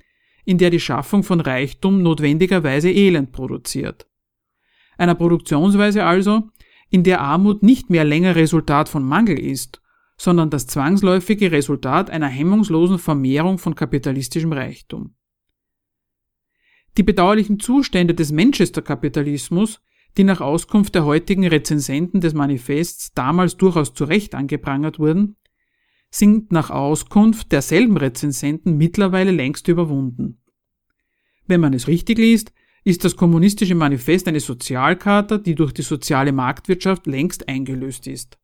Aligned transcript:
in 0.45 0.59
der 0.59 0.71
die 0.71 0.81
Schaffung 0.81 1.23
von 1.23 1.41
Reichtum 1.41 2.03
notwendigerweise 2.03 2.91
Elend 2.91 3.33
produziert. 3.33 4.07
Einer 4.99 5.15
Produktionsweise 5.15 6.05
also, 6.05 6.51
in 6.91 7.03
der 7.03 7.21
Armut 7.21 7.62
nicht 7.62 7.91
mehr 7.91 8.05
länger 8.05 8.37
Resultat 8.37 8.89
von 8.89 9.03
Mangel 9.03 9.39
ist, 9.39 9.81
sondern 10.17 10.51
das 10.51 10.67
zwangsläufige 10.67 11.51
Resultat 11.51 12.11
einer 12.11 12.29
hemmungslosen 12.29 12.99
Vermehrung 12.99 13.59
von 13.59 13.75
kapitalistischem 13.75 14.53
Reichtum. 14.53 15.15
Die 16.97 17.03
bedauerlichen 17.03 17.59
Zustände 17.59 18.15
des 18.15 18.31
Manchester-Kapitalismus, 18.31 19.81
die 20.16 20.25
nach 20.25 20.41
Auskunft 20.41 20.94
der 20.94 21.05
heutigen 21.05 21.47
Rezensenten 21.47 22.21
des 22.21 22.34
Manifests 22.34 23.12
damals 23.15 23.56
durchaus 23.56 23.94
zu 23.94 24.05
Recht 24.05 24.34
angeprangert 24.34 24.99
wurden, 24.99 25.37
sind 26.10 26.53
nach 26.53 26.71
Auskunft 26.71 27.50
derselben 27.50 27.97
Rezensenten 27.97 28.77
mittlerweile 28.77 29.32
längst 29.32 29.66
überwunden. 29.66 30.41
Wenn 31.47 31.60
man 31.60 31.75
es 31.75 31.88
richtig 31.88 32.19
liest, 32.19 32.53
ist 32.84 33.05
das 33.05 33.16
kommunistische 33.16 33.75
Manifest 33.75 34.28
eine 34.28 34.38
Sozialkarte, 34.38 35.41
die 35.41 35.56
durch 35.56 35.72
die 35.72 35.82
soziale 35.82 36.32
Marktwirtschaft 36.32 37.06
längst 37.06 37.49
eingelöst 37.49 38.06
ist. 38.06 38.38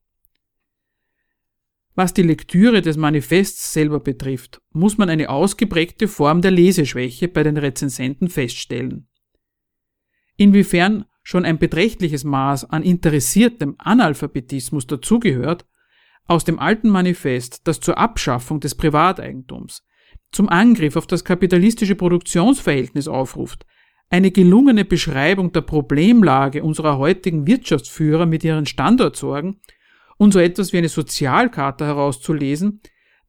Was 1.95 2.15
die 2.15 2.23
Lektüre 2.23 2.83
des 2.83 2.97
Manifests 2.97 3.73
selber 3.73 4.01
betrifft, 4.01 4.61
muss 4.73 4.97
man 4.97 5.11
eine 5.11 5.29
ausgeprägte 5.29 6.09
Form 6.09 6.41
der 6.41 6.53
Leseschwäche 6.53 7.29
bei 7.29 7.43
den 7.43 7.57
Rezensenten 7.57 8.29
feststellen. 8.29 9.09
Inwiefern 10.37 11.05
schon 11.23 11.45
ein 11.45 11.59
beträchtliches 11.59 12.25
Maß 12.25 12.71
an 12.71 12.83
interessiertem 12.83 13.75
Analphabetismus 13.79 14.87
dazugehört, 14.87 15.67
aus 16.27 16.45
dem 16.45 16.59
alten 16.59 16.89
Manifest, 16.89 17.67
das 17.67 17.81
zur 17.81 17.99
Abschaffung 17.99 18.61
des 18.61 18.75
Privateigentums, 18.77 19.85
zum 20.33 20.49
Angriff 20.49 20.97
auf 20.97 21.07
das 21.07 21.25
kapitalistische 21.25 21.97
Produktionsverhältnis 21.97 23.09
aufruft, 23.09 23.67
eine 24.11 24.31
gelungene 24.31 24.85
Beschreibung 24.85 25.53
der 25.53 25.63
Problemlage 25.63 26.63
unserer 26.63 26.99
heutigen 26.99 27.47
Wirtschaftsführer 27.47 28.27
mit 28.27 28.45
ihren 28.45 28.67
Standortsorgen 28.67 29.61
und 30.21 30.33
so 30.33 30.39
etwas 30.39 30.73
wie 30.73 30.79
eine 30.79 30.89
Sozialkarte 30.89 31.87
herauszulesen, 31.87 32.81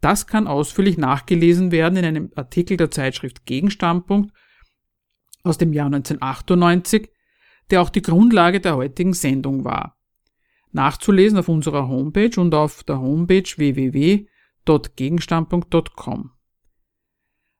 das 0.01 0.27
kann 0.27 0.47
ausführlich 0.47 0.97
nachgelesen 0.97 1.71
werden 1.71 1.97
in 1.97 2.05
einem 2.05 2.31
Artikel 2.35 2.75
der 2.75 2.91
Zeitschrift 2.91 3.45
Gegenstandpunkt 3.45 4.33
aus 5.43 5.57
dem 5.57 5.71
Jahr 5.71 5.85
1998, 5.85 7.09
der 7.69 7.81
auch 7.81 7.89
die 7.89 8.01
Grundlage 8.01 8.59
der 8.59 8.75
heutigen 8.75 9.13
Sendung 9.13 9.63
war 9.63 9.97
nachzulesen 10.73 11.37
auf 11.37 11.49
unserer 11.49 11.89
Homepage 11.89 12.39
und 12.39 12.55
auf 12.55 12.83
der 12.83 12.99
Homepage 12.99 13.43
www.gegenstandpunkt.com. 13.43 16.31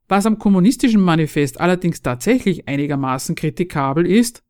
Was 0.08 0.26
am 0.26 0.40
kommunistischen 0.40 1.02
Manifest 1.02 1.60
allerdings 1.60 2.02
tatsächlich 2.02 2.68
einigermaßen 2.68 3.36
kritikabel 3.36 4.06
ist, 4.06 4.44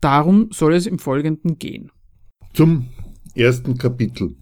darum 0.00 0.50
soll 0.50 0.74
es 0.74 0.86
im 0.86 0.98
Folgenden 0.98 1.58
gehen. 1.58 1.92
Zum 2.52 2.88
ersten 3.34 3.76
Kapitel 3.76 4.36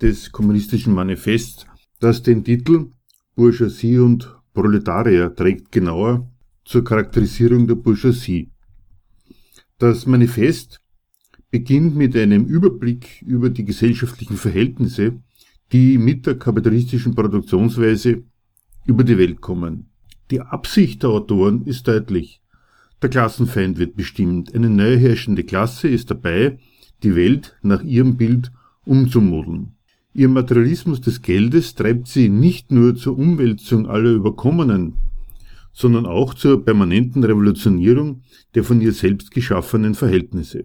des 0.00 0.30
kommunistischen 0.30 0.94
Manifests, 0.94 1.66
das 2.00 2.22
den 2.22 2.44
Titel 2.44 2.90
Bourgeoisie 3.34 3.98
und 3.98 4.34
Proletarier 4.54 5.34
trägt, 5.34 5.72
genauer 5.72 6.30
zur 6.64 6.84
Charakterisierung 6.84 7.66
der 7.66 7.76
Bourgeoisie. 7.76 8.50
Das 9.78 10.06
Manifest 10.06 10.80
beginnt 11.50 11.96
mit 11.96 12.16
einem 12.16 12.44
Überblick 12.44 13.22
über 13.22 13.48
die 13.50 13.64
gesellschaftlichen 13.64 14.36
Verhältnisse, 14.36 15.20
die 15.72 15.98
mit 15.98 16.26
der 16.26 16.38
kapitalistischen 16.38 17.14
Produktionsweise 17.14 18.24
über 18.86 19.04
die 19.04 19.18
Welt 19.18 19.40
kommen. 19.40 19.90
Die 20.30 20.40
Absicht 20.40 21.02
der 21.02 21.10
Autoren 21.10 21.64
ist 21.64 21.88
deutlich. 21.88 22.42
Der 23.00 23.08
Klassenfeind 23.08 23.78
wird 23.78 23.96
bestimmt. 23.96 24.54
Eine 24.54 24.68
neue 24.68 24.96
herrschende 24.96 25.44
Klasse 25.44 25.88
ist 25.88 26.10
dabei, 26.10 26.58
die 27.02 27.14
Welt 27.14 27.56
nach 27.62 27.82
ihrem 27.82 28.16
Bild 28.16 28.52
umzumodeln. 28.84 29.74
Ihr 30.14 30.28
Materialismus 30.28 31.00
des 31.00 31.22
Geldes 31.22 31.74
treibt 31.74 32.08
sie 32.08 32.28
nicht 32.28 32.72
nur 32.72 32.96
zur 32.96 33.18
Umwälzung 33.18 33.86
aller 33.86 34.10
Überkommenen, 34.10 34.94
sondern 35.72 36.06
auch 36.06 36.34
zur 36.34 36.64
permanenten 36.64 37.22
Revolutionierung 37.22 38.22
der 38.54 38.64
von 38.64 38.80
ihr 38.80 38.92
selbst 38.92 39.30
geschaffenen 39.30 39.94
Verhältnisse. 39.94 40.64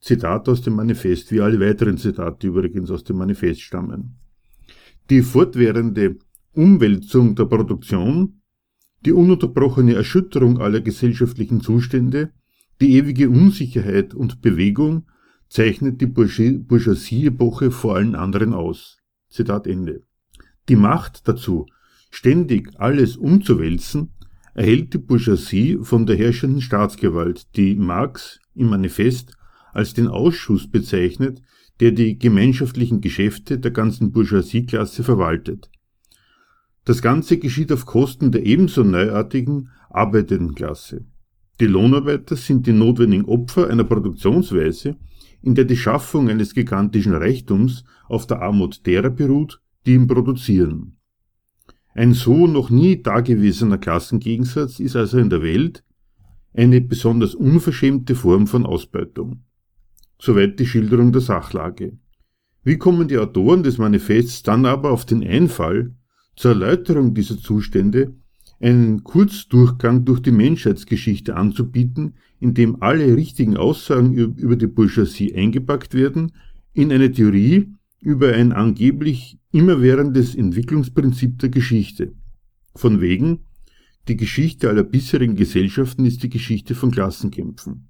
Zitat 0.00 0.48
aus 0.48 0.62
dem 0.62 0.74
Manifest, 0.74 1.30
wie 1.32 1.40
alle 1.40 1.60
weiteren 1.60 1.96
Zitate 1.96 2.48
übrigens 2.48 2.90
aus 2.90 3.04
dem 3.04 3.16
Manifest 3.16 3.62
stammen. 3.62 4.16
Die 5.08 5.22
fortwährende 5.22 6.16
Umwälzung 6.52 7.34
der 7.34 7.44
Produktion, 7.44 8.40
die 9.04 9.12
ununterbrochene 9.12 9.94
Erschütterung 9.94 10.58
aller 10.58 10.80
gesellschaftlichen 10.80 11.60
Zustände, 11.60 12.32
die 12.80 12.92
ewige 12.94 13.28
Unsicherheit 13.30 14.14
und 14.14 14.42
Bewegung 14.42 15.06
zeichnet 15.50 16.00
die 16.00 16.06
Bourgeoisie-Epoche 16.06 17.70
vor 17.70 17.96
allen 17.96 18.14
anderen 18.14 18.54
aus. 18.54 18.98
Zitat 19.28 19.66
Ende. 19.66 20.04
Die 20.68 20.76
Macht 20.76 21.28
dazu, 21.28 21.66
ständig 22.10 22.70
alles 22.76 23.16
umzuwälzen, 23.16 24.12
erhält 24.54 24.94
die 24.94 24.98
Bourgeoisie 24.98 25.78
von 25.82 26.06
der 26.06 26.16
herrschenden 26.16 26.60
Staatsgewalt, 26.60 27.56
die 27.56 27.74
Marx 27.74 28.38
im 28.54 28.68
Manifest 28.68 29.32
als 29.72 29.92
den 29.92 30.08
Ausschuss 30.08 30.70
bezeichnet, 30.70 31.42
der 31.80 31.92
die 31.92 32.18
gemeinschaftlichen 32.18 33.00
Geschäfte 33.00 33.58
der 33.58 33.70
ganzen 33.72 34.12
Bourgeoisieklasse 34.12 35.02
verwaltet. 35.02 35.70
Das 36.84 37.02
Ganze 37.02 37.38
geschieht 37.38 37.72
auf 37.72 37.86
Kosten 37.86 38.32
der 38.32 38.44
ebenso 38.46 38.84
neuartigen 38.84 39.70
arbeitenden 39.88 40.54
Klasse. 40.54 41.04
Die 41.58 41.66
Lohnarbeiter 41.66 42.36
sind 42.36 42.66
die 42.66 42.72
notwendigen 42.72 43.26
Opfer 43.26 43.68
einer 43.68 43.84
Produktionsweise, 43.84 44.96
in 45.42 45.54
der 45.54 45.64
die 45.64 45.76
Schaffung 45.76 46.28
eines 46.28 46.54
gigantischen 46.54 47.14
Reichtums 47.14 47.84
auf 48.08 48.26
der 48.26 48.42
Armut 48.42 48.86
derer 48.86 49.10
beruht, 49.10 49.60
die 49.86 49.94
ihn 49.94 50.06
produzieren. 50.06 50.96
Ein 51.94 52.14
so 52.14 52.46
noch 52.46 52.70
nie 52.70 53.02
dagewesener 53.02 53.78
Klassengegensatz 53.78 54.80
ist 54.80 54.96
also 54.96 55.18
in 55.18 55.30
der 55.30 55.42
Welt, 55.42 55.84
eine 56.52 56.80
besonders 56.80 57.34
unverschämte 57.34 58.14
Form 58.14 58.46
von 58.46 58.66
Ausbeutung. 58.66 59.44
Soweit 60.18 60.58
die 60.60 60.66
Schilderung 60.66 61.12
der 61.12 61.22
Sachlage. 61.22 61.98
Wie 62.62 62.76
kommen 62.76 63.08
die 63.08 63.18
Autoren 63.18 63.62
des 63.62 63.78
Manifests 63.78 64.42
dann 64.42 64.66
aber 64.66 64.90
auf 64.90 65.06
den 65.06 65.26
Einfall, 65.26 65.94
zur 66.36 66.52
Erläuterung 66.52 67.14
dieser 67.14 67.38
Zustände 67.38 68.14
einen 68.60 69.02
Kurzdurchgang 69.04 70.04
durch 70.04 70.20
die 70.20 70.30
Menschheitsgeschichte 70.30 71.34
anzubieten, 71.36 72.14
in 72.38 72.54
dem 72.54 72.82
alle 72.82 73.16
richtigen 73.16 73.56
Aussagen 73.56 74.14
über 74.14 74.56
die 74.56 74.66
Bourgeoisie 74.66 75.34
eingepackt 75.34 75.94
werden, 75.94 76.32
in 76.72 76.92
eine 76.92 77.10
Theorie 77.10 77.74
über 78.00 78.32
ein 78.32 78.52
angeblich 78.52 79.38
immerwährendes 79.52 80.34
Entwicklungsprinzip 80.34 81.38
der 81.38 81.48
Geschichte. 81.48 82.12
Von 82.74 83.00
wegen, 83.00 83.40
die 84.08 84.16
Geschichte 84.16 84.68
aller 84.68 84.84
bisherigen 84.84 85.36
Gesellschaften 85.36 86.04
ist 86.04 86.22
die 86.22 86.30
Geschichte 86.30 86.74
von 86.74 86.90
Klassenkämpfen. 86.90 87.88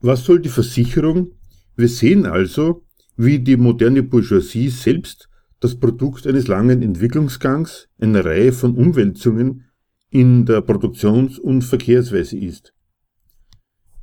Was 0.00 0.24
soll 0.24 0.40
die 0.40 0.48
Versicherung? 0.48 1.32
Wir 1.76 1.88
sehen 1.88 2.26
also, 2.26 2.84
wie 3.16 3.38
die 3.38 3.56
moderne 3.56 4.02
Bourgeoisie 4.02 4.68
selbst 4.68 5.28
das 5.60 5.78
Produkt 5.78 6.26
eines 6.26 6.48
langen 6.48 6.82
Entwicklungsgangs, 6.82 7.88
einer 7.98 8.24
Reihe 8.24 8.52
von 8.52 8.74
Umwälzungen 8.74 9.64
in 10.12 10.44
der 10.44 10.60
Produktions- 10.60 11.38
und 11.38 11.62
Verkehrsweise 11.62 12.36
ist. 12.36 12.74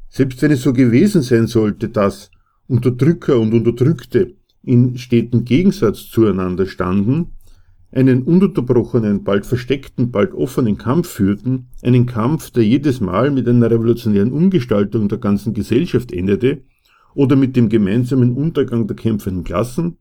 Selbst 0.10 0.42
wenn 0.42 0.52
es 0.52 0.64
so 0.64 0.74
gewesen 0.74 1.22
sein 1.22 1.46
sollte, 1.46 1.88
dass 1.88 2.32
Unterdrücker 2.68 3.40
und 3.40 3.54
Unterdrückte 3.54 4.34
in 4.64 4.98
stetem 4.98 5.46
Gegensatz 5.46 6.10
zueinander 6.10 6.66
standen, 6.66 7.36
einen 7.92 8.24
ununterbrochenen, 8.24 9.24
bald 9.24 9.46
versteckten, 9.46 10.10
bald 10.10 10.34
offenen 10.34 10.80
Kampf 10.80 11.10
führten, 11.10 11.68
einen 11.84 12.08
Kampf, 12.08 12.50
der 12.50 12.66
jedes 12.66 13.02
Mal 13.02 13.30
mit 13.30 13.48
einer 13.48 13.70
revolutionären 13.70 14.32
Umgestaltung 14.32 15.10
der 15.10 15.20
ganzen 15.20 15.54
Gesellschaft 15.54 16.12
endete 16.12 16.64
oder 17.14 17.36
mit 17.36 17.56
dem 17.56 17.70
gemeinsamen 17.70 18.34
Untergang 18.34 18.88
der 18.88 18.96
kämpfenden 18.96 19.44
Klassen, 19.44 19.98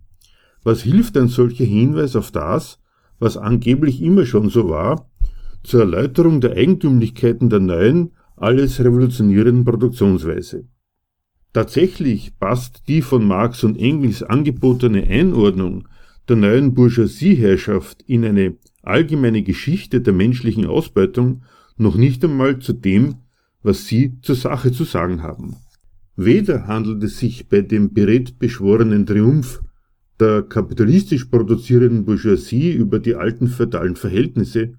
was 0.64 0.80
hilft 0.80 1.18
ein 1.18 1.28
solcher 1.28 1.64
Hinweis 1.64 2.16
auf 2.16 2.30
das, 2.30 2.78
was 3.18 3.36
angeblich 3.36 4.00
immer 4.00 4.24
schon 4.24 4.48
so 4.48 4.70
war, 4.70 5.06
zur 5.62 5.80
Erläuterung 5.80 6.40
der 6.40 6.52
Eigentümlichkeiten 6.52 7.50
der 7.50 7.60
neuen, 7.60 8.12
alles 8.36 8.80
revolutionierenden 8.80 9.64
Produktionsweise. 9.64 10.66
Tatsächlich 11.52 12.38
passt 12.38 12.82
die 12.88 13.02
von 13.02 13.26
Marx 13.26 13.64
und 13.64 13.78
Engels 13.78 14.22
angebotene 14.22 15.06
Einordnung 15.06 15.88
der 16.28 16.36
neuen 16.36 16.74
Bourgeoisieherrschaft 16.74 18.02
in 18.02 18.24
eine 18.24 18.56
allgemeine 18.82 19.42
Geschichte 19.42 20.00
der 20.00 20.12
menschlichen 20.12 20.66
Ausbeutung 20.66 21.42
noch 21.76 21.96
nicht 21.96 22.24
einmal 22.24 22.58
zu 22.58 22.72
dem, 22.72 23.16
was 23.62 23.86
sie 23.86 24.20
zur 24.22 24.36
Sache 24.36 24.72
zu 24.72 24.84
sagen 24.84 25.22
haben. 25.22 25.56
Weder 26.16 26.66
handelt 26.66 27.02
es 27.04 27.18
sich 27.18 27.48
bei 27.48 27.60
dem 27.60 27.92
beredt 27.92 28.38
beschworenen 28.38 29.06
Triumph 29.06 29.60
der 30.20 30.42
kapitalistisch 30.42 31.26
produzierenden 31.26 32.04
Bourgeoisie 32.04 32.72
über 32.72 32.98
die 32.98 33.14
alten 33.14 33.46
feudalen 33.46 33.94
Verhältnisse 33.94 34.74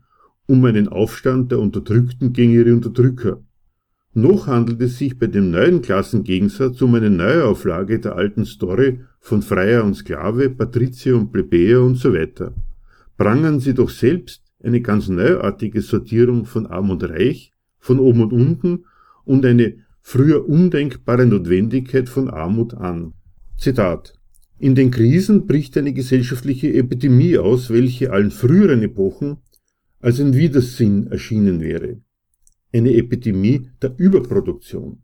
um 0.50 0.66
einen 0.66 0.88
Aufstand 0.88 1.52
der 1.52 1.60
Unterdrückten 1.60 2.34
gegen 2.34 2.52
ihre 2.52 2.74
Unterdrücker. 2.74 3.44
Noch 4.16 4.48
handelt 4.48 4.82
es 4.82 4.98
sich 4.98 5.20
bei 5.20 5.28
dem 5.28 5.52
neuen 5.52 5.84
Klassengegensatz 5.84 6.82
um 6.82 6.96
eine 6.96 7.12
Neuauflage 7.12 8.00
der 8.00 8.16
alten 8.16 8.46
Story 8.46 9.02
von 9.20 9.44
Freier 9.44 9.84
und 9.84 9.94
Sklave, 9.94 10.50
Patrizier 10.50 11.16
und 11.18 11.32
Plebejer 11.32 11.84
und 11.84 11.96
so 11.98 12.16
weiter. 12.16 12.56
Prangern 13.16 13.60
sie 13.60 13.76
doch 13.76 13.92
selbst 13.92 14.42
eine 14.64 14.82
ganz 14.82 15.08
neuartige 15.08 15.82
Sortierung 15.82 16.46
von 16.46 16.66
Arm 16.66 16.90
und 16.90 17.04
Reich, 17.04 17.52
von 17.78 18.00
oben 18.00 18.24
und 18.24 18.34
unten 18.34 18.86
und 19.26 19.46
eine 19.46 19.76
früher 20.02 20.50
undenkbare 20.50 21.28
Notwendigkeit 21.28 22.10
von 22.10 22.28
Armut 22.28 22.74
an. 22.74 23.14
Zitat 23.56 24.20
in 24.58 24.76
den 24.76 24.92
Krisen 24.92 25.48
bricht 25.48 25.78
eine 25.78 25.94
gesellschaftliche 25.94 26.74
Epidemie 26.74 27.38
aus, 27.38 27.70
welche 27.70 28.12
allen 28.12 28.30
früheren 28.30 28.82
Epochen 28.82 29.38
als 30.00 30.20
ein 30.20 30.34
Widersinn 30.34 31.08
erschienen 31.08 31.62
wäre. 31.62 32.02
Eine 32.74 32.94
Epidemie 32.96 33.70
der 33.82 33.98
Überproduktion. 33.98 35.04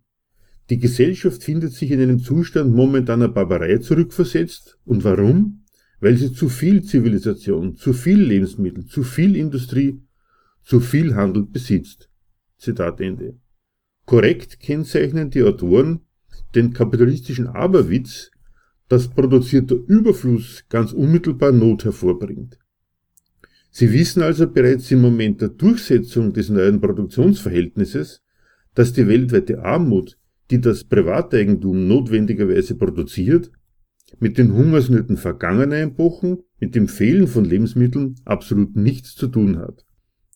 Die 0.70 0.78
Gesellschaft 0.78 1.44
findet 1.44 1.74
sich 1.74 1.92
in 1.92 2.02
einem 2.02 2.20
Zustand 2.20 2.74
momentaner 2.74 3.28
Barbarei 3.28 3.78
zurückversetzt. 3.78 4.78
Und 4.86 5.04
warum? 5.04 5.64
Weil 6.00 6.18
sie 6.18 6.32
zu 6.32 6.50
viel 6.50 6.84
Zivilisation, 6.84 7.76
zu 7.76 7.94
viel 7.94 8.22
Lebensmittel, 8.22 8.86
zu 8.86 9.04
viel 9.04 9.36
Industrie, 9.36 10.02
zu 10.62 10.80
viel 10.80 11.16
Handel 11.16 11.46
besitzt. 11.46 12.10
Zitat 12.58 13.00
Ende. 13.02 13.38
Korrekt 14.06 14.60
kennzeichnen 14.60 15.30
die 15.30 15.44
Autoren 15.44 16.02
den 16.54 16.74
kapitalistischen 16.74 17.48
Aberwitz 17.48 18.32
dass 18.88 19.08
produzierter 19.08 19.76
Überfluss 19.76 20.64
ganz 20.70 20.94
unmittelbar 20.94 21.52
Not 21.52 21.86
hervorbringt. 21.86 22.60
Sie 23.78 23.92
wissen 23.92 24.24
also 24.24 24.48
bereits 24.48 24.90
im 24.92 25.02
Moment 25.02 25.42
der 25.42 25.50
Durchsetzung 25.50 26.32
des 26.32 26.48
neuen 26.48 26.80
Produktionsverhältnisses, 26.80 28.24
dass 28.74 28.94
die 28.94 29.06
weltweite 29.06 29.66
Armut, 29.66 30.18
die 30.50 30.62
das 30.62 30.86
Privateigentum 30.86 31.86
notwendigerweise 31.86 32.76
produziert, 32.76 33.52
mit 34.18 34.38
den 34.38 34.54
Hungersnöten 34.54 35.18
vergangener 35.18 35.82
Epochen, 35.82 36.38
mit 36.58 36.74
dem 36.74 36.88
Fehlen 36.88 37.28
von 37.28 37.44
Lebensmitteln 37.44 38.16
absolut 38.24 38.78
nichts 38.78 39.14
zu 39.14 39.28
tun 39.28 39.60
hat. 39.60 39.86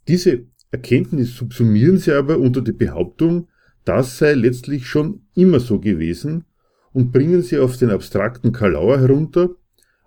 Diese 0.09 0.43
Erkenntnis 0.71 1.37
subsumieren 1.37 1.97
sie 1.97 2.11
aber 2.11 2.39
unter 2.39 2.59
die 2.59 2.73
Behauptung, 2.73 3.47
das 3.85 4.17
sei 4.17 4.33
letztlich 4.33 4.85
schon 4.85 5.21
immer 5.33 5.61
so 5.61 5.79
gewesen 5.79 6.43
und 6.91 7.13
bringen 7.13 7.41
sie 7.41 7.59
auf 7.59 7.77
den 7.77 7.89
abstrakten 7.89 8.51
Kalauer 8.51 8.99
herunter, 8.99 9.51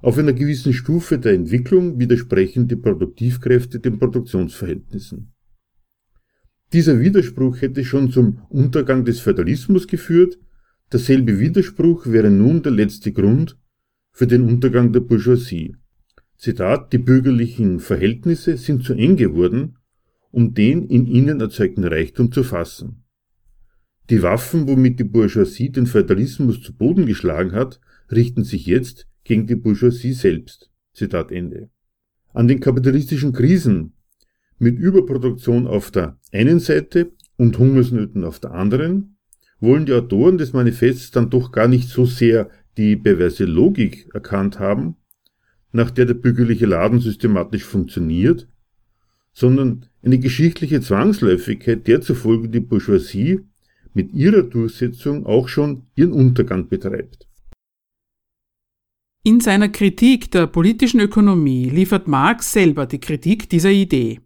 auf 0.03 0.19
einer 0.19 0.33
gewissen 0.33 0.73
Stufe 0.73 1.19
der 1.19 1.33
Entwicklung 1.33 1.99
widersprechen 1.99 2.67
die 2.67 2.77
Produktivkräfte 2.77 3.79
den 3.79 3.99
Produktionsverhältnissen. 3.99 5.33
Dieser 6.73 6.99
Widerspruch 6.99 7.61
hätte 7.61 7.85
schon 7.85 8.11
zum 8.11 8.43
Untergang 8.49 9.05
des 9.05 9.21
Feudalismus 9.21 9.87
geführt, 9.87 10.39
derselbe 10.91 11.39
Widerspruch 11.39 12.07
wäre 12.07 12.31
nun 12.31 12.63
der 12.63 12.73
letzte 12.73 13.13
Grund 13.13 13.57
für 14.11 14.27
den 14.27 14.43
Untergang 14.43 14.93
der 14.93 15.01
Bourgeoisie. 15.01 15.77
Zitat, 16.37 16.93
die 16.93 16.99
bürgerlichen 16.99 17.79
Verhältnisse 17.79 18.57
sind 18.57 18.83
zu 18.85 18.95
eng 18.95 19.17
geworden, 19.17 19.79
um 20.33 20.53
den 20.53 20.89
in 20.89 21.07
ihnen 21.07 21.41
erzeugten 21.41 21.85
Reichtum 21.85 22.33
zu 22.33 22.43
fassen. 22.43 23.05
Die 24.11 24.23
Waffen, 24.23 24.67
womit 24.67 24.99
die 24.99 25.05
Bourgeoisie 25.05 25.71
den 25.71 25.87
Feudalismus 25.87 26.61
zu 26.61 26.75
Boden 26.75 27.07
geschlagen 27.07 27.53
hat, 27.53 27.81
richten 28.11 28.43
sich 28.43 28.67
jetzt 28.67 29.07
gegen 29.25 29.47
die 29.47 29.57
Bourgeoisie 29.57 30.13
selbst. 30.13 30.71
Zitat 30.93 31.33
Ende. 31.33 31.71
An 32.35 32.49
den 32.49 32.61
kapitalistischen 32.61 33.33
Krisen 33.33 33.95
mit 34.59 34.79
Überproduktion 34.79 35.67
auf 35.67 35.91
der 35.91 36.19
einen 36.33 36.61
Seite 36.61 37.13
und 37.37 37.59
Hungersnöten 37.59 38.25
auf 38.25 38.41
der 38.41 38.53
anderen 38.53 39.17
wollen 39.61 39.87
die 39.87 39.93
Autoren 39.93 40.39
des 40.39 40.53
Manifests 40.53 41.11
dann 41.11 41.31
doch 41.31 41.53
gar 41.53 41.69
nicht 41.69 41.89
so 41.89 42.05
sehr 42.05 42.51
die 42.77 42.97
perverse 42.97 43.45
Logik 43.45 44.09
erkannt 44.15 44.59
haben, 44.59 44.97
nach 45.73 45.91
der 45.91 46.07
der 46.07 46.15
bürgerliche 46.15 46.67
Laden 46.67 47.01
systematisch 47.01 47.65
funktioniert, 47.65 48.49
sondern 49.33 49.87
eine 50.03 50.19
geschichtliche 50.19 50.81
Zwangsläufigkeit, 50.81 51.87
der 51.87 52.01
zufolge 52.01 52.49
die 52.49 52.61
Bourgeoisie 52.61 53.41
mit 53.95 54.13
ihrer 54.13 54.43
Durchsetzung 54.43 55.27
auch 55.27 55.49
schon 55.49 55.87
ihren 55.95 56.13
Untergang 56.13 56.69
betreibt. 56.69 57.29
In 59.25 59.39
seiner 59.39 59.69
Kritik 59.69 60.33
der 60.33 60.49
politischen 60.49 60.99
Ökonomie 60.99 61.71
liefert 61.71 62.09
Marx 62.09 62.51
selber 62.51 62.87
die 62.87 62.99
Kritik 62.99 63.49
dieser 63.49 63.71
Idee. 63.71 64.21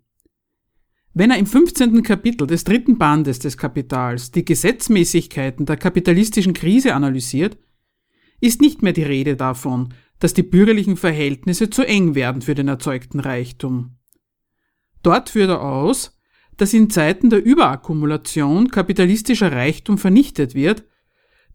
Wenn 1.13 1.31
er 1.31 1.37
im 1.37 1.45
15. 1.45 2.03
Kapitel 2.03 2.47
des 2.47 2.65
dritten 2.65 2.97
Bandes 2.97 3.39
des 3.39 3.59
Kapitals 3.59 4.31
die 4.31 4.47
Gesetzmäßigkeiten 4.47 5.67
der 5.67 5.77
kapitalistischen 5.77 6.55
Krise 6.55 6.95
analysiert, 6.95 7.59
ist 8.41 8.63
nicht 8.63 8.81
mehr 8.81 8.95
die 8.95 9.03
Rede 9.03 9.37
davon, 9.37 9.93
dass 10.19 10.33
die 10.33 10.43
bürgerlichen 10.43 10.97
Verhältnisse 10.97 11.69
zu 11.69 11.87
eng 11.87 12.15
werden 12.15 12.41
für 12.41 12.55
den 12.55 12.69
erzeugten 12.69 13.21
Reichtum. 13.21 13.99
Dort 15.03 15.29
führt 15.29 15.51
er 15.51 15.61
aus, 15.61 16.19
dass 16.57 16.73
in 16.73 16.89
Zeiten 16.89 17.29
der 17.29 17.45
Überakkumulation 17.45 18.71
kapitalistischer 18.71 19.53
Reichtum 19.53 19.99
vernichtet 19.99 20.55
wird, 20.55 20.85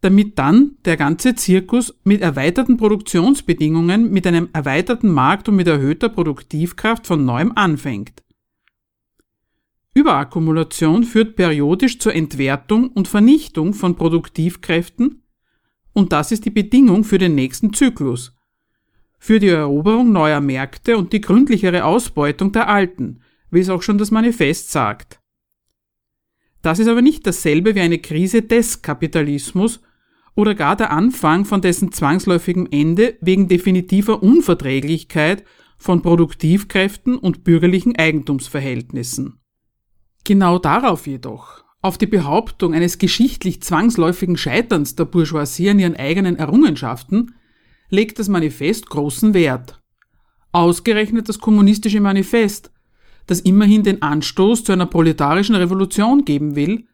damit 0.01 0.39
dann 0.39 0.77
der 0.85 0.97
ganze 0.97 1.35
Zirkus 1.35 1.95
mit 2.03 2.21
erweiterten 2.21 2.77
Produktionsbedingungen, 2.77 4.11
mit 4.11 4.25
einem 4.25 4.49
erweiterten 4.51 5.09
Markt 5.09 5.47
und 5.47 5.55
mit 5.55 5.67
erhöhter 5.67 6.09
Produktivkraft 6.09 7.05
von 7.05 7.23
neuem 7.23 7.51
anfängt. 7.55 8.23
Überakkumulation 9.93 11.03
führt 11.03 11.35
periodisch 11.35 11.99
zur 11.99 12.15
Entwertung 12.15 12.89
und 12.89 13.07
Vernichtung 13.07 13.73
von 13.73 13.95
Produktivkräften 13.95 15.21
und 15.93 16.13
das 16.13 16.31
ist 16.31 16.45
die 16.45 16.51
Bedingung 16.51 17.03
für 17.03 17.17
den 17.17 17.35
nächsten 17.35 17.73
Zyklus, 17.73 18.33
für 19.19 19.39
die 19.39 19.49
Eroberung 19.49 20.11
neuer 20.11 20.39
Märkte 20.39 20.97
und 20.97 21.13
die 21.13 21.21
gründlichere 21.21 21.83
Ausbeutung 21.83 22.53
der 22.53 22.69
alten, 22.69 23.21
wie 23.51 23.59
es 23.59 23.69
auch 23.69 23.81
schon 23.81 23.97
das 23.97 24.11
Manifest 24.11 24.71
sagt. 24.71 25.19
Das 26.61 26.79
ist 26.79 26.87
aber 26.87 27.01
nicht 27.01 27.27
dasselbe 27.27 27.75
wie 27.75 27.81
eine 27.81 27.99
Krise 27.99 28.43
des 28.43 28.81
Kapitalismus 28.81 29.81
oder 30.35 30.55
gar 30.55 30.75
der 30.75 30.91
Anfang 30.91 31.45
von 31.45 31.61
dessen 31.61 31.91
zwangsläufigem 31.91 32.67
Ende 32.71 33.17
wegen 33.21 33.47
definitiver 33.47 34.23
Unverträglichkeit 34.23 35.43
von 35.77 36.01
Produktivkräften 36.01 37.17
und 37.17 37.43
bürgerlichen 37.43 37.95
Eigentumsverhältnissen. 37.95 39.39
Genau 40.23 40.59
darauf 40.59 41.07
jedoch, 41.07 41.63
auf 41.81 41.97
die 41.97 42.05
Behauptung 42.05 42.73
eines 42.73 42.99
geschichtlich 42.99 43.61
zwangsläufigen 43.63 44.37
Scheiterns 44.37 44.95
der 44.95 45.05
Bourgeoisie 45.05 45.71
an 45.71 45.79
ihren 45.79 45.95
eigenen 45.95 46.35
Errungenschaften, 46.37 47.33
legt 47.89 48.19
das 48.19 48.29
Manifest 48.29 48.89
großen 48.89 49.33
Wert. 49.33 49.81
Ausgerechnet 50.51 51.27
das 51.27 51.39
kommunistische 51.39 51.99
Manifest, 51.99 52.71
das 53.25 53.41
immerhin 53.41 53.83
den 53.83 54.01
Anstoß 54.01 54.63
zu 54.63 54.71
einer 54.71 54.85
proletarischen 54.85 55.55
Revolution 55.55 56.25
geben 56.25 56.55
will, 56.55 56.85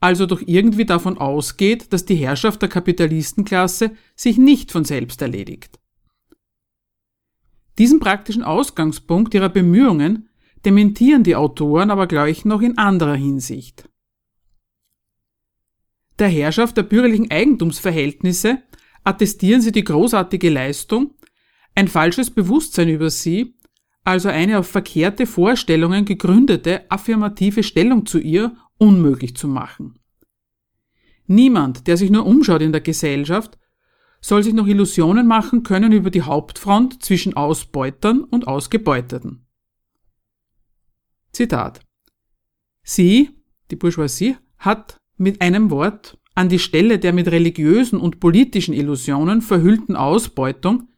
also 0.00 0.26
doch 0.26 0.42
irgendwie 0.44 0.84
davon 0.84 1.18
ausgeht, 1.18 1.92
dass 1.92 2.04
die 2.04 2.16
Herrschaft 2.16 2.62
der 2.62 2.68
Kapitalistenklasse 2.68 3.92
sich 4.14 4.36
nicht 4.36 4.70
von 4.70 4.84
selbst 4.84 5.22
erledigt. 5.22 5.78
Diesen 7.78 8.00
praktischen 8.00 8.42
Ausgangspunkt 8.42 9.34
ihrer 9.34 9.48
Bemühungen 9.48 10.28
dementieren 10.64 11.22
die 11.22 11.36
Autoren 11.36 11.90
aber 11.90 12.06
gleich 12.06 12.44
noch 12.44 12.62
in 12.62 12.78
anderer 12.78 13.14
Hinsicht. 13.14 13.88
Der 16.18 16.28
Herrschaft 16.28 16.76
der 16.76 16.82
bürgerlichen 16.82 17.30
Eigentumsverhältnisse 17.30 18.62
attestieren 19.04 19.60
sie 19.60 19.72
die 19.72 19.84
großartige 19.84 20.48
Leistung, 20.48 21.14
ein 21.74 21.88
falsches 21.88 22.30
Bewusstsein 22.30 22.88
über 22.88 23.10
sie, 23.10 23.55
also 24.06 24.28
eine 24.28 24.60
auf 24.60 24.68
verkehrte 24.68 25.26
Vorstellungen 25.26 26.04
gegründete 26.04 26.88
affirmative 26.90 27.64
Stellung 27.64 28.06
zu 28.06 28.18
ihr, 28.18 28.56
unmöglich 28.78 29.36
zu 29.36 29.48
machen. 29.48 29.98
Niemand, 31.26 31.88
der 31.88 31.96
sich 31.96 32.10
nur 32.10 32.24
umschaut 32.24 32.62
in 32.62 32.70
der 32.70 32.82
Gesellschaft, 32.82 33.58
soll 34.20 34.44
sich 34.44 34.54
noch 34.54 34.68
Illusionen 34.68 35.26
machen 35.26 35.64
können 35.64 35.90
über 35.90 36.10
die 36.10 36.22
Hauptfront 36.22 37.02
zwischen 37.02 37.34
Ausbeutern 37.34 38.22
und 38.22 38.46
Ausgebeuteten. 38.46 39.44
Zitat. 41.32 41.80
Sie, 42.84 43.30
die 43.72 43.76
Bourgeoisie, 43.76 44.36
hat 44.58 45.00
mit 45.16 45.40
einem 45.42 45.70
Wort 45.70 46.16
an 46.36 46.48
die 46.48 46.60
Stelle 46.60 47.00
der 47.00 47.12
mit 47.12 47.26
religiösen 47.26 47.98
und 47.98 48.20
politischen 48.20 48.72
Illusionen 48.72 49.42
verhüllten 49.42 49.96
Ausbeutung 49.96 50.88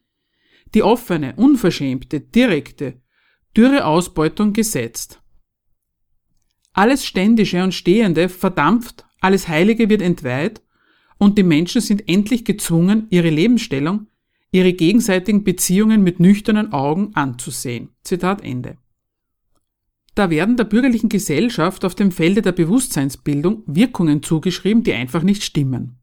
die 0.75 0.83
offene, 0.83 1.35
unverschämte, 1.37 2.21
direkte, 2.21 3.01
dürre 3.57 3.85
Ausbeutung 3.85 4.53
gesetzt. 4.53 5.21
Alles 6.73 7.05
Ständische 7.05 7.63
und 7.63 7.75
Stehende 7.75 8.29
verdampft, 8.29 9.05
alles 9.21 9.49
Heilige 9.49 9.89
wird 9.89 10.03
entweiht 10.03 10.63
und 11.19 11.37
die 11.39 11.43
Menschen 11.43 11.81
sind 11.81 12.09
endlich 12.09 12.45
gezwungen, 12.45 13.07
ihre 13.11 13.31
Lebensstellung, 13.31 14.07
ihre 14.53 14.73
gegenseitigen 14.73 15.45
Beziehungen 15.45 16.03
mit 16.03 16.21
nüchternen 16.21 16.73
Augen 16.73 17.11
anzusehen. 17.15 17.91
Zitat 18.03 18.43
Ende. 18.45 18.79
Da 20.15 20.31
werden 20.31 20.57
der 20.57 20.65
bürgerlichen 20.65 21.09
Gesellschaft 21.09 21.85
auf 21.85 21.95
dem 21.95 22.11
Felde 22.11 22.43
der 22.43 22.53
Bewusstseinsbildung 22.53 23.63
Wirkungen 23.67 24.23
zugeschrieben, 24.23 24.83
die 24.83 24.93
einfach 24.93 25.23
nicht 25.23 25.45
stimmen. 25.45 25.98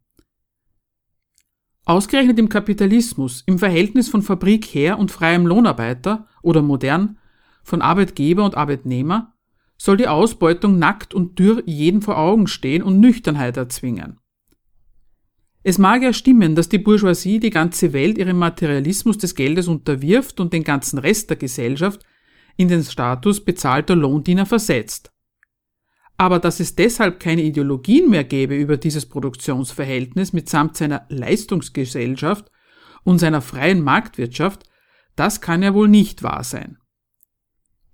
Ausgerechnet 1.85 2.39
im 2.39 2.49
Kapitalismus, 2.49 3.43
im 3.45 3.59
Verhältnis 3.59 4.09
von 4.09 4.23
Fabrikherr 4.23 4.97
und 4.97 5.11
freiem 5.11 5.45
Lohnarbeiter 5.45 6.27
oder 6.41 6.63
modern 6.63 7.19
von 7.63 7.81
Arbeitgeber 7.81 8.43
und 8.43 8.57
Arbeitnehmer, 8.57 9.33
soll 9.77 9.97
die 9.97 10.07
Ausbeutung 10.07 10.79
nackt 10.79 11.13
und 11.13 11.37
dürr 11.37 11.61
jedem 11.65 12.01
vor 12.01 12.17
Augen 12.17 12.47
stehen 12.47 12.81
und 12.81 12.99
Nüchternheit 12.99 13.57
erzwingen. 13.57 14.19
Es 15.61 15.77
mag 15.77 16.01
ja 16.01 16.13
stimmen, 16.13 16.55
dass 16.55 16.69
die 16.69 16.77
Bourgeoisie 16.77 17.39
die 17.39 17.49
ganze 17.49 17.93
Welt 17.93 18.17
ihrem 18.17 18.37
Materialismus 18.37 19.17
des 19.17 19.35
Geldes 19.35 19.67
unterwirft 19.67 20.39
und 20.39 20.53
den 20.53 20.63
ganzen 20.63 20.99
Rest 20.99 21.29
der 21.29 21.37
Gesellschaft 21.37 22.05
in 22.55 22.67
den 22.67 22.83
Status 22.83 23.43
bezahlter 23.43 23.95
Lohndiener 23.95 24.45
versetzt. 24.45 25.11
Aber 26.17 26.39
dass 26.39 26.59
es 26.59 26.75
deshalb 26.75 27.19
keine 27.19 27.43
Ideologien 27.43 28.09
mehr 28.09 28.23
gäbe 28.23 28.55
über 28.55 28.77
dieses 28.77 29.05
Produktionsverhältnis 29.05 30.33
mitsamt 30.33 30.77
seiner 30.77 31.05
Leistungsgesellschaft 31.09 32.49
und 33.03 33.19
seiner 33.19 33.41
freien 33.41 33.81
Marktwirtschaft, 33.81 34.63
das 35.15 35.41
kann 35.41 35.61
ja 35.61 35.73
wohl 35.73 35.87
nicht 35.87 36.23
wahr 36.23 36.43
sein. 36.43 36.77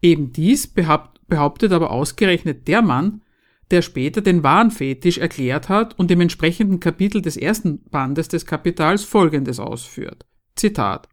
Eben 0.01 0.32
dies 0.32 0.68
behauptet 0.68 1.72
aber 1.72 1.92
ausgerechnet 1.92 2.68
der 2.68 2.82
Mann, 2.82 3.24
der 3.72 3.82
später 3.82 4.22
den 4.22 4.44
Warenfetisch 4.44 5.18
erklärt 5.18 5.70
hat 5.70 5.98
und 5.98 6.12
im 6.12 6.22
entsprechenden 6.22 6.80
Kapitel 6.80 7.22
des 7.22 7.38
ersten 7.38 7.84
Bandes 7.90 8.28
des 8.28 8.46
Kapitals 8.46 9.04
Folgendes 9.04 9.60
ausführt. 9.60 10.25
Zitat 10.56 11.08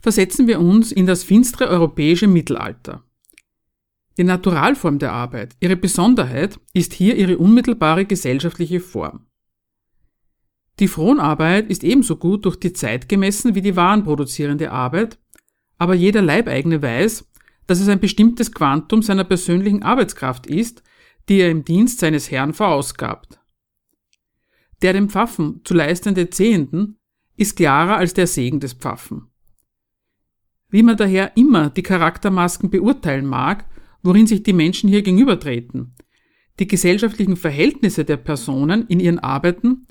Versetzen 0.00 0.46
wir 0.46 0.60
uns 0.60 0.92
in 0.92 1.06
das 1.06 1.24
finstere 1.24 1.68
europäische 1.68 2.28
Mittelalter. 2.28 3.04
Die 4.18 4.24
Naturalform 4.24 4.98
der 4.98 5.12
Arbeit, 5.12 5.54
ihre 5.60 5.76
Besonderheit, 5.76 6.58
ist 6.72 6.92
hier 6.92 7.14
ihre 7.14 7.38
unmittelbare 7.38 8.04
gesellschaftliche 8.04 8.80
Form. 8.80 9.26
Die 10.80 10.88
Fronarbeit 10.88 11.70
ist 11.70 11.84
ebenso 11.84 12.16
gut 12.16 12.44
durch 12.44 12.56
die 12.56 12.72
Zeit 12.72 13.08
gemessen 13.08 13.54
wie 13.54 13.62
die 13.62 13.76
warenproduzierende 13.76 14.72
Arbeit, 14.72 15.18
aber 15.76 15.94
jeder 15.94 16.20
Leibeigene 16.20 16.82
weiß, 16.82 17.28
dass 17.68 17.78
es 17.78 17.88
ein 17.88 18.00
bestimmtes 18.00 18.50
Quantum 18.50 19.02
seiner 19.02 19.22
persönlichen 19.22 19.84
Arbeitskraft 19.84 20.48
ist, 20.48 20.82
die 21.28 21.38
er 21.40 21.50
im 21.50 21.64
Dienst 21.64 22.00
seines 22.00 22.28
Herrn 22.30 22.54
verausgabt. 22.54 23.38
Der 24.82 24.94
dem 24.94 25.10
Pfaffen 25.10 25.60
zu 25.64 25.74
leistende 25.74 26.28
Zehenden 26.28 26.98
ist 27.36 27.56
klarer 27.56 27.96
als 27.96 28.14
der 28.14 28.26
Segen 28.26 28.58
des 28.58 28.72
Pfaffen. 28.72 29.28
Wie 30.70 30.82
man 30.82 30.96
daher 30.96 31.36
immer 31.36 31.70
die 31.70 31.82
Charaktermasken 31.82 32.70
beurteilen 32.70 33.26
mag, 33.26 33.64
worin 34.02 34.26
sich 34.26 34.42
die 34.42 34.52
Menschen 34.52 34.88
hier 34.88 35.02
gegenübertreten, 35.02 35.94
die 36.58 36.66
gesellschaftlichen 36.66 37.36
Verhältnisse 37.36 38.04
der 38.04 38.16
Personen 38.16 38.86
in 38.88 39.00
ihren 39.00 39.18
Arbeiten 39.18 39.86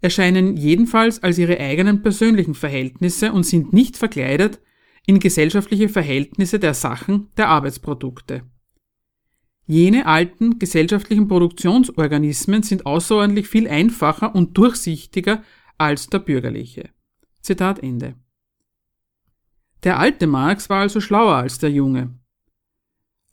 erscheinen 0.00 0.56
jedenfalls 0.56 1.22
als 1.22 1.38
ihre 1.38 1.58
eigenen 1.58 2.02
persönlichen 2.02 2.54
Verhältnisse 2.54 3.32
und 3.32 3.44
sind 3.44 3.72
nicht 3.72 3.96
verkleidet 3.96 4.60
in 5.06 5.20
gesellschaftliche 5.20 5.88
Verhältnisse 5.88 6.58
der 6.58 6.74
Sachen, 6.74 7.28
der 7.36 7.48
Arbeitsprodukte. 7.48 8.42
Jene 9.66 10.06
alten 10.06 10.58
gesellschaftlichen 10.58 11.28
Produktionsorganismen 11.28 12.62
sind 12.62 12.86
außerordentlich 12.86 13.46
viel 13.46 13.68
einfacher 13.68 14.34
und 14.34 14.58
durchsichtiger 14.58 15.44
als 15.78 16.08
der 16.08 16.18
bürgerliche. 16.18 16.90
Zitat 17.40 17.78
Ende. 17.78 18.16
Der 19.84 19.98
alte 19.98 20.26
Marx 20.26 20.68
war 20.68 20.80
also 20.80 21.00
schlauer 21.00 21.36
als 21.36 21.58
der 21.58 21.70
junge. 21.70 22.19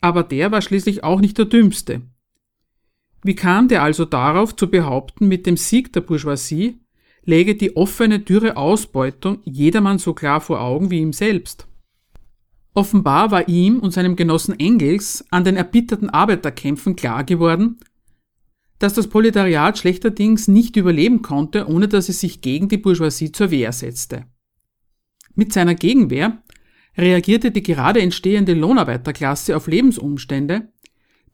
Aber 0.01 0.23
der 0.23 0.51
war 0.51 0.61
schließlich 0.61 1.03
auch 1.03 1.19
nicht 1.19 1.37
der 1.37 1.45
dümmste. 1.45 2.01
Wie 3.23 3.35
kam 3.35 3.67
der 3.67 3.83
also 3.83 4.05
darauf 4.05 4.55
zu 4.55 4.69
behaupten, 4.69 5.27
mit 5.27 5.45
dem 5.45 5.57
Sieg 5.57 5.91
der 5.93 6.01
Bourgeoisie 6.01 6.79
läge 7.23 7.55
die 7.55 7.75
offene, 7.75 8.19
dürre 8.19 8.55
Ausbeutung 8.55 9.39
jedermann 9.43 9.99
so 9.99 10.13
klar 10.13 10.39
vor 10.39 10.61
Augen 10.61 10.91
wie 10.91 10.99
ihm 10.99 11.13
selbst? 11.13 11.67
Offenbar 12.73 13.31
war 13.31 13.49
ihm 13.49 13.79
und 13.79 13.91
seinem 13.91 14.15
Genossen 14.15 14.59
Engels 14.59 15.25
an 15.31 15.43
den 15.43 15.57
erbitterten 15.57 16.11
Arbeiterkämpfen 16.11 16.95
klar 16.95 17.23
geworden, 17.23 17.79
dass 18.79 18.93
das 18.93 19.07
Proletariat 19.07 19.79
schlechterdings 19.79 20.47
nicht 20.47 20.75
überleben 20.75 21.23
konnte, 21.23 21.67
ohne 21.67 21.87
dass 21.87 22.07
es 22.07 22.19
sich 22.19 22.41
gegen 22.41 22.69
die 22.69 22.77
Bourgeoisie 22.77 23.31
zur 23.31 23.49
Wehr 23.49 23.71
setzte. 23.71 24.25
Mit 25.33 25.53
seiner 25.53 25.73
Gegenwehr 25.73 26.43
reagierte 26.97 27.51
die 27.51 27.63
gerade 27.63 28.01
entstehende 28.01 28.53
Lohnarbeiterklasse 28.53 29.55
auf 29.55 29.67
Lebensumstände, 29.67 30.69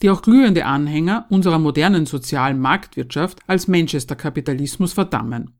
die 0.02 0.10
auch 0.10 0.22
glühende 0.22 0.66
Anhänger 0.66 1.26
unserer 1.30 1.60
modernen 1.60 2.06
sozialen 2.06 2.60
Marktwirtschaft 2.60 3.40
als 3.48 3.68
Manchester-Kapitalismus 3.68 4.94
verdammen. 4.94 5.52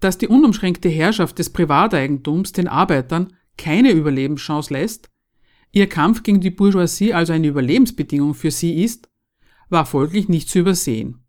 Dass 0.00 0.18
die 0.18 0.28
unumschränkte 0.28 0.88
Herrschaft 0.88 1.38
des 1.38 1.50
Privateigentums 1.50 2.52
den 2.52 2.68
Arbeitern 2.68 3.34
keine 3.58 3.90
Überlebenschance 3.90 4.72
lässt, 4.72 5.10
ihr 5.72 5.88
Kampf 5.88 6.22
gegen 6.22 6.40
die 6.40 6.50
Bourgeoisie 6.50 7.12
also 7.12 7.32
eine 7.32 7.48
Überlebensbedingung 7.48 8.34
für 8.34 8.50
sie 8.50 8.82
ist, 8.82 9.08
war 9.68 9.86
folglich 9.86 10.28
nicht 10.28 10.48
zu 10.48 10.60
übersehen. 10.60 11.24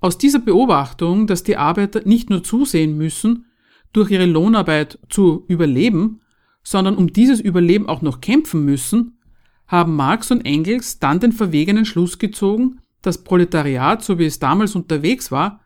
Aus 0.00 0.18
dieser 0.18 0.38
Beobachtung, 0.38 1.26
dass 1.26 1.42
die 1.42 1.56
Arbeiter 1.56 2.02
nicht 2.04 2.30
nur 2.30 2.42
zusehen 2.42 2.96
müssen, 2.96 3.46
durch 3.92 4.10
ihre 4.10 4.26
Lohnarbeit 4.26 4.98
zu 5.08 5.44
überleben, 5.48 6.20
sondern 6.62 6.96
um 6.96 7.12
dieses 7.12 7.40
Überleben 7.40 7.88
auch 7.88 8.02
noch 8.02 8.20
kämpfen 8.20 8.64
müssen, 8.64 9.18
haben 9.66 9.96
Marx 9.96 10.30
und 10.30 10.44
Engels 10.44 10.98
dann 10.98 11.20
den 11.20 11.32
verwegenen 11.32 11.84
Schluss 11.84 12.18
gezogen, 12.18 12.80
das 13.02 13.22
Proletariat, 13.22 14.02
so 14.02 14.18
wie 14.18 14.26
es 14.26 14.38
damals 14.38 14.74
unterwegs 14.74 15.30
war, 15.30 15.60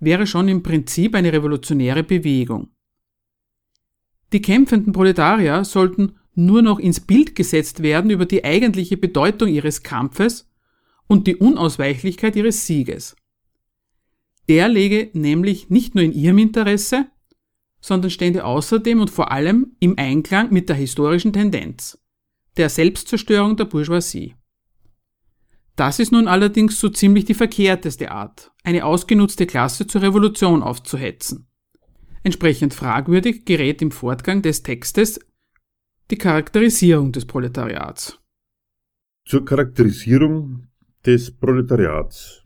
wäre 0.00 0.26
schon 0.26 0.48
im 0.48 0.62
Prinzip 0.62 1.14
eine 1.14 1.32
revolutionäre 1.32 2.02
Bewegung. 2.02 2.68
Die 4.32 4.42
kämpfenden 4.42 4.92
Proletarier 4.92 5.64
sollten 5.64 6.16
nur 6.34 6.62
noch 6.62 6.78
ins 6.78 7.00
Bild 7.00 7.34
gesetzt 7.34 7.82
werden 7.82 8.10
über 8.10 8.26
die 8.26 8.44
eigentliche 8.44 8.96
Bedeutung 8.96 9.48
ihres 9.48 9.82
Kampfes 9.82 10.50
und 11.06 11.26
die 11.26 11.36
Unausweichlichkeit 11.36 12.36
ihres 12.36 12.66
Sieges. 12.66 13.16
Der 14.48 14.68
läge 14.68 15.10
nämlich 15.12 15.70
nicht 15.70 15.94
nur 15.94 16.04
in 16.04 16.12
ihrem 16.12 16.38
Interesse, 16.38 17.06
sondern 17.86 18.10
stände 18.10 18.44
außerdem 18.44 19.00
und 19.00 19.10
vor 19.10 19.30
allem 19.30 19.76
im 19.78 19.96
Einklang 19.96 20.52
mit 20.52 20.68
der 20.68 20.74
historischen 20.74 21.32
Tendenz, 21.32 21.96
der 22.56 22.68
Selbstzerstörung 22.68 23.56
der 23.56 23.66
Bourgeoisie. 23.66 24.34
Das 25.76 26.00
ist 26.00 26.10
nun 26.10 26.26
allerdings 26.26 26.80
so 26.80 26.88
ziemlich 26.88 27.26
die 27.26 27.34
verkehrteste 27.34 28.10
Art, 28.10 28.50
eine 28.64 28.84
ausgenutzte 28.84 29.46
Klasse 29.46 29.86
zur 29.86 30.02
Revolution 30.02 30.64
aufzuhetzen. 30.64 31.46
Entsprechend 32.24 32.74
fragwürdig 32.74 33.44
gerät 33.44 33.80
im 33.82 33.92
Fortgang 33.92 34.42
des 34.42 34.64
Textes 34.64 35.20
die 36.10 36.18
Charakterisierung 36.18 37.12
des 37.12 37.24
Proletariats. 37.24 38.18
Zur 39.26 39.44
Charakterisierung 39.44 40.66
des 41.04 41.30
Proletariats. 41.30 42.42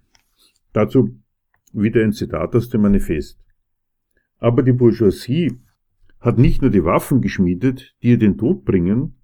Dazu 0.74 1.18
wieder 1.72 2.02
ein 2.02 2.12
Zitat 2.12 2.54
aus 2.54 2.68
dem 2.68 2.82
Manifest. 2.82 3.38
Aber 4.40 4.62
die 4.62 4.72
Bourgeoisie 4.72 5.60
hat 6.18 6.38
nicht 6.38 6.62
nur 6.62 6.70
die 6.70 6.84
Waffen 6.84 7.20
geschmiedet, 7.20 7.94
die 8.02 8.10
ihr 8.10 8.18
den 8.18 8.36
Tod 8.36 8.64
bringen, 8.64 9.14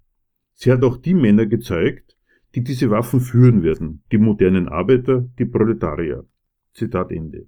sie 0.53 0.71
hat 0.71 0.83
auch 0.83 0.97
die 0.97 1.13
Männer 1.13 1.45
gezeugt, 1.45 2.17
die 2.55 2.63
diese 2.63 2.89
Waffen 2.89 3.19
führen 3.19 3.63
werden, 3.63 4.03
die 4.11 4.17
modernen 4.17 4.67
Arbeiter, 4.67 5.27
die 5.37 5.45
Proletarier. 5.45 6.25
Zitat 6.73 7.11
Ende. 7.11 7.47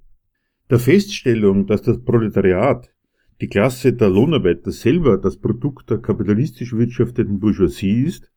Der 0.69 0.79
Feststellung, 0.79 1.67
dass 1.67 1.81
das 1.83 2.03
Proletariat, 2.03 2.91
die 3.41 3.47
Klasse 3.47 3.93
der 3.93 4.09
Lohnarbeiter 4.09 4.71
selber 4.71 5.17
das 5.17 5.37
Produkt 5.37 5.89
der 5.89 5.99
kapitalistisch 5.99 6.73
wirtschafteten 6.73 7.39
Bourgeoisie 7.39 8.03
ist, 8.03 8.31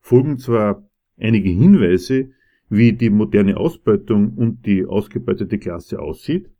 folgen 0.00 0.38
zwar 0.38 0.88
einige 1.18 1.50
Hinweise, 1.50 2.30
wie 2.68 2.92
die 2.92 3.10
moderne 3.10 3.56
Ausbeutung 3.56 4.34
und 4.34 4.66
die 4.66 4.84
ausgebeutete 4.84 5.58
Klasse 5.58 6.00
aussieht, 6.00 6.50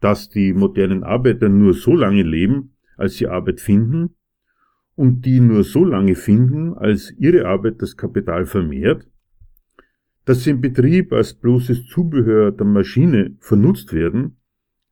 dass 0.00 0.28
die 0.28 0.52
modernen 0.52 1.04
Arbeiter 1.04 1.48
nur 1.48 1.74
so 1.74 1.94
lange 1.94 2.22
leben, 2.22 2.72
als 2.96 3.16
sie 3.16 3.28
Arbeit 3.28 3.60
finden, 3.60 4.16
und 4.96 5.24
die 5.24 5.40
nur 5.40 5.64
so 5.64 5.84
lange 5.84 6.14
finden, 6.14 6.74
als 6.74 7.14
ihre 7.16 7.46
Arbeit 7.46 7.80
das 7.80 7.96
Kapital 7.96 8.44
vermehrt, 8.44 9.06
dass 10.24 10.44
sie 10.44 10.50
im 10.50 10.60
Betrieb 10.60 11.12
als 11.12 11.34
bloßes 11.34 11.86
Zubehör 11.86 12.52
der 12.52 12.66
Maschine 12.66 13.36
vernutzt 13.40 13.92
werden, 13.92 14.36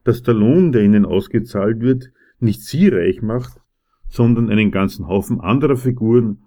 dass 0.05 0.23
der 0.23 0.35
Lohn, 0.35 0.73
der 0.73 0.83
ihnen 0.83 1.05
ausgezahlt 1.05 1.81
wird, 1.81 2.11
nicht 2.41 2.63
sie 2.63 2.89
reich 2.89 3.21
macht, 3.21 3.61
sondern 4.09 4.51
einen 4.51 4.71
ganzen 4.71 5.07
Haufen 5.07 5.41
anderer 5.41 5.77
Figuren. 5.77 6.45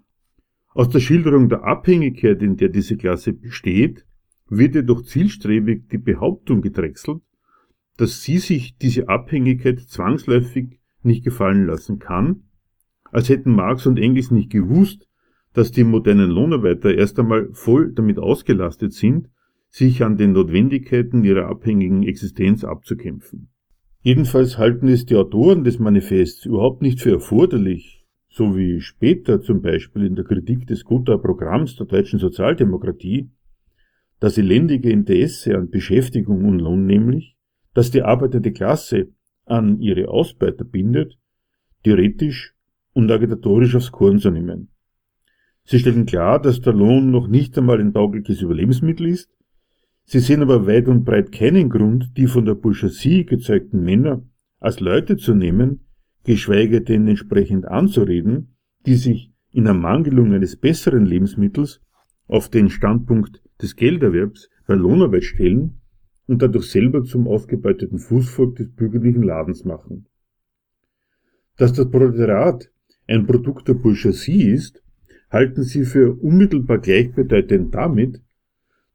Aus 0.74 0.88
der 0.88 1.00
Schilderung 1.00 1.48
der 1.48 1.64
Abhängigkeit, 1.64 2.42
in 2.42 2.56
der 2.56 2.70
diese 2.70 2.96
Klasse 2.96 3.32
besteht, 3.32 4.04
wird 4.48 4.74
jedoch 4.74 5.02
zielstrebig 5.02 5.88
die 5.90 5.98
Behauptung 5.98 6.62
gedrechselt, 6.62 7.22
dass 8.02 8.24
sie 8.24 8.38
sich 8.38 8.76
diese 8.78 9.08
Abhängigkeit 9.08 9.78
zwangsläufig 9.78 10.80
nicht 11.04 11.22
gefallen 11.22 11.66
lassen 11.66 12.00
kann, 12.00 12.42
als 13.12 13.28
hätten 13.28 13.52
Marx 13.52 13.86
und 13.86 13.96
Engels 13.96 14.32
nicht 14.32 14.50
gewusst, 14.50 15.08
dass 15.52 15.70
die 15.70 15.84
modernen 15.84 16.28
Lohnarbeiter 16.28 16.92
erst 16.92 17.20
einmal 17.20 17.50
voll 17.52 17.92
damit 17.92 18.18
ausgelastet 18.18 18.92
sind, 18.92 19.28
sich 19.68 20.02
an 20.02 20.16
den 20.16 20.32
Notwendigkeiten 20.32 21.22
ihrer 21.22 21.46
abhängigen 21.46 22.02
Existenz 22.02 22.64
abzukämpfen. 22.64 23.50
Jedenfalls 24.00 24.58
halten 24.58 24.88
es 24.88 25.06
die 25.06 25.14
Autoren 25.14 25.62
des 25.62 25.78
Manifests 25.78 26.44
überhaupt 26.44 26.82
nicht 26.82 27.00
für 27.00 27.12
erforderlich, 27.12 28.04
so 28.28 28.56
wie 28.56 28.80
später 28.80 29.40
zum 29.40 29.62
Beispiel 29.62 30.06
in 30.06 30.16
der 30.16 30.24
Kritik 30.24 30.66
des 30.66 30.82
Gotha-Programms 30.82 31.76
der 31.76 31.86
deutschen 31.86 32.18
Sozialdemokratie, 32.18 33.30
das 34.18 34.38
elendige 34.38 34.90
Interesse 34.90 35.56
an 35.56 35.70
Beschäftigung 35.70 36.46
und 36.46 36.58
Lohn 36.58 36.84
nämlich, 36.84 37.36
dass 37.74 37.90
die 37.90 38.02
arbeitende 38.02 38.52
Klasse 38.52 39.08
an 39.44 39.80
ihre 39.80 40.08
Ausbeuter 40.08 40.64
bindet, 40.64 41.18
theoretisch 41.84 42.54
und 42.92 43.10
agitatorisch 43.10 43.74
aufs 43.74 43.92
Korn 43.92 44.18
zu 44.18 44.30
nehmen. 44.30 44.68
Sie 45.64 45.78
stellen 45.78 46.06
klar, 46.06 46.40
dass 46.40 46.60
der 46.60 46.72
Lohn 46.72 47.10
noch 47.10 47.28
nicht 47.28 47.56
einmal 47.56 47.80
ein 47.80 47.92
taugliches 47.92 48.42
Überlebensmittel 48.42 49.06
ist, 49.06 49.30
sie 50.04 50.18
sehen 50.18 50.42
aber 50.42 50.66
weit 50.66 50.88
und 50.88 51.04
breit 51.04 51.32
keinen 51.32 51.70
Grund, 51.70 52.16
die 52.16 52.26
von 52.26 52.44
der 52.44 52.54
Bourgeoisie 52.54 53.24
gezeugten 53.24 53.82
Männer 53.82 54.22
als 54.58 54.80
Leute 54.80 55.16
zu 55.16 55.34
nehmen, 55.34 55.86
geschweige 56.24 56.82
denn 56.82 57.08
entsprechend 57.08 57.66
anzureden, 57.66 58.56
die 58.86 58.94
sich 58.94 59.32
in 59.50 59.66
Ermangelung 59.66 60.32
eines 60.32 60.56
besseren 60.56 61.06
Lebensmittels 61.06 61.80
auf 62.26 62.48
den 62.48 62.70
Standpunkt 62.70 63.42
des 63.60 63.76
Gelderwerbs 63.76 64.48
bei 64.66 64.74
Lohnarbeit 64.74 65.24
stellen 65.24 65.81
und 66.32 66.40
dadurch 66.40 66.70
selber 66.70 67.04
zum 67.04 67.28
ausgebeuteten 67.28 67.98
Fußvolk 67.98 68.56
des 68.56 68.72
bürgerlichen 68.72 69.22
Ladens 69.22 69.66
machen. 69.66 70.06
Dass 71.58 71.74
das 71.74 71.90
Proletariat 71.90 72.72
ein 73.06 73.26
Produkt 73.26 73.68
der 73.68 73.74
Bourgeoisie 73.74 74.50
ist, 74.50 74.82
halten 75.30 75.62
sie 75.62 75.84
für 75.84 76.14
unmittelbar 76.14 76.78
gleichbedeutend 76.78 77.74
damit, 77.74 78.22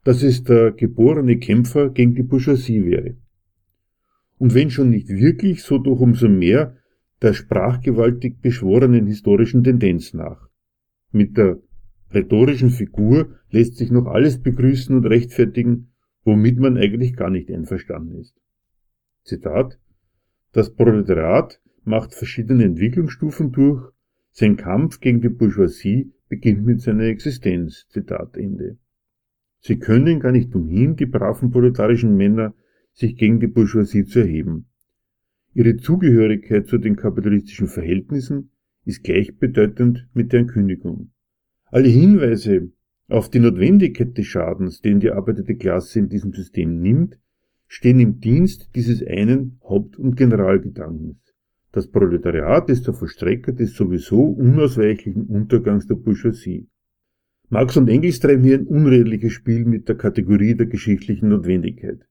dass 0.04 0.24
es 0.24 0.44
der 0.44 0.72
geborene 0.72 1.38
Kämpfer 1.38 1.92
gegen 1.92 2.16
die 2.16 2.24
Bourgeoisie 2.24 2.84
wäre. 2.84 3.18
Und 4.40 4.56
wenn 4.56 4.72
schon 4.72 4.90
nicht 4.90 5.10
wirklich, 5.10 5.62
so 5.62 5.78
doch 5.78 6.00
umso 6.00 6.28
mehr 6.28 6.76
der 7.22 7.34
sprachgewaltig 7.34 8.42
beschworenen 8.42 9.06
historischen 9.06 9.64
Tendenz 9.64 10.16
nach. 10.16 10.50
Mit 11.12 11.38
der 11.38 11.60
rhetorischen 12.12 12.72
Figur 12.72 13.36
lässt 13.52 13.78
sich 13.78 13.92
noch 13.92 14.08
alles 14.08 14.42
begrüßen 14.42 14.96
und 14.96 15.06
rechtfertigen, 15.06 15.92
womit 16.28 16.60
man 16.60 16.76
eigentlich 16.78 17.16
gar 17.16 17.30
nicht 17.30 17.50
einverstanden 17.50 18.20
ist. 18.20 18.36
Zitat 19.24 19.80
Das 20.52 20.76
Proletariat 20.76 21.62
macht 21.86 22.14
verschiedene 22.14 22.66
Entwicklungsstufen 22.66 23.54
durch, 23.54 23.94
sein 24.32 24.58
Kampf 24.58 25.00
gegen 25.00 25.22
die 25.22 25.30
Bourgeoisie 25.30 26.12
beginnt 26.28 26.66
mit 26.66 26.82
seiner 26.82 27.06
Existenz. 27.06 27.88
Zitat 27.88 28.36
Ende. 28.36 28.78
Sie 29.62 29.80
können 29.80 30.20
gar 30.20 30.34
nicht 30.34 30.54
umhin, 30.54 30.98
die 30.98 31.06
braven 31.06 31.50
proletarischen 31.50 32.18
Männer, 32.18 32.54
sich 32.92 33.16
gegen 33.16 33.40
die 33.40 33.48
Bourgeoisie 33.48 34.04
zu 34.04 34.20
erheben. 34.20 34.68
Ihre 35.54 35.78
Zugehörigkeit 35.78 36.68
zu 36.68 36.78
den 36.78 36.98
kapitalistischen 36.98 37.68
Verhältnissen 37.68 38.52
ist 38.84 39.04
gleichbedeutend 39.04 40.10
mit 40.14 40.34
deren 40.34 40.48
Kündigung. 40.48 41.12
Alle 41.68 41.88
Hinweise 41.88 42.72
auf 43.08 43.30
die 43.30 43.40
Notwendigkeit 43.40 44.18
des 44.18 44.26
Schadens, 44.28 44.82
den 44.82 45.00
die 45.00 45.12
arbeitende 45.12 45.56
Klasse 45.56 46.00
in 46.00 46.10
diesem 46.10 46.34
System 46.34 46.82
nimmt, 46.82 47.18
stehen 47.68 48.00
im 48.00 48.20
Dienst 48.20 48.70
dieses 48.76 49.06
einen 49.06 49.60
Haupt- 49.64 49.98
und 49.98 50.16
Generalgedankens. 50.16 51.18
Das 51.72 51.88
Proletariat 51.88 52.70
ist 52.70 52.88
der 52.88 52.94
Vollstrecker 52.94 53.52
des 53.52 53.76
sowieso 53.76 54.24
unausweichlichen 54.24 55.26
Untergangs 55.28 55.86
der 55.86 55.96
Bourgeoisie. 55.96 56.68
Marx 57.50 57.78
und 57.78 57.88
Engels 57.88 58.20
treiben 58.20 58.44
hier 58.44 58.58
ein 58.58 58.68
unredliches 58.68 59.34
Spiel 59.34 59.64
mit 59.64 59.88
der 59.88 59.96
Kategorie 59.96 60.56
der 60.56 60.66
geschichtlichen 60.66 61.30
Notwendigkeit. 61.30 62.06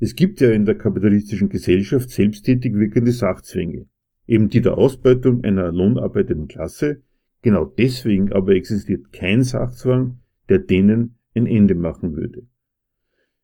Es 0.00 0.16
gibt 0.16 0.40
ja 0.40 0.50
in 0.50 0.64
der 0.64 0.76
kapitalistischen 0.76 1.48
Gesellschaft 1.48 2.10
selbsttätig 2.10 2.74
wirkende 2.74 3.12
Sachzwänge, 3.12 3.86
eben 4.26 4.48
die 4.48 4.60
der 4.60 4.76
Ausbeutung 4.76 5.44
einer 5.44 5.70
lohnarbeitenden 5.70 6.48
Klasse, 6.48 7.02
genau 7.42 7.64
deswegen 7.64 8.32
aber 8.32 8.54
existiert 8.54 9.12
kein 9.12 9.42
Sachzwang, 9.42 10.20
der 10.48 10.60
denen 10.60 11.16
ein 11.34 11.46
Ende 11.46 11.74
machen 11.74 12.16
würde. 12.16 12.46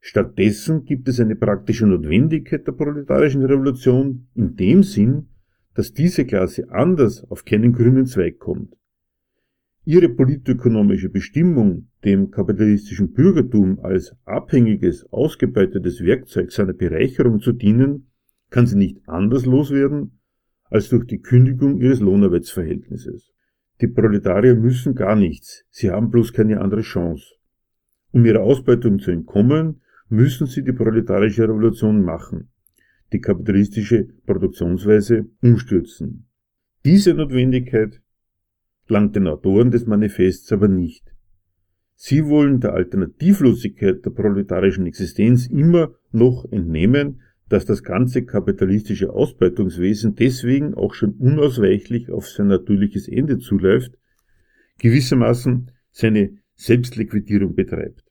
Stattdessen 0.00 0.84
gibt 0.84 1.08
es 1.08 1.20
eine 1.20 1.37
praktische 1.37 1.87
Notwendigkeit 1.87 2.66
der 2.66 2.72
proletarischen 2.72 3.44
Revolution 3.44 4.28
in 4.34 4.56
dem 4.56 4.82
Sinn, 4.82 5.28
dass 5.74 5.92
diese 5.92 6.24
Klasse 6.24 6.70
anders 6.70 7.24
auf 7.30 7.44
keinen 7.44 7.72
grünen 7.72 8.06
Zweig 8.06 8.38
kommt. 8.38 8.74
Ihre 9.84 10.08
politökonomische 10.08 11.08
Bestimmung, 11.08 11.88
dem 12.04 12.30
kapitalistischen 12.30 13.12
Bürgertum 13.12 13.80
als 13.80 14.14
abhängiges, 14.24 15.11
ausgebeutetes 15.12 16.02
Werkzeug 16.04 16.52
seiner 16.52 16.74
Bereicherung 16.74 17.40
zu 17.40 17.52
dienen, 17.52 18.11
kann 18.50 18.66
sie 18.66 18.76
nicht 18.76 18.98
anders 19.08 19.46
loswerden 19.46 20.20
als 20.64 20.90
durch 20.90 21.06
die 21.06 21.20
Kündigung 21.20 21.80
ihres 21.80 22.00
Lohnarbeitsverhältnisses. 22.00 23.32
Die 23.80 23.86
Proletarier 23.86 24.54
müssen 24.54 24.94
gar 24.94 25.14
nichts, 25.14 25.64
sie 25.70 25.90
haben 25.90 26.10
bloß 26.10 26.32
keine 26.32 26.60
andere 26.60 26.80
Chance. 26.80 27.34
Um 28.10 28.24
ihrer 28.24 28.40
Ausbeutung 28.40 28.98
zu 28.98 29.10
entkommen, 29.10 29.82
müssen 30.08 30.46
sie 30.46 30.64
die 30.64 30.72
proletarische 30.72 31.44
Revolution 31.44 32.02
machen, 32.02 32.50
die 33.12 33.20
kapitalistische 33.20 34.08
Produktionsweise 34.26 35.26
umstürzen. 35.42 36.26
Diese 36.84 37.14
Notwendigkeit 37.14 38.00
langt 38.88 39.14
den 39.14 39.28
Autoren 39.28 39.70
des 39.70 39.86
Manifests 39.86 40.50
aber 40.52 40.68
nicht. 40.68 41.14
Sie 41.94 42.26
wollen 42.26 42.60
der 42.60 42.74
Alternativlosigkeit 42.74 44.04
der 44.04 44.10
proletarischen 44.10 44.86
Existenz 44.86 45.46
immer 45.46 45.94
noch 46.10 46.46
entnehmen, 46.50 47.20
dass 47.48 47.64
das 47.64 47.82
ganze 47.82 48.24
kapitalistische 48.24 49.12
Ausbeutungswesen 49.12 50.14
deswegen 50.14 50.74
auch 50.74 50.94
schon 50.94 51.14
unausweichlich 51.14 52.11
auf 52.11 52.28
sein 52.28 52.48
natürliches 52.48 53.08
Ende 53.08 53.38
zuläuft, 53.38 53.98
gewissermaßen 54.78 55.70
seine 55.90 56.38
Selbstliquidierung 56.54 57.54
betreibt. 57.54 58.04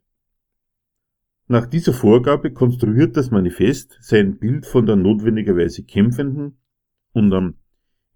Nach 1.48 1.66
dieser 1.66 1.94
Vorgabe 1.94 2.52
konstruiert 2.52 3.16
das 3.16 3.32
Manifest 3.32 3.98
sein 4.02 4.38
Bild 4.38 4.66
von 4.66 4.86
der 4.86 4.98
notwendigerweise 4.98 5.84
kämpfenden 5.84 6.58
und 7.14 7.34
am 7.34 7.56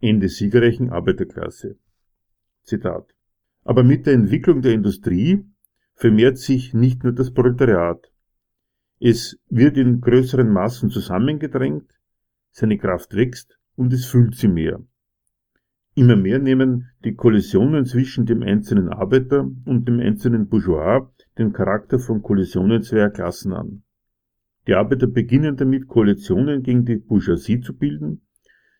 Ende 0.02 0.28
siegerreichen 0.28 0.90
Arbeiterklasse. 0.90 1.78
Zitat. 2.64 3.14
Aber 3.64 3.84
mit 3.84 4.06
der 4.06 4.14
Entwicklung 4.14 4.62
der 4.62 4.74
Industrie 4.74 5.46
vermehrt 5.96 6.40
sich 6.40 6.74
nicht 6.74 7.04
nur 7.04 7.14
das 7.14 7.32
Proletariat. 7.32 8.12
Es 9.04 9.40
wird 9.50 9.78
in 9.78 10.00
größeren 10.00 10.48
Massen 10.48 10.92
zusammengedrängt, 10.92 11.90
seine 12.52 12.78
Kraft 12.78 13.16
wächst 13.16 13.58
und 13.76 13.92
es 13.94 14.06
fühlt 14.06 14.36
sie 14.36 14.48
mehr. 14.48 14.80
Immer 15.96 16.16
mehr 16.16 16.38
nehmen 16.38 16.92
die 17.04 17.16
Kollisionen 17.16 17.88
zwischen 17.88 18.28
dem 18.28 18.44
einzelnen 18.44 18.90
Arbeiter 18.90 19.50
und 19.66 19.88
dem 19.88 20.00
einzelnen 20.00 20.48
Bourgeois 20.50 21.10
den 21.40 21.52
Charakter 21.52 21.98
von 21.98 22.22
Kollisionen 22.22 22.84
zweier 22.84 23.10
Klassen 23.10 23.54
an. 23.54 23.82
Die 24.68 24.76
Arbeiter 24.76 25.08
beginnen 25.08 25.58
damit, 25.58 25.88
Koalitionen 25.88 26.62
gegen 26.62 26.86
die 26.86 26.98
Bourgeoisie 26.98 27.60
zu 27.60 27.76
bilden. 27.76 28.22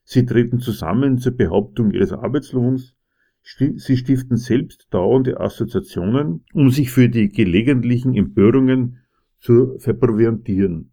Sie 0.04 0.24
treten 0.24 0.60
zusammen 0.60 1.18
zur 1.18 1.32
Behauptung 1.32 1.90
ihres 1.90 2.14
Arbeitslohns. 2.14 2.96
Sie 3.42 3.98
stiften 3.98 4.38
selbst 4.38 4.86
dauernde 4.92 5.40
Assoziationen, 5.40 6.46
um 6.54 6.70
sich 6.70 6.92
für 6.92 7.10
die 7.10 7.30
gelegentlichen 7.30 8.14
Empörungen 8.14 9.00
zu 9.42 9.78
verproviantieren. 9.80 10.92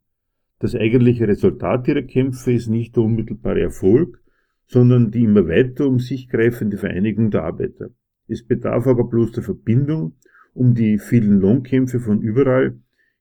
Das 0.58 0.74
eigentliche 0.74 1.28
Resultat 1.28 1.86
ihrer 1.86 2.02
Kämpfe 2.02 2.52
ist 2.52 2.68
nicht 2.68 2.96
der 2.96 3.04
unmittelbare 3.04 3.60
Erfolg, 3.60 4.20
sondern 4.66 5.10
die 5.10 5.24
immer 5.24 5.46
weiter 5.46 5.86
um 5.86 6.00
sich 6.00 6.28
greifende 6.28 6.76
Vereinigung 6.76 7.30
der 7.30 7.44
Arbeiter. 7.44 7.90
Es 8.26 8.44
bedarf 8.44 8.86
aber 8.86 9.04
bloß 9.04 9.32
der 9.32 9.42
Verbindung, 9.42 10.16
um 10.52 10.74
die 10.74 10.98
vielen 10.98 11.40
Lohnkämpfe 11.40 12.00
von 12.00 12.20
überall 12.20 12.78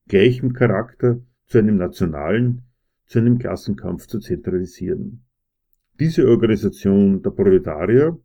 gleichem 0.07 0.53
Charakter 0.53 1.21
zu 1.45 1.59
einem 1.59 1.77
nationalen, 1.77 2.63
zu 3.05 3.19
einem 3.19 3.37
Klassenkampf 3.37 4.07
zu 4.07 4.19
zentralisieren. 4.19 5.23
Diese 5.99 6.27
Organisation 6.27 7.21
der 7.21 7.31
Proletarier 7.31 8.17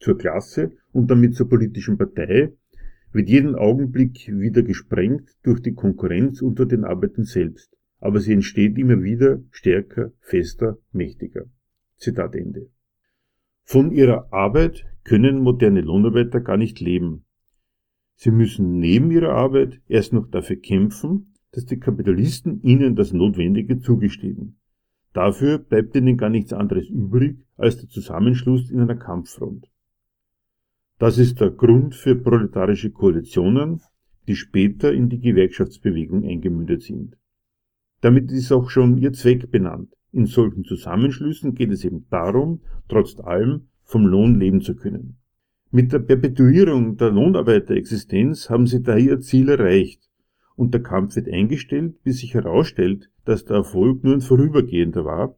zur 0.00 0.18
Klasse 0.18 0.72
und 0.92 1.10
damit 1.10 1.34
zur 1.34 1.48
politischen 1.48 1.98
Partei 1.98 2.52
wird 3.16 3.30
jeden 3.30 3.54
Augenblick 3.54 4.28
wieder 4.28 4.62
gesprengt 4.62 5.30
durch 5.42 5.60
die 5.60 5.72
Konkurrenz 5.72 6.42
unter 6.42 6.66
den 6.66 6.84
Arbeitern 6.84 7.24
selbst, 7.24 7.74
aber 7.98 8.20
sie 8.20 8.34
entsteht 8.34 8.76
immer 8.76 9.02
wieder 9.02 9.40
stärker, 9.50 10.12
fester, 10.20 10.76
mächtiger. 10.92 11.46
Zitat 11.96 12.34
Ende. 12.34 12.68
Von 13.64 13.90
ihrer 13.90 14.32
Arbeit 14.32 14.84
können 15.02 15.40
moderne 15.40 15.80
Lohnarbeiter 15.80 16.40
gar 16.40 16.58
nicht 16.58 16.78
leben. 16.80 17.24
Sie 18.16 18.30
müssen 18.30 18.78
neben 18.78 19.10
ihrer 19.10 19.32
Arbeit 19.32 19.80
erst 19.88 20.12
noch 20.12 20.30
dafür 20.30 20.56
kämpfen, 20.56 21.34
dass 21.52 21.64
die 21.64 21.78
Kapitalisten 21.78 22.60
ihnen 22.62 22.96
das 22.96 23.14
Notwendige 23.14 23.78
zugestehen. 23.78 24.58
Dafür 25.14 25.58
bleibt 25.58 25.96
ihnen 25.96 26.18
gar 26.18 26.28
nichts 26.28 26.52
anderes 26.52 26.90
übrig 26.90 27.38
als 27.56 27.78
der 27.78 27.88
Zusammenschluss 27.88 28.70
in 28.70 28.80
einer 28.80 28.96
Kampffront. 28.96 29.66
Das 30.98 31.18
ist 31.18 31.40
der 31.40 31.50
Grund 31.50 31.94
für 31.94 32.16
proletarische 32.16 32.90
Koalitionen, 32.90 33.82
die 34.26 34.34
später 34.34 34.92
in 34.92 35.10
die 35.10 35.20
Gewerkschaftsbewegung 35.20 36.24
eingemündet 36.24 36.82
sind. 36.82 37.16
Damit 38.00 38.32
ist 38.32 38.50
auch 38.50 38.70
schon 38.70 38.96
ihr 38.96 39.12
Zweck 39.12 39.50
benannt. 39.50 39.92
In 40.12 40.24
solchen 40.24 40.64
Zusammenschlüssen 40.64 41.54
geht 41.54 41.70
es 41.70 41.84
eben 41.84 42.06
darum, 42.08 42.60
trotz 42.88 43.20
allem 43.20 43.68
vom 43.82 44.06
Lohn 44.06 44.40
leben 44.40 44.62
zu 44.62 44.74
können. 44.74 45.18
Mit 45.70 45.92
der 45.92 45.98
Perpetuierung 45.98 46.96
der 46.96 47.10
Lohnarbeiterexistenz 47.10 48.48
haben 48.48 48.66
sie 48.66 48.82
daher 48.82 49.00
ihr 49.16 49.20
Ziel 49.20 49.50
erreicht 49.50 50.08
und 50.54 50.72
der 50.72 50.82
Kampf 50.82 51.16
wird 51.16 51.28
eingestellt, 51.28 52.02
bis 52.02 52.20
sich 52.20 52.32
herausstellt, 52.32 53.10
dass 53.26 53.44
der 53.44 53.56
Erfolg 53.56 54.02
nur 54.02 54.14
ein 54.14 54.22
vorübergehender 54.22 55.04
war, 55.04 55.36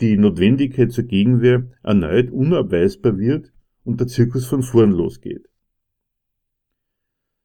die 0.00 0.18
Notwendigkeit 0.18 0.92
zur 0.92 1.04
Gegenwehr 1.04 1.66
erneut 1.82 2.30
unabweisbar 2.30 3.16
wird 3.16 3.52
und 3.86 4.00
der 4.00 4.08
Zirkus 4.08 4.46
von 4.46 4.62
vorn 4.62 4.90
losgeht. 4.90 5.48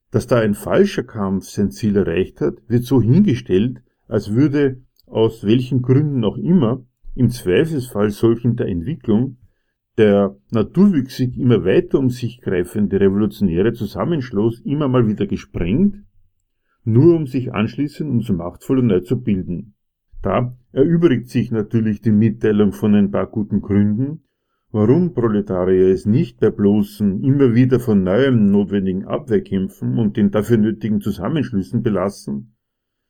Dass 0.09 0.27
da 0.27 0.39
ein 0.39 0.55
falscher 0.55 1.03
Kampf 1.03 1.45
sein 1.45 1.71
Ziel 1.71 1.95
erreicht 1.95 2.41
hat, 2.41 2.55
wird 2.67 2.83
so 2.83 3.01
hingestellt, 3.01 3.81
als 4.07 4.33
würde 4.33 4.81
aus 5.05 5.45
welchen 5.45 5.81
Gründen 5.81 6.23
auch 6.25 6.37
immer, 6.37 6.83
im 7.15 7.29
Zweifelsfall 7.29 8.09
solchen 8.09 8.55
der 8.55 8.67
Entwicklung, 8.67 9.37
der 9.97 10.35
naturwüchsig 10.51 11.37
immer 11.37 11.63
weiter 11.63 11.99
um 11.99 12.09
sich 12.09 12.41
greifende 12.41 12.99
revolutionäre 12.99 13.73
Zusammenschluss 13.73 14.61
immer 14.61 14.87
mal 14.87 15.07
wieder 15.07 15.27
gesprengt, 15.27 15.97
nur 16.83 17.15
um 17.15 17.27
sich 17.27 17.53
anschließend 17.53 18.09
umso 18.09 18.33
machtvoller 18.33 18.81
neu 18.81 19.01
zu 19.01 19.21
bilden. 19.21 19.75
Da 20.21 20.57
erübrigt 20.71 21.29
sich 21.29 21.51
natürlich 21.51 22.01
die 22.01 22.11
Mitteilung 22.11 22.71
von 22.71 22.95
ein 22.95 23.11
paar 23.11 23.27
guten 23.27 23.61
Gründen, 23.61 24.23
warum 24.71 25.13
Proletarier 25.13 25.89
es 25.89 26.05
nicht 26.05 26.39
bei 26.39 26.49
bloßen, 26.49 27.23
immer 27.23 27.53
wieder 27.53 27.79
von 27.79 28.03
neuem 28.03 28.51
notwendigen 28.51 29.05
Abwehrkämpfen 29.05 29.97
und 29.97 30.17
den 30.17 30.31
dafür 30.31 30.57
nötigen 30.57 31.01
Zusammenschlüssen 31.01 31.83
belassen, 31.83 32.55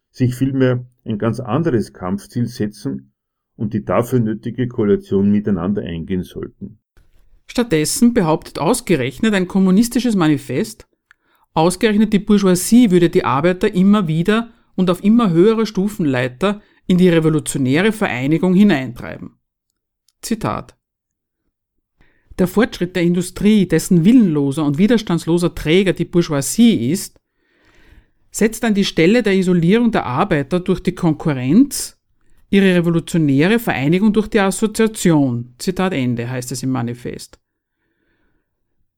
sich 0.09 0.35
vielmehr 0.35 0.85
ein 1.05 1.17
ganz 1.17 1.39
anderes 1.39 1.93
Kampfziel 1.93 2.47
setzen 2.47 3.13
und 3.55 3.73
die 3.73 3.85
dafür 3.85 4.19
nötige 4.19 4.67
Koalition 4.67 5.31
miteinander 5.31 5.83
eingehen 5.83 6.23
sollten. 6.23 6.79
Stattdessen 7.47 8.13
behauptet 8.13 8.59
ausgerechnet 8.59 9.33
ein 9.33 9.47
kommunistisches 9.47 10.15
Manifest, 10.15 10.87
ausgerechnet 11.53 12.13
die 12.13 12.19
Bourgeoisie 12.19 12.91
würde 12.91 13.09
die 13.09 13.25
Arbeiter 13.25 13.73
immer 13.73 14.07
wieder 14.07 14.51
und 14.75 14.89
auf 14.89 15.03
immer 15.03 15.31
höherer 15.31 15.65
Stufenleiter 15.65 16.61
in 16.87 16.97
die 16.97 17.09
revolutionäre 17.09 17.91
Vereinigung 17.91 18.53
hineintreiben. 18.53 19.37
Zitat 20.21 20.77
Der 22.41 22.47
Fortschritt 22.47 22.95
der 22.95 23.03
Industrie, 23.03 23.67
dessen 23.67 24.03
willenloser 24.03 24.65
und 24.65 24.79
widerstandsloser 24.79 25.53
Träger 25.53 25.93
die 25.93 26.05
Bourgeoisie 26.05 26.89
ist, 26.89 27.19
setzt 28.31 28.65
an 28.65 28.73
die 28.73 28.83
Stelle 28.83 29.21
der 29.21 29.35
Isolierung 29.35 29.91
der 29.91 30.07
Arbeiter 30.07 30.59
durch 30.59 30.79
die 30.79 30.95
Konkurrenz 30.95 31.99
ihre 32.49 32.73
revolutionäre 32.73 33.59
Vereinigung 33.59 34.11
durch 34.11 34.27
die 34.27 34.39
Assoziation. 34.39 35.53
Zitat 35.59 35.93
Ende 35.93 36.27
heißt 36.27 36.51
es 36.51 36.63
im 36.63 36.71
Manifest. 36.71 37.39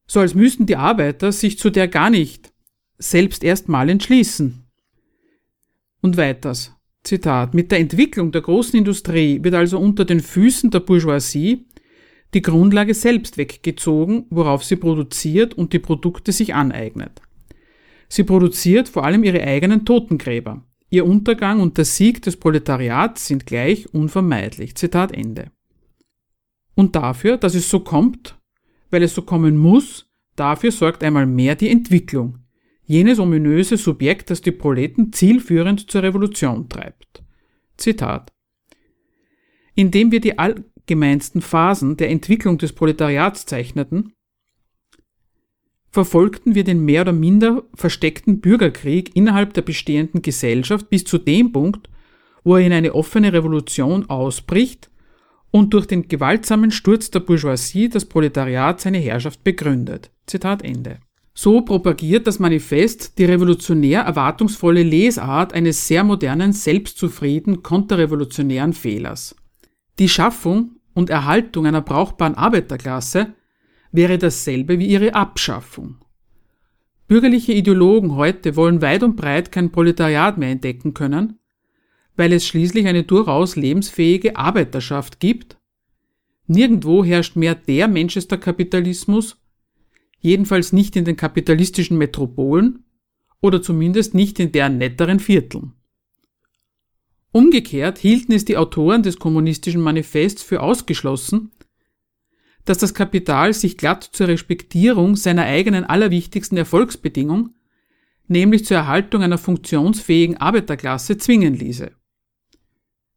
So 0.07 0.21
als 0.21 0.35
müssten 0.35 0.65
die 0.65 0.77
Arbeiter 0.77 1.33
sich 1.33 1.59
zu 1.59 1.69
der 1.69 1.89
gar 1.89 2.09
nicht 2.09 2.53
selbst 2.97 3.43
erstmal 3.43 3.89
entschließen. 3.89 4.63
Und 6.01 6.15
weiters. 6.15 6.71
Zitat. 7.03 7.53
Mit 7.53 7.73
der 7.73 7.79
Entwicklung 7.79 8.31
der 8.31 8.41
großen 8.41 8.79
Industrie 8.79 9.43
wird 9.43 9.55
also 9.55 9.79
unter 9.79 10.05
den 10.05 10.21
Füßen 10.21 10.71
der 10.71 10.79
Bourgeoisie 10.79 11.65
die 12.33 12.41
Grundlage 12.41 12.93
selbst 12.93 13.37
weggezogen, 13.37 14.25
worauf 14.29 14.63
sie 14.63 14.75
produziert 14.75 15.53
und 15.53 15.73
die 15.73 15.79
Produkte 15.79 16.31
sich 16.31 16.53
aneignet. 16.53 17.21
Sie 18.09 18.23
produziert 18.23 18.89
vor 18.89 19.05
allem 19.05 19.23
ihre 19.23 19.41
eigenen 19.41 19.85
Totengräber. 19.85 20.63
Ihr 20.89 21.05
Untergang 21.05 21.59
und 21.59 21.77
der 21.77 21.85
Sieg 21.85 22.21
des 22.21 22.37
Proletariats 22.37 23.27
sind 23.27 23.47
gleich 23.47 23.91
unvermeidlich. 23.93 24.75
Zitat 24.75 25.11
Ende. 25.11 25.51
Und 26.75 26.95
dafür, 26.95 27.37
dass 27.37 27.55
es 27.55 27.69
so 27.69 27.79
kommt, 27.79 28.37
weil 28.91 29.01
es 29.01 29.15
so 29.15 29.23
kommen 29.23 29.57
muss, 29.57 30.07
dafür 30.35 30.71
sorgt 30.71 31.03
einmal 31.03 31.25
mehr 31.25 31.55
die 31.55 31.69
Entwicklung. 31.69 32.39
Jenes 32.85 33.17
ominöse 33.17 33.77
Subjekt, 33.77 34.29
das 34.29 34.41
die 34.41 34.51
Proleten 34.51 35.11
zielführend 35.13 35.89
zur 35.89 36.03
Revolution 36.03 36.69
treibt. 36.69 37.23
Zitat. 37.77 38.31
Indem 39.73 40.11
wir 40.11 40.19
die 40.19 40.37
allgemeinsten 40.83 41.41
Phasen 41.41 41.97
der 41.97 42.09
Entwicklung 42.09 42.57
des 42.57 42.73
Proletariats 42.73 43.45
zeichneten, 43.45 44.13
verfolgten 45.89 46.55
wir 46.55 46.63
den 46.63 46.83
mehr 46.83 47.03
oder 47.03 47.13
minder 47.13 47.63
versteckten 47.75 48.41
Bürgerkrieg 48.41 49.15
innerhalb 49.15 49.53
der 49.53 49.61
bestehenden 49.61 50.21
Gesellschaft 50.21 50.89
bis 50.89 51.03
zu 51.03 51.17
dem 51.17 51.51
Punkt, 51.51 51.89
wo 52.43 52.55
er 52.57 52.65
in 52.65 52.73
eine 52.73 52.95
offene 52.95 53.31
Revolution 53.31 54.09
ausbricht 54.09 54.89
und 55.51 55.73
durch 55.73 55.85
den 55.85 56.07
gewaltsamen 56.07 56.71
Sturz 56.71 57.11
der 57.11 57.19
Bourgeoisie 57.19 57.89
das 57.89 58.05
Proletariat 58.05 58.81
seine 58.81 58.97
Herrschaft 58.97 59.43
begründet. 59.43 60.11
Zitat 60.25 60.63
Ende. 60.63 60.97
So 61.35 61.61
propagiert 61.61 62.27
das 62.27 62.39
Manifest 62.39 63.17
die 63.17 63.25
revolutionär 63.25 64.01
erwartungsvolle 64.01 64.83
Lesart 64.83 65.53
eines 65.53 65.87
sehr 65.87 66.03
modernen, 66.03 66.53
selbstzufrieden, 66.53 67.63
konterrevolutionären 67.63 68.73
Fehlers. 68.73 69.35
Die 69.99 70.09
Schaffung 70.09 70.72
und 70.93 71.09
Erhaltung 71.09 71.65
einer 71.65 71.81
brauchbaren 71.81 72.35
Arbeiterklasse 72.35 73.33
wäre 73.91 74.17
dasselbe 74.17 74.79
wie 74.79 74.87
ihre 74.87 75.13
Abschaffung. 75.13 75.97
Bürgerliche 77.07 77.53
Ideologen 77.53 78.15
heute 78.15 78.55
wollen 78.55 78.81
weit 78.81 79.03
und 79.03 79.15
breit 79.15 79.51
kein 79.51 79.71
Proletariat 79.71 80.37
mehr 80.37 80.49
entdecken 80.49 80.93
können, 80.93 81.39
weil 82.15 82.33
es 82.33 82.47
schließlich 82.47 82.87
eine 82.87 83.03
durchaus 83.03 83.55
lebensfähige 83.55 84.35
Arbeiterschaft 84.35 85.19
gibt. 85.19 85.57
Nirgendwo 86.47 87.03
herrscht 87.03 87.35
mehr 87.35 87.55
der 87.55 87.87
Manchester-Kapitalismus, 87.87 89.37
jedenfalls 90.19 90.73
nicht 90.73 90.95
in 90.95 91.05
den 91.05 91.17
kapitalistischen 91.17 91.97
Metropolen 91.97 92.85
oder 93.41 93.61
zumindest 93.61 94.13
nicht 94.13 94.39
in 94.39 94.51
deren 94.51 94.77
netteren 94.77 95.19
Vierteln. 95.19 95.73
Umgekehrt 97.33 97.97
hielten 97.97 98.31
es 98.31 98.45
die 98.45 98.57
Autoren 98.57 99.01
des 99.01 99.17
kommunistischen 99.17 99.81
Manifests 99.81 100.43
für 100.43 100.61
ausgeschlossen, 100.61 101.51
dass 102.63 102.77
das 102.77 102.93
Kapital 102.93 103.53
sich 103.53 103.75
glatt 103.75 104.03
zur 104.03 104.27
Respektierung 104.27 105.15
seiner 105.15 105.41
eigenen 105.41 105.83
allerwichtigsten 105.83 106.59
Erfolgsbedingung, 106.59 107.55
nämlich 108.27 108.65
zur 108.65 108.77
Erhaltung 108.77 109.23
einer 109.23 109.39
funktionsfähigen 109.39 110.37
Arbeiterklasse, 110.37 111.17
zwingen 111.17 111.55
ließe. 111.55 111.91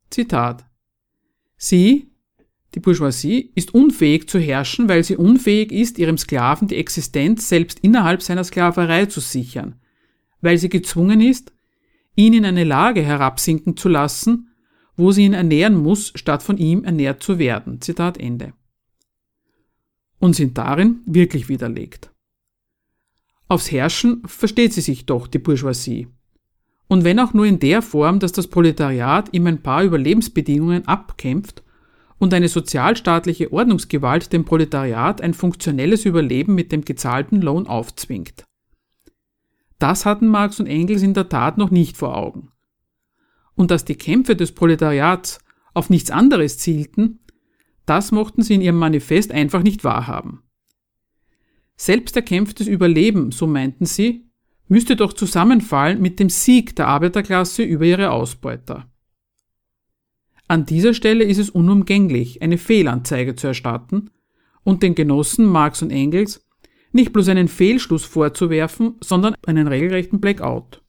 Zitat 0.09 0.64
Sie, 1.59 2.11
die 2.74 2.81
Bourgeoisie, 2.81 3.52
ist 3.55 3.74
unfähig 3.74 4.31
zu 4.31 4.38
herrschen, 4.38 4.88
weil 4.88 5.05
sie 5.05 5.16
unfähig 5.16 5.72
ist, 5.72 5.98
ihrem 5.98 6.16
Sklaven 6.16 6.68
die 6.68 6.76
Existenz 6.76 7.50
selbst 7.50 7.81
innerhalb 7.81 8.22
seiner 8.22 8.44
Sklaverei 8.44 9.05
zu 9.07 9.20
sichern, 9.20 9.79
weil 10.40 10.57
sie 10.57 10.70
gezwungen 10.70 11.20
ist, 11.20 11.52
ihn 12.16 12.35
in 12.35 12.44
eine 12.44 12.64
Lage 12.64 13.02
herabsinken 13.02 13.76
zu 13.76 13.88
lassen, 13.88 14.48
wo 14.96 15.12
sie 15.12 15.24
ihn 15.24 15.35
ernähren 15.35 15.76
muss, 15.76 16.12
statt 16.16 16.42
von 16.42 16.59
ihm 16.59 16.83
ernährt 16.83 17.22
zu 17.22 17.38
werden. 17.38 17.81
Zitat 17.81 18.18
Ende 18.18 18.52
und 20.18 20.35
sind 20.35 20.59
darin 20.59 21.00
wirklich 21.07 21.48
widerlegt. 21.48 22.11
Aufs 23.48 23.70
Herrschen 23.70 24.22
versteht 24.26 24.72
sie 24.72 24.81
sich 24.81 25.07
doch, 25.07 25.26
die 25.26 25.38
Bourgeoisie. 25.38 26.09
Und 26.88 27.05
wenn 27.05 27.20
auch 27.20 27.33
nur 27.33 27.46
in 27.46 27.59
der 27.59 27.83
Form, 27.83 28.18
dass 28.18 28.33
das 28.33 28.48
Proletariat 28.48 29.29
ihm 29.33 29.46
ein 29.46 29.62
paar 29.62 29.83
Überlebensbedingungen 29.85 30.87
abkämpft 30.87 31.62
und 32.18 32.33
eine 32.33 32.48
sozialstaatliche 32.48 33.52
Ordnungsgewalt 33.52 34.33
dem 34.33 34.44
Proletariat 34.44 35.20
ein 35.20 35.35
funktionelles 35.35 36.05
Überleben 36.05 36.55
mit 36.55 36.72
dem 36.72 36.85
gezahlten 36.85 37.40
Lohn 37.42 37.66
aufzwingt. 37.66 38.45
Das 39.78 40.06
hatten 40.06 40.26
Marx 40.26 40.58
und 40.60 40.66
Engels 40.66 41.02
in 41.02 41.14
der 41.14 41.28
Tat 41.28 41.58
noch 41.58 41.70
nicht 41.70 41.96
vor 41.96 42.16
Augen. 42.16 42.50
Und 43.54 43.70
dass 43.70 43.84
die 43.84 43.96
Kämpfe 43.96 44.36
des 44.36 44.52
Proletariats 44.52 45.38
auf 45.74 45.90
nichts 45.90 46.10
anderes 46.10 46.58
zielten, 46.58 47.20
das 47.84 48.10
mochten 48.12 48.42
sie 48.42 48.54
in 48.54 48.62
ihrem 48.62 48.78
Manifest 48.78 49.32
einfach 49.32 49.62
nicht 49.62 49.84
wahrhaben. 49.84 50.42
Selbst 51.76 52.16
erkämpftes 52.16 52.66
Überleben, 52.66 53.32
so 53.32 53.46
meinten 53.46 53.86
sie, 53.86 54.26
müsste 54.68 54.96
doch 54.96 55.12
zusammenfallen 55.12 56.00
mit 56.00 56.18
dem 56.18 56.30
Sieg 56.30 56.74
der 56.76 56.88
Arbeiterklasse 56.88 57.62
über 57.62 57.84
ihre 57.84 58.10
Ausbeuter. 58.10 58.90
An 60.48 60.64
dieser 60.64 60.94
Stelle 60.94 61.24
ist 61.24 61.38
es 61.38 61.50
unumgänglich, 61.50 62.40
eine 62.40 62.58
Fehlanzeige 62.58 63.34
zu 63.34 63.48
erstatten 63.48 64.10
und 64.64 64.82
den 64.82 64.94
Genossen 64.94 65.44
Marx 65.44 65.82
und 65.82 65.90
Engels 65.90 66.45
nicht 66.96 67.12
bloß 67.12 67.28
einen 67.28 67.46
Fehlschluss 67.46 68.04
vorzuwerfen, 68.04 68.96
sondern 69.00 69.37
einen 69.46 69.68
regelrechten 69.68 70.20
Blackout. 70.20 70.82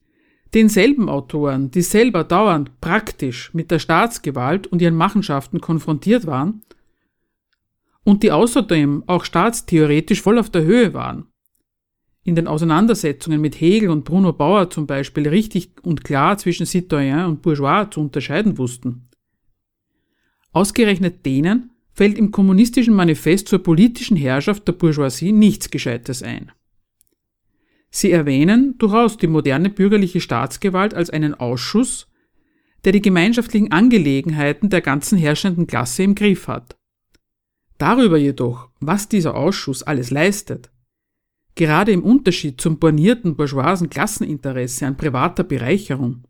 Denselben 0.54 1.10
Autoren, 1.10 1.70
die 1.70 1.82
selber 1.82 2.24
dauernd 2.24 2.82
praktisch 2.82 3.54
mit 3.54 3.70
der 3.70 3.80
Staatsgewalt 3.80 4.66
und 4.68 4.82
ihren 4.82 4.96
Machenschaften 4.96 5.62
konfrontiert 5.62 6.26
waren, 6.26 6.64
und 8.04 8.24
die 8.24 8.32
außerdem 8.32 9.04
auch 9.06 9.26
staatstheoretisch 9.26 10.22
voll 10.22 10.40
auf 10.40 10.50
der 10.50 10.64
Höhe 10.64 10.94
waren. 10.94 11.28
In 12.24 12.36
den 12.36 12.48
Auseinandersetzungen 12.48 13.42
mit 13.42 13.60
Hegel 13.60 13.90
und 13.90 14.06
Bruno 14.06 14.32
Bauer 14.32 14.70
zum 14.70 14.88
Beispiel 14.88 15.28
richtig 15.28 15.72
und 15.84 16.06
klar 16.06 16.38
zwischen 16.38 16.66
Citoyen 16.66 17.26
und 17.26 17.42
Bourgeois 17.42 17.90
zu 17.92 18.00
unterscheiden 18.00 18.58
wussten. 18.58 19.10
Ausgerechnet 20.54 21.26
denen 21.26 21.72
fällt 21.98 22.20
im 22.20 22.30
kommunistischen 22.30 22.94
Manifest 22.94 23.48
zur 23.48 23.64
politischen 23.64 24.16
Herrschaft 24.16 24.68
der 24.68 24.74
Bourgeoisie 24.74 25.32
nichts 25.32 25.72
Gescheites 25.72 26.22
ein. 26.22 26.52
Sie 27.90 28.12
erwähnen 28.12 28.78
durchaus 28.78 29.18
die 29.18 29.26
moderne 29.26 29.72
bürgerliche 29.72 30.22
Staatsgewalt 30.22 30.94
als 30.94 31.10
einen 31.10 31.34
Ausschuss, 31.34 32.08
der 32.86 32.92
die 32.92 33.02
gemeinschaftlichen 33.02 33.72
Angelegenheiten 33.72 34.70
der 34.70 34.82
ganzen 34.82 35.18
herrschenden 35.18 35.66
Klasse 35.66 36.04
im 36.04 36.14
Griff 36.14 36.48
hat. 36.48 36.78
Darüber 37.80 38.18
jedoch, 38.18 38.70
was 38.80 39.10
dieser 39.10 39.36
Ausschuss 39.36 39.82
alles 39.82 40.12
leistet, 40.12 40.70
gerade 41.56 41.92
im 41.92 42.04
Unterschied 42.04 42.62
zum 42.62 42.78
bornierten 42.78 43.36
bourgeoisen 43.36 43.90
Klasseninteresse 43.90 44.86
an 44.86 44.98
privater 44.98 45.44
Bereicherung, 45.44 46.26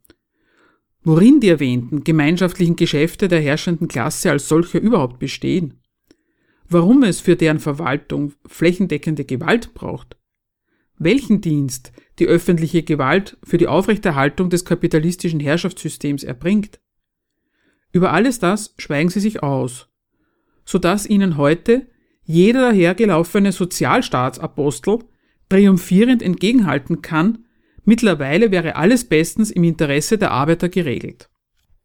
worin 1.08 1.40
die 1.40 1.48
erwähnten 1.48 2.04
gemeinschaftlichen 2.04 2.76
Geschäfte 2.76 3.28
der 3.28 3.40
herrschenden 3.40 3.88
Klasse 3.88 4.30
als 4.30 4.50
solche 4.50 4.78
überhaupt 4.78 5.20
bestehen, 5.20 5.82
warum 6.68 7.04
es 7.04 7.22
für 7.22 7.38
deren 7.38 7.60
Verwaltung 7.60 8.34
flächendeckende 8.46 9.24
Gewalt 9.24 9.74
braucht, 9.74 10.18
welchen 10.98 11.40
Dienst 11.40 11.94
die 12.20 12.28
öffentliche 12.28 12.84
Gewalt 12.84 13.38
für 13.42 13.58
die 13.58 13.68
Aufrechterhaltung 13.68 14.50
des 14.50 14.66
kapitalistischen 14.66 15.40
Herrschaftssystems 15.40 16.24
erbringt. 16.24 16.82
Über 17.94 18.12
alles 18.12 18.40
das 18.40 18.74
schweigen 18.78 19.10
sie 19.10 19.22
sich 19.22 19.42
aus 19.42 19.88
sodass 20.68 21.08
ihnen 21.08 21.38
heute 21.38 21.88
jeder 22.24 22.60
dahergelaufene 22.60 23.54
Sozialstaatsapostel 23.54 25.00
triumphierend 25.48 26.22
entgegenhalten 26.22 27.02
kann, 27.02 27.46
mittlerweile 27.88 28.52
wäre 28.52 28.76
alles 28.76 29.06
bestens 29.06 29.50
im 29.50 29.64
Interesse 29.64 30.18
der 30.18 30.32
Arbeiter 30.32 30.70
geregelt. 30.70 31.30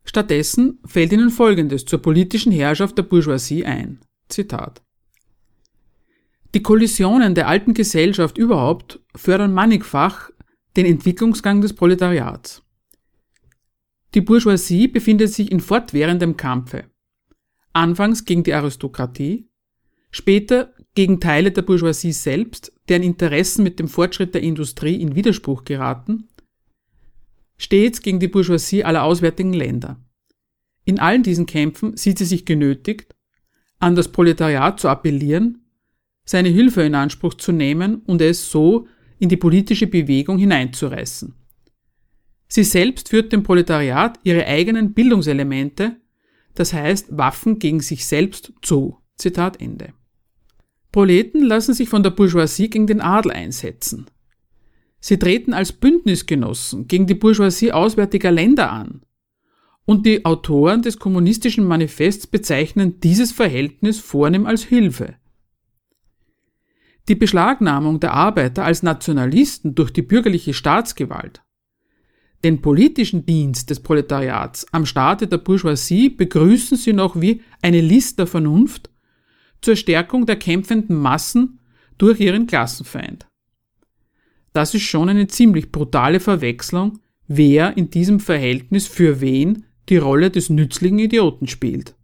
Stattdessen 0.04 0.80
fällt 0.84 1.12
ihnen 1.12 1.30
Folgendes 1.30 1.84
zur 1.84 2.02
politischen 2.02 2.52
Herrschaft 2.52 2.98
der 2.98 3.04
Bourgeoisie 3.04 3.64
ein. 3.64 4.00
Zitat. 4.28 4.82
Die 6.54 6.62
Kollisionen 6.62 7.34
der 7.34 7.48
alten 7.48 7.72
Gesellschaft 7.72 8.36
überhaupt 8.36 9.00
fördern 9.14 9.54
mannigfach 9.54 10.30
den 10.76 10.86
Entwicklungsgang 10.86 11.60
des 11.60 11.72
Proletariats. 11.72 12.62
Die 14.14 14.20
Bourgeoisie 14.20 14.88
befindet 14.88 15.32
sich 15.32 15.50
in 15.50 15.60
fortwährendem 15.60 16.36
Kampfe 16.36 16.84
anfangs 17.72 18.24
gegen 18.24 18.42
die 18.42 18.54
Aristokratie, 18.54 19.48
später 20.10 20.74
gegen 20.94 21.20
Teile 21.20 21.50
der 21.52 21.62
Bourgeoisie 21.62 22.12
selbst, 22.12 22.72
deren 22.88 23.02
Interessen 23.02 23.62
mit 23.62 23.78
dem 23.78 23.88
Fortschritt 23.88 24.34
der 24.34 24.42
Industrie 24.42 25.00
in 25.00 25.14
Widerspruch 25.14 25.64
geraten, 25.64 26.28
stets 27.56 28.02
gegen 28.02 28.20
die 28.20 28.28
Bourgeoisie 28.28 28.84
aller 28.84 29.04
auswärtigen 29.04 29.52
Länder. 29.52 29.98
In 30.84 30.98
allen 30.98 31.22
diesen 31.22 31.46
Kämpfen 31.46 31.96
sieht 31.96 32.18
sie 32.18 32.24
sich 32.24 32.44
genötigt, 32.44 33.14
an 33.78 33.94
das 33.94 34.08
Proletariat 34.08 34.80
zu 34.80 34.88
appellieren, 34.88 35.64
seine 36.24 36.50
Hilfe 36.50 36.82
in 36.82 36.94
Anspruch 36.94 37.34
zu 37.34 37.52
nehmen 37.52 38.02
und 38.06 38.20
es 38.20 38.50
so 38.50 38.86
in 39.18 39.28
die 39.28 39.36
politische 39.36 39.86
Bewegung 39.86 40.38
hineinzureißen. 40.38 41.34
Sie 42.48 42.64
selbst 42.64 43.08
führt 43.08 43.32
dem 43.32 43.42
Proletariat 43.42 44.20
ihre 44.24 44.46
eigenen 44.46 44.92
Bildungselemente 44.92 45.96
das 46.54 46.72
heißt 46.72 47.16
Waffen 47.16 47.58
gegen 47.58 47.80
sich 47.80 48.06
selbst 48.06 48.52
zu. 48.62 48.98
Zitat 49.16 49.60
Ende. 49.60 49.92
Proleten 50.92 51.42
lassen 51.42 51.74
sich 51.74 51.88
von 51.88 52.02
der 52.02 52.10
Bourgeoisie 52.10 52.70
gegen 52.70 52.86
den 52.86 53.00
Adel 53.00 53.32
einsetzen. 53.32 54.06
Sie 55.00 55.18
treten 55.18 55.52
als 55.52 55.72
Bündnisgenossen 55.72 56.86
gegen 56.86 57.06
die 57.06 57.14
Bourgeoisie 57.14 57.72
auswärtiger 57.72 58.30
Länder 58.30 58.70
an. 58.70 59.02
Und 59.84 60.06
die 60.06 60.24
Autoren 60.24 60.82
des 60.82 60.98
kommunistischen 60.98 61.64
Manifests 61.64 62.28
bezeichnen 62.28 63.00
dieses 63.00 63.32
Verhältnis 63.32 63.98
vornehm 63.98 64.46
als 64.46 64.62
Hilfe. 64.62 65.16
Die 67.08 67.16
Beschlagnahmung 67.16 67.98
der 67.98 68.12
Arbeiter 68.12 68.64
als 68.64 68.84
Nationalisten 68.84 69.74
durch 69.74 69.92
die 69.92 70.02
bürgerliche 70.02 70.54
Staatsgewalt 70.54 71.42
den 72.44 72.60
politischen 72.60 73.24
Dienst 73.24 73.70
des 73.70 73.80
Proletariats 73.80 74.66
am 74.72 74.84
Staate 74.84 75.28
der 75.28 75.38
Bourgeoisie 75.38 76.10
begrüßen 76.10 76.76
sie 76.76 76.92
noch 76.92 77.20
wie 77.20 77.42
eine 77.62 77.80
List 77.80 78.18
der 78.18 78.26
Vernunft 78.26 78.90
zur 79.62 79.76
Stärkung 79.76 80.26
der 80.26 80.36
kämpfenden 80.36 80.96
Massen 80.96 81.60
durch 81.96 82.20
ihren 82.20 82.46
Klassenfeind. 82.46 83.26
Das 84.52 84.74
ist 84.74 84.82
schon 84.82 85.08
eine 85.08 85.28
ziemlich 85.28 85.72
brutale 85.72 86.20
Verwechslung, 86.20 86.98
wer 87.26 87.76
in 87.76 87.88
diesem 87.88 88.20
Verhältnis 88.20 88.86
für 88.86 89.20
wen 89.20 89.64
die 89.88 89.96
Rolle 89.96 90.30
des 90.30 90.50
nützlichen 90.50 90.98
Idioten 90.98 91.46
spielt. 91.46 91.94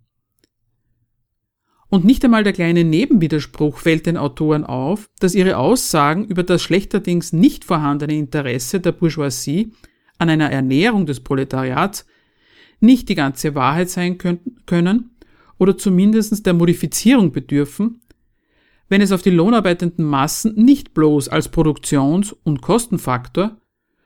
Und 1.91 2.05
nicht 2.05 2.25
einmal 2.25 2.45
der 2.45 2.53
kleine 2.53 2.85
Nebenwiderspruch 2.85 3.79
fällt 3.79 4.07
den 4.07 4.19
Autoren 4.19 4.65
auf, 4.65 5.09
dass 5.21 5.35
ihre 5.35 5.57
Aussagen 5.57 6.27
über 6.27 6.43
das 6.43 6.63
schlechterdings 6.63 7.33
nicht 7.33 7.65
vorhandene 7.65 8.15
Interesse 8.17 8.81
der 8.81 8.93
Bourgeoisie 8.93 9.73
an 10.19 10.29
einer 10.29 10.51
Ernährung 10.51 11.07
des 11.07 11.21
Proletariats 11.21 12.07
nicht 12.81 13.09
die 13.09 13.15
ganze 13.15 13.55
Wahrheit 13.55 13.89
sein 13.89 14.19
können 14.19 15.11
oder 15.59 15.77
zumindest 15.77 16.47
der 16.47 16.55
Modifizierung 16.55 17.33
bedürfen, 17.33 18.01
wenn 18.89 19.01
es 19.01 19.13
auf 19.13 19.23
die 19.23 19.31
lohnarbeitenden 19.31 20.05
Massen 20.05 20.55
nicht 20.55 20.95
bloß 20.95 21.29
als 21.29 21.49
Produktions- 21.49 22.33
und 22.45 22.63
Kostenfaktor, 22.63 23.59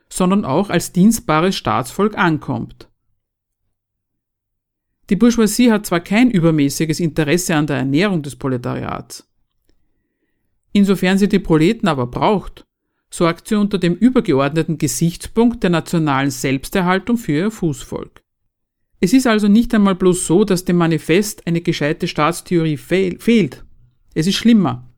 sondern 0.08 0.44
auch 0.44 0.70
als 0.70 0.92
dienstbares 0.92 1.56
Staatsvolk 1.56 2.18
ankommt. 2.18 2.88
Die 5.10 5.16
Bourgeoisie 5.16 5.70
hat 5.70 5.86
zwar 5.86 6.00
kein 6.00 6.30
übermäßiges 6.30 7.00
Interesse 7.00 7.54
an 7.54 7.66
der 7.66 7.76
Ernährung 7.76 8.22
des 8.22 8.36
Proletariats. 8.36 9.28
Insofern 10.72 11.18
sie 11.18 11.28
die 11.28 11.38
Proleten 11.38 11.86
aber 11.86 12.06
braucht, 12.06 12.64
sorgt 13.10 13.48
sie 13.48 13.56
unter 13.56 13.78
dem 13.78 13.94
übergeordneten 13.94 14.78
Gesichtspunkt 14.78 15.62
der 15.62 15.70
nationalen 15.70 16.30
Selbsterhaltung 16.30 17.18
für 17.18 17.32
ihr 17.32 17.50
Fußvolk. 17.50 18.21
Es 19.04 19.12
ist 19.12 19.26
also 19.26 19.48
nicht 19.48 19.74
einmal 19.74 19.96
bloß 19.96 20.28
so, 20.28 20.44
dass 20.44 20.64
dem 20.64 20.76
Manifest 20.76 21.44
eine 21.44 21.60
gescheite 21.60 22.06
Staatstheorie 22.06 22.76
fehl 22.76 23.18
fehlt. 23.18 23.64
Es 24.14 24.28
ist 24.28 24.36
schlimmer. 24.36 24.88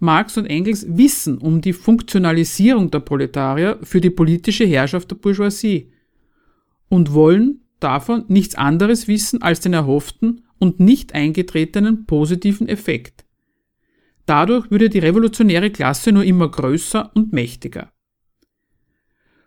Marx 0.00 0.36
und 0.36 0.46
Engels 0.46 0.84
wissen 0.88 1.38
um 1.38 1.60
die 1.60 1.72
Funktionalisierung 1.72 2.90
der 2.90 2.98
Proletarier 2.98 3.78
für 3.84 4.00
die 4.00 4.10
politische 4.10 4.64
Herrschaft 4.64 5.12
der 5.12 5.16
Bourgeoisie 5.18 5.92
und 6.88 7.12
wollen 7.12 7.60
davon 7.78 8.24
nichts 8.26 8.56
anderes 8.56 9.06
wissen 9.06 9.40
als 9.40 9.60
den 9.60 9.74
erhofften 9.74 10.42
und 10.58 10.80
nicht 10.80 11.14
eingetretenen 11.14 12.06
positiven 12.06 12.68
Effekt. 12.68 13.24
Dadurch 14.26 14.68
würde 14.72 14.88
die 14.88 14.98
revolutionäre 14.98 15.70
Klasse 15.70 16.10
nur 16.10 16.24
immer 16.24 16.48
größer 16.48 17.12
und 17.14 17.32
mächtiger. 17.32 17.91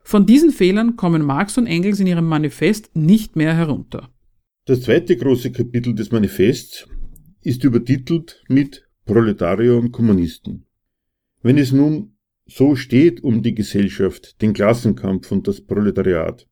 Von 0.08 0.28
diesen 0.28 0.52
Fehlern 0.52 0.98
kommen 0.98 1.24
Marx 1.24 1.58
und 1.58 1.65
Engels 1.65 2.00
in 2.00 2.06
ihrem 2.06 2.28
Manifest 2.28 2.96
nicht 2.96 3.36
mehr 3.36 3.56
herunter. 3.56 4.13
Das 4.65 4.82
zweite 4.82 5.18
große 5.18 5.52
Kapitel 5.52 5.96
des 5.96 6.12
Manifests 6.12 6.88
ist 7.41 7.63
übertitelt 7.63 8.44
mit 8.48 8.88
Proletarier 9.06 9.76
und 9.76 9.91
Kommunisten. 9.91 10.68
Wenn 11.41 11.58
es 11.58 11.72
nun 11.72 12.18
so 12.46 12.76
steht 12.76 13.24
um 13.24 13.41
die 13.41 13.56
Gesellschaft, 13.56 14.39
den 14.44 14.54
Klassenkampf 14.54 15.32
und 15.32 15.48
das 15.48 15.62
Proletariat, 15.62 16.48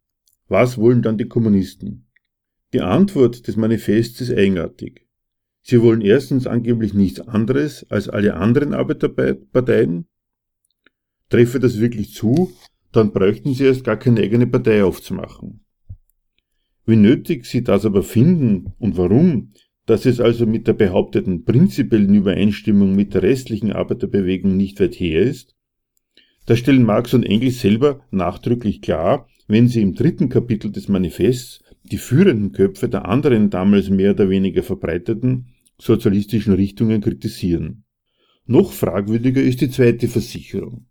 was 0.48 0.80
wollen 0.80 1.04
dann 1.04 1.20
die 1.20 1.28
Kommunisten? 1.28 2.08
Die 2.74 2.82
Antwort 2.82 3.48
des 3.48 3.56
Manifests 3.56 4.20
ist 4.20 4.34
eigenartig. 4.36 5.08
Sie 5.62 5.80
wollen 5.80 6.02
erstens 6.02 6.48
angeblich 6.48 6.96
nichts 6.96 7.22
anderes 7.22 7.86
als 7.92 8.10
alle 8.10 8.34
anderen 8.34 8.74
Arbeiterparteien. 8.74 10.08
Treffe 11.30 11.60
das 11.60 11.80
wirklich 11.80 12.13
zu, 12.13 12.52
dann 12.94 13.12
bräuchten 13.12 13.54
sie 13.54 13.66
erst 13.66 13.84
gar 13.84 13.98
keine 13.98 14.22
eigene 14.22 14.48
Partei 14.48 14.84
aufzumachen. 14.84 15.66
Wie 16.86 16.96
nötig 16.96 17.46
sie 17.46 17.64
das 17.64 17.86
aber 17.86 18.04
finden 18.04 18.74
und 18.80 18.98
warum, 18.98 19.52
dass 19.86 20.06
es 20.06 20.20
also 20.20 20.46
mit 20.46 20.68
der 20.68 20.74
behaupteten 20.74 21.44
prinzipiellen 21.44 22.14
Übereinstimmung 22.14 22.96
mit 22.96 23.14
der 23.14 23.24
restlichen 23.24 23.74
Arbeiterbewegung 23.74 24.56
nicht 24.56 24.80
weit 24.80 24.96
her 24.96 25.22
ist, 25.22 25.56
das 26.46 26.60
stellen 26.60 26.84
Marx 26.84 27.14
und 27.14 27.24
Engels 27.24 27.62
selber 27.62 28.06
nachdrücklich 28.12 28.82
klar, 28.82 29.28
wenn 29.48 29.68
sie 29.68 29.82
im 29.82 29.94
dritten 29.94 30.30
Kapitel 30.30 30.72
des 30.72 30.88
Manifests 30.88 31.64
die 31.84 31.98
führenden 31.98 32.52
Köpfe 32.52 32.90
der 32.90 33.08
anderen 33.08 33.50
damals 33.50 33.90
mehr 33.90 34.12
oder 34.12 34.30
weniger 34.30 34.64
verbreiteten 34.64 35.54
sozialistischen 35.78 36.54
Richtungen 36.54 37.02
kritisieren. 37.02 37.86
Noch 38.46 38.72
fragwürdiger 38.72 39.42
ist 39.42 39.62
die 39.62 39.70
zweite 39.70 40.08
Versicherung. 40.08 40.86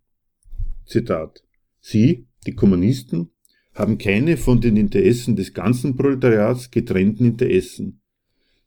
Zitat. 0.85 1.43
Sie, 1.83 2.27
die 2.47 2.55
Kommunisten, 2.55 3.31
haben 3.75 3.99
keine 3.99 4.37
von 4.37 4.61
den 4.61 4.77
Interessen 4.77 5.35
des 5.35 5.53
ganzen 5.53 5.97
Proletariats 5.97 6.71
getrennten 6.71 7.27
Interessen. 7.27 8.01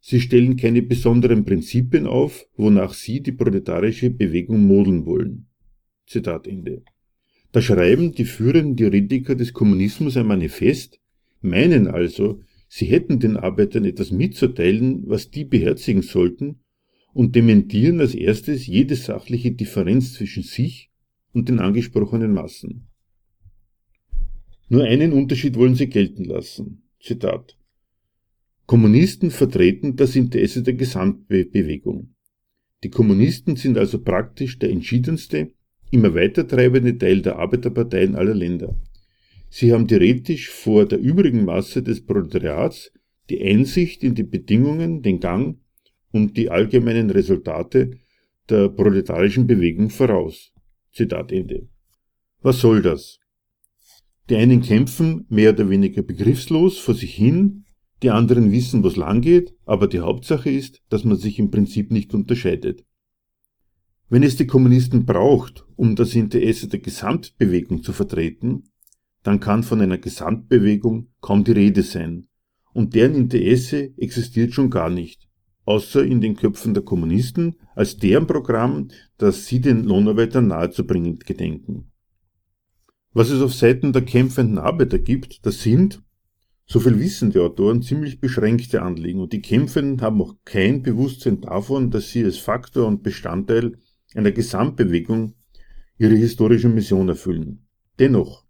Sie 0.01 0.19
stellen 0.19 0.57
keine 0.57 0.81
besonderen 0.81 1.45
Prinzipien 1.45 2.07
auf, 2.07 2.45
wonach 2.57 2.93
sie 2.93 3.21
die 3.21 3.31
proletarische 3.31 4.09
Bewegung 4.09 4.67
modeln 4.67 5.05
wollen. 5.05 5.47
Zitat 6.05 6.45
Ende. 6.45 6.83
Da 7.51 7.61
schreiben 7.61 8.11
die 8.11 8.25
führenden 8.25 8.75
Theoretiker 8.75 9.33
des 9.33 9.53
Kommunismus 9.53 10.17
ein 10.17 10.27
Manifest, 10.27 10.99
meinen 11.41 11.87
also, 11.87 12.41
sie 12.67 12.85
hätten 12.85 13.19
den 13.19 13.37
Arbeitern 13.37 13.85
etwas 13.85 14.11
mitzuteilen, 14.11 15.03
was 15.07 15.31
die 15.31 15.45
beherzigen 15.45 16.01
sollten, 16.01 16.59
und 17.13 17.33
dementieren 17.35 18.01
als 18.01 18.13
erstes 18.13 18.67
jede 18.67 18.97
sachliche 18.97 19.53
Differenz 19.53 20.13
zwischen 20.13 20.43
sich 20.43 20.91
und 21.31 21.47
den 21.47 21.59
angesprochenen 21.59 22.33
Massen. 22.33 22.89
Nur 24.67 24.83
einen 24.83 25.13
Unterschied 25.13 25.55
wollen 25.55 25.75
sie 25.75 25.87
gelten 25.87 26.23
lassen. 26.23 26.83
Zitat. 26.99 27.57
Kommunisten 28.65 29.29
vertreten 29.29 29.95
das 29.95 30.15
Interesse 30.15 30.63
der 30.63 30.73
Gesamtbewegung. 30.73 32.15
Die 32.83 32.89
Kommunisten 32.89 33.55
sind 33.55 33.77
also 33.77 34.01
praktisch 34.01 34.57
der 34.57 34.71
entschiedenste, 34.71 35.51
immer 35.91 36.15
weiter 36.15 36.47
treibende 36.47 36.97
Teil 36.97 37.21
der 37.21 37.37
Arbeiterparteien 37.37 38.15
aller 38.15 38.33
Länder. 38.33 38.75
Sie 39.49 39.71
haben 39.71 39.87
theoretisch 39.87 40.49
vor 40.49 40.85
der 40.87 40.99
übrigen 40.99 41.45
Masse 41.45 41.83
des 41.83 42.03
Proletariats 42.03 42.91
die 43.29 43.41
Einsicht 43.41 44.03
in 44.03 44.15
die 44.15 44.23
Bedingungen, 44.23 45.01
den 45.01 45.19
Gang 45.19 45.59
und 46.11 46.37
die 46.37 46.49
allgemeinen 46.49 47.11
Resultate 47.11 47.91
der 48.49 48.69
proletarischen 48.69 49.47
Bewegung 49.47 49.89
voraus. 49.89 50.51
Zitat 50.91 51.31
Ende. 51.31 51.67
Was 52.41 52.59
soll 52.59 52.81
das? 52.81 53.19
Die 54.29 54.35
einen 54.35 54.61
kämpfen 54.61 55.25
mehr 55.29 55.53
oder 55.53 55.69
weniger 55.69 56.01
begriffslos 56.01 56.79
vor 56.79 56.95
sich 56.95 57.13
hin, 57.13 57.65
die 58.01 58.09
anderen 58.09 58.51
wissen, 58.51 58.83
was 58.83 58.95
lang 58.95 59.21
geht, 59.21 59.55
aber 59.65 59.87
die 59.87 59.99
Hauptsache 59.99 60.49
ist, 60.49 60.81
dass 60.89 61.03
man 61.03 61.17
sich 61.17 61.37
im 61.39 61.51
Prinzip 61.51 61.91
nicht 61.91 62.13
unterscheidet. 62.13 62.83
Wenn 64.09 64.23
es 64.23 64.35
die 64.35 64.47
Kommunisten 64.47 65.05
braucht, 65.05 65.65
um 65.75 65.95
das 65.95 66.15
Interesse 66.15 66.67
der 66.67 66.79
Gesamtbewegung 66.79 67.83
zu 67.83 67.93
vertreten, 67.93 68.63
dann 69.23 69.39
kann 69.39 69.63
von 69.63 69.81
einer 69.81 69.97
Gesamtbewegung 69.97 71.07
kaum 71.21 71.43
die 71.43 71.53
Rede 71.53 71.81
sein. 71.81 72.27
Und 72.73 72.93
deren 72.93 73.15
Interesse 73.15 73.93
existiert 73.97 74.53
schon 74.53 74.69
gar 74.69 74.89
nicht, 74.89 75.27
außer 75.65 76.03
in 76.03 76.21
den 76.21 76.35
Köpfen 76.35 76.73
der 76.73 76.83
Kommunisten 76.83 77.55
als 77.75 77.97
deren 77.97 78.27
Programm, 78.27 78.89
das 79.17 79.47
sie 79.47 79.61
den 79.61 79.83
Lohnarbeitern 79.83 80.47
nahezubringen 80.47 81.19
gedenken. 81.19 81.91
Was 83.15 83.29
es 83.29 83.41
auf 83.41 83.53
Seiten 83.53 83.93
der 83.93 84.01
kämpfenden 84.01 84.57
Arbeiter 84.57 84.99
gibt, 84.99 85.45
das 85.45 85.63
sind, 85.63 86.03
so 86.65 86.81
viel 86.81 86.99
wissen 86.99 87.31
die 87.31 87.39
Autoren, 87.39 87.81
ziemlich 87.81 88.19
beschränkte 88.19 88.81
Anliegen 88.81 89.21
und 89.21 89.31
die 89.31 89.41
Kämpfenden 89.41 90.01
haben 90.01 90.21
auch 90.21 90.35
kein 90.43 90.81
Bewusstsein 90.81 91.39
davon, 91.39 91.91
dass 91.91 92.11
sie 92.11 92.25
als 92.25 92.37
Faktor 92.37 92.85
und 92.85 93.03
Bestandteil 93.03 93.77
einer 94.15 94.33
Gesamtbewegung 94.33 95.33
ihre 95.97 96.15
historische 96.15 96.67
Mission 96.67 97.07
erfüllen. 97.07 97.65
Dennoch, 97.99 98.43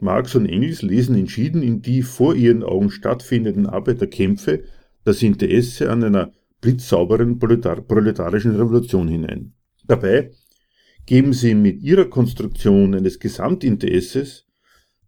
Marx 0.00 0.34
und 0.34 0.46
Engels 0.46 0.82
lesen 0.82 1.14
entschieden 1.14 1.62
in 1.62 1.80
die 1.80 2.02
vor 2.02 2.34
ihren 2.34 2.64
Augen 2.64 2.90
stattfindenden 2.90 3.68
Arbeiterkämpfe 3.68 4.64
das 5.04 5.22
Interesse 5.22 5.92
an 5.92 6.02
einer 6.02 6.32
blitzsauberen 6.60 7.38
Proletar 7.38 7.80
proletarischen 7.80 8.56
Revolution 8.56 9.06
hinein. 9.06 9.52
Dabei 9.86 10.32
geben 11.06 11.32
sie 11.32 11.54
mit 11.54 11.82
ihrer 11.82 12.06
Konstruktion 12.06 12.94
eines 12.94 13.18
Gesamtinteresses, 13.18 14.46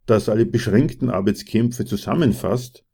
das 0.06 0.28
alle 0.28 0.46
beschränkten 0.46 1.10
Arbeitskämpfe 1.10 1.84
zusammenfasst 1.84 2.84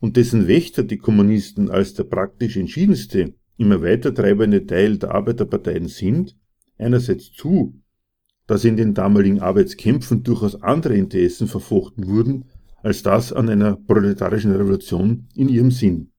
und 0.00 0.16
dessen 0.16 0.46
Wächter 0.46 0.82
die 0.82 0.98
Kommunisten 0.98 1.70
als 1.70 1.94
der 1.94 2.04
praktisch 2.04 2.56
entschiedenste, 2.56 3.34
immer 3.56 3.82
weiter 3.82 4.14
treibende 4.14 4.66
Teil 4.66 4.98
der 4.98 5.14
Arbeiterparteien 5.14 5.88
sind, 5.88 6.36
einerseits 6.78 7.32
zu, 7.32 7.80
dass 8.46 8.64
in 8.64 8.76
den 8.76 8.94
damaligen 8.94 9.40
Arbeitskämpfen 9.40 10.22
durchaus 10.22 10.60
andere 10.62 10.96
Interessen 10.96 11.48
verfochten 11.48 12.06
wurden, 12.06 12.46
als 12.82 13.02
das 13.02 13.32
an 13.32 13.48
einer 13.48 13.76
proletarischen 13.76 14.52
Revolution 14.52 15.28
in 15.34 15.48
ihrem 15.48 15.70
Sinn. 15.70 16.12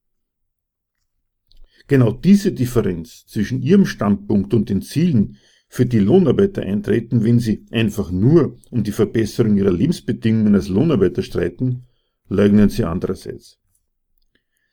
Genau 1.86 2.10
diese 2.10 2.50
Differenz 2.50 3.24
zwischen 3.26 3.62
ihrem 3.62 3.86
Standpunkt 3.86 4.52
und 4.54 4.68
den 4.68 4.82
Zielen, 4.82 5.36
für 5.68 5.86
die 5.86 5.98
Lohnarbeiter 5.98 6.62
eintreten, 6.62 7.24
wenn 7.24 7.38
sie 7.38 7.66
einfach 7.70 8.10
nur 8.10 8.56
um 8.70 8.82
die 8.82 8.92
Verbesserung 8.92 9.56
ihrer 9.56 9.72
Lebensbedingungen 9.72 10.54
als 10.54 10.68
Lohnarbeiter 10.68 11.22
streiten, 11.22 11.86
leugnen 12.28 12.68
sie 12.68 12.84
andererseits. 12.84 13.58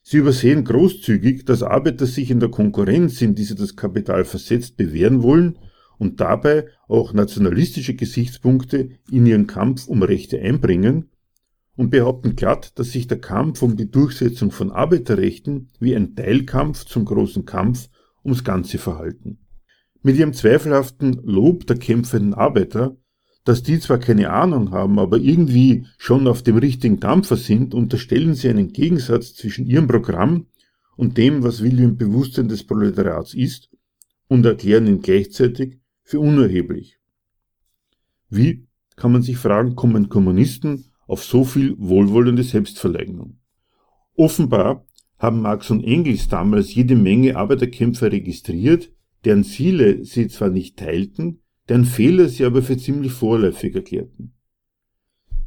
Sie 0.02 0.18
übersehen 0.18 0.66
großzügig, 0.66 1.46
dass 1.46 1.64
Arbeiter 1.64 2.06
sich 2.06 2.30
in 2.30 2.39
der 2.39 2.50
Konkurrenz, 2.50 3.22
in 3.22 3.36
die 3.36 3.44
sie 3.44 3.56
das 3.56 3.76
Kapital 3.76 4.26
versetzt, 4.26 4.76
bewähren 4.76 5.24
wollen 5.24 5.58
und 5.98 6.20
dabei 6.20 6.68
auch 6.88 7.14
nationalistische 7.14 7.96
Gesichtspunkte 7.96 8.89
in 9.10 9.26
ihren 9.26 9.48
Kampf 9.48 9.88
um 9.88 10.04
Rechte 10.04 10.39
einbringen 10.41 11.10
und 11.76 11.89
behaupten 11.89 12.36
glatt, 12.36 12.78
dass 12.78 12.91
sich 12.91 13.08
der 13.08 13.20
Kampf 13.20 13.62
um 13.62 13.78
die 13.78 13.89
Durchsetzung 13.89 14.52
von 14.52 14.72
Arbeiterrechten 14.72 15.70
wie 15.80 15.96
ein 15.96 16.16
Teilkampf 16.16 16.86
zum 16.86 17.06
großen 17.06 17.46
Kampf 17.46 17.89
ums 18.26 18.44
Ganze 18.44 18.78
verhalten. 18.78 19.39
Mit 20.04 20.18
ihrem 20.18 20.34
zweifelhaften 20.34 21.22
Lob 21.24 21.66
der 21.66 21.78
kämpfenden 21.78 22.34
Arbeiter, 22.34 22.97
dass 23.45 23.64
die 23.64 23.80
zwar 23.80 23.99
keine 23.99 24.32
Ahnung 24.32 24.72
haben, 24.72 24.99
aber 24.99 25.18
irgendwie 25.18 25.86
schon 25.97 26.28
auf 26.28 26.43
dem 26.43 26.58
richtigen 26.58 26.99
Dampfer 26.99 27.38
sind, 27.38 27.74
unterstellen 27.74 28.36
sie 28.36 28.49
einen 28.49 28.74
Gegensatz 28.74 29.34
zwischen 29.34 29.66
ihrem 29.66 29.88
Programm 29.88 30.47
und 30.97 31.18
dem, 31.18 31.41
was 31.41 31.64
William 31.64 31.97
Bewusstsein 31.97 32.49
des 32.49 32.66
Proletariats 32.66 33.34
ist, 33.34 33.70
und 34.28 34.45
erklären 34.45 34.88
ihn 34.88 35.01
gleichzeitig 35.01 35.80
für 36.04 36.20
unerheblich. 36.20 36.99
Wie, 38.30 38.68
kann 38.95 39.12
man 39.12 39.22
sich 39.22 39.38
fragen, 39.38 39.76
kommen 39.76 40.10
Kommunisten 40.10 40.86
auf 41.08 41.24
so 41.24 41.43
viel 41.43 41.76
wohlwollende 41.78 42.43
Selbstverleugnung? 42.43 43.38
Offenbar 44.16 44.86
haben 45.18 45.41
Marx 45.41 45.70
und 45.70 45.84
Engels 45.84 46.28
damals 46.28 46.74
jede 46.74 46.95
Menge 46.95 47.36
Arbeiterkämpfer 47.36 48.12
registriert, 48.12 48.91
deren 49.26 49.44
Ziele 49.44 50.04
sie 50.04 50.28
zwar 50.28 50.50
nicht 50.50 50.78
teilten, 50.78 51.42
deren 51.70 51.86
Fehler 51.86 52.28
sie 52.30 52.46
aber 52.46 52.62
für 52.62 52.78
ziemlich 52.78 53.14
vorläufig 53.14 53.76
erklärten. 53.76 54.34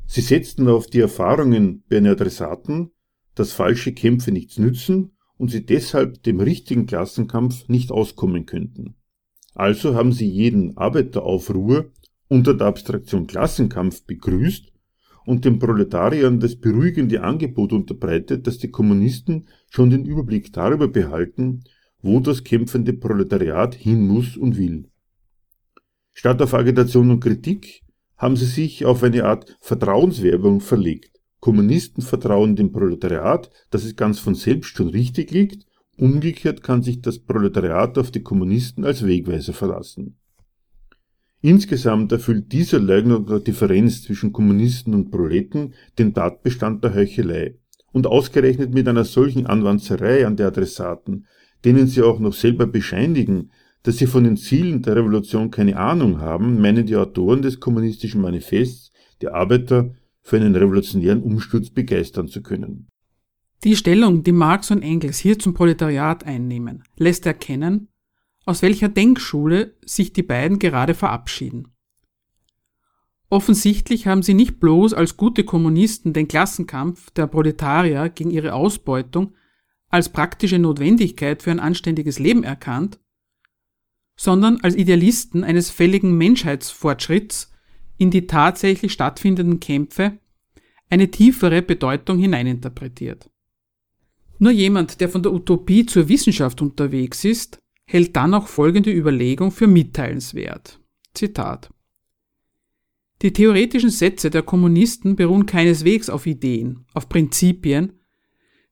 Sie 0.06 0.20
setzten 0.20 0.68
auf 0.68 0.86
die 0.86 1.00
Erfahrungen 1.00 1.82
bei 1.88 1.96
den 1.96 2.06
Adressaten, 2.06 2.90
dass 3.34 3.52
falsche 3.52 3.92
Kämpfe 3.92 4.32
nichts 4.32 4.58
nützen 4.58 5.16
und 5.36 5.50
sie 5.50 5.66
deshalb 5.66 6.22
dem 6.22 6.40
richtigen 6.40 6.86
Klassenkampf 6.86 7.68
nicht 7.68 7.90
auskommen 7.90 8.46
könnten. 8.46 8.94
Also 9.54 9.94
haben 9.94 10.12
sie 10.12 10.28
jeden 10.28 10.76
Arbeiteraufruhr 10.76 11.90
unter 12.28 12.54
der 12.54 12.66
Abstraktion 12.68 13.26
Klassenkampf 13.26 14.04
begrüßt 14.04 14.72
und 15.26 15.44
den 15.44 15.58
Proletariern 15.58 16.40
das 16.40 16.56
beruhigende 16.56 17.22
Angebot 17.22 17.72
unterbreitet, 17.72 18.46
dass 18.46 18.58
die 18.58 18.70
Kommunisten 18.70 19.48
schon 19.68 19.90
den 19.90 20.04
Überblick 20.04 20.52
darüber 20.52 20.88
behalten, 20.88 21.64
wo 22.02 22.20
das 22.20 22.44
kämpfende 22.44 22.92
Proletariat 22.92 23.74
hin 23.74 24.06
muss 24.06 24.36
und 24.36 24.56
will. 24.56 24.88
Statt 26.12 26.40
auf 26.40 26.54
Agitation 26.54 27.10
und 27.10 27.20
Kritik 27.20 27.82
haben 28.16 28.36
sie 28.36 28.46
sich 28.46 28.84
auf 28.84 29.02
eine 29.02 29.24
Art 29.24 29.56
Vertrauenswerbung 29.60 30.60
verlegt. 30.60 31.20
Kommunisten 31.40 32.02
vertrauen 32.02 32.56
dem 32.56 32.72
Proletariat, 32.72 33.50
dass 33.70 33.84
es 33.84 33.96
ganz 33.96 34.18
von 34.18 34.34
selbst 34.34 34.76
schon 34.76 34.88
richtig 34.88 35.30
liegt, 35.30 35.66
umgekehrt 35.98 36.62
kann 36.62 36.82
sich 36.82 37.02
das 37.02 37.18
Proletariat 37.18 37.98
auf 37.98 38.10
die 38.10 38.22
Kommunisten 38.22 38.84
als 38.84 39.06
Wegweiser 39.06 39.52
verlassen. 39.52 40.18
Insgesamt 41.42 42.10
erfüllt 42.12 42.50
dieser 42.52 42.80
Leugnung 42.80 43.26
der 43.26 43.40
Differenz 43.40 44.02
zwischen 44.02 44.32
Kommunisten 44.32 44.94
und 44.94 45.10
Proleten 45.10 45.74
den 45.98 46.14
Tatbestand 46.14 46.82
der 46.82 46.94
Heuchelei. 46.94 47.58
Und 47.92 48.06
ausgerechnet 48.06 48.74
mit 48.74 48.88
einer 48.88 49.04
solchen 49.04 49.46
Anwanzerei 49.46 50.26
an 50.26 50.36
die 50.36 50.42
Adressaten, 50.42 51.26
denen 51.64 51.86
sie 51.86 52.02
auch 52.02 52.18
noch 52.18 52.32
selber 52.32 52.66
bescheinigen, 52.66 53.50
dass 53.82 53.98
sie 53.98 54.06
von 54.06 54.24
den 54.24 54.36
Zielen 54.36 54.82
der 54.82 54.96
Revolution 54.96 55.50
keine 55.50 55.76
Ahnung 55.76 56.20
haben, 56.20 56.60
meinen 56.60 56.86
die 56.86 56.96
Autoren 56.96 57.42
des 57.42 57.60
kommunistischen 57.60 58.20
Manifests, 58.20 58.92
die 59.22 59.28
Arbeiter 59.28 59.94
für 60.22 60.36
einen 60.36 60.56
revolutionären 60.56 61.22
Umsturz 61.22 61.70
begeistern 61.70 62.26
zu 62.26 62.42
können. 62.42 62.88
Die 63.64 63.76
Stellung, 63.76 64.22
die 64.22 64.32
Marx 64.32 64.70
und 64.70 64.82
Engels 64.82 65.18
hier 65.18 65.38
zum 65.38 65.54
Proletariat 65.54 66.24
einnehmen, 66.24 66.82
lässt 66.96 67.26
erkennen, 67.26 67.88
aus 68.44 68.62
welcher 68.62 68.88
Denkschule 68.88 69.74
sich 69.84 70.12
die 70.12 70.22
beiden 70.22 70.58
gerade 70.58 70.94
verabschieden. 70.94 71.68
Offensichtlich 73.28 74.06
haben 74.06 74.22
sie 74.22 74.34
nicht 74.34 74.60
bloß 74.60 74.94
als 74.94 75.16
gute 75.16 75.44
Kommunisten 75.44 76.12
den 76.12 76.28
Klassenkampf 76.28 77.10
der 77.10 77.26
Proletarier 77.26 78.08
gegen 78.08 78.30
ihre 78.30 78.52
Ausbeutung 78.52 79.34
als 79.88 80.08
praktische 80.08 80.58
Notwendigkeit 80.58 81.42
für 81.42 81.50
ein 81.50 81.60
anständiges 81.60 82.18
Leben 82.18 82.44
erkannt, 82.44 82.98
sondern 84.16 84.60
als 84.60 84.74
Idealisten 84.74 85.44
eines 85.44 85.70
fälligen 85.70 86.16
Menschheitsfortschritts 86.16 87.52
in 87.98 88.10
die 88.10 88.26
tatsächlich 88.26 88.92
stattfindenden 88.92 89.60
Kämpfe 89.60 90.18
eine 90.88 91.10
tiefere 91.10 91.62
Bedeutung 91.62 92.18
hineininterpretiert. 92.18 93.30
Nur 94.38 94.52
jemand, 94.52 95.00
der 95.00 95.08
von 95.08 95.22
der 95.22 95.32
Utopie 95.32 95.86
zur 95.86 96.08
Wissenschaft 96.08 96.60
unterwegs 96.60 97.24
ist, 97.24 97.58
hält 97.84 98.14
dann 98.16 98.34
auch 98.34 98.48
folgende 98.48 98.92
Überlegung 98.92 99.50
für 99.50 99.66
mitteilenswert. 99.66 100.80
Zitat. 101.14 101.70
Die 103.22 103.32
theoretischen 103.32 103.90
Sätze 103.90 104.28
der 104.28 104.42
Kommunisten 104.42 105.16
beruhen 105.16 105.46
keineswegs 105.46 106.10
auf 106.10 106.26
Ideen, 106.26 106.84
auf 106.92 107.08
Prinzipien, 107.08 107.94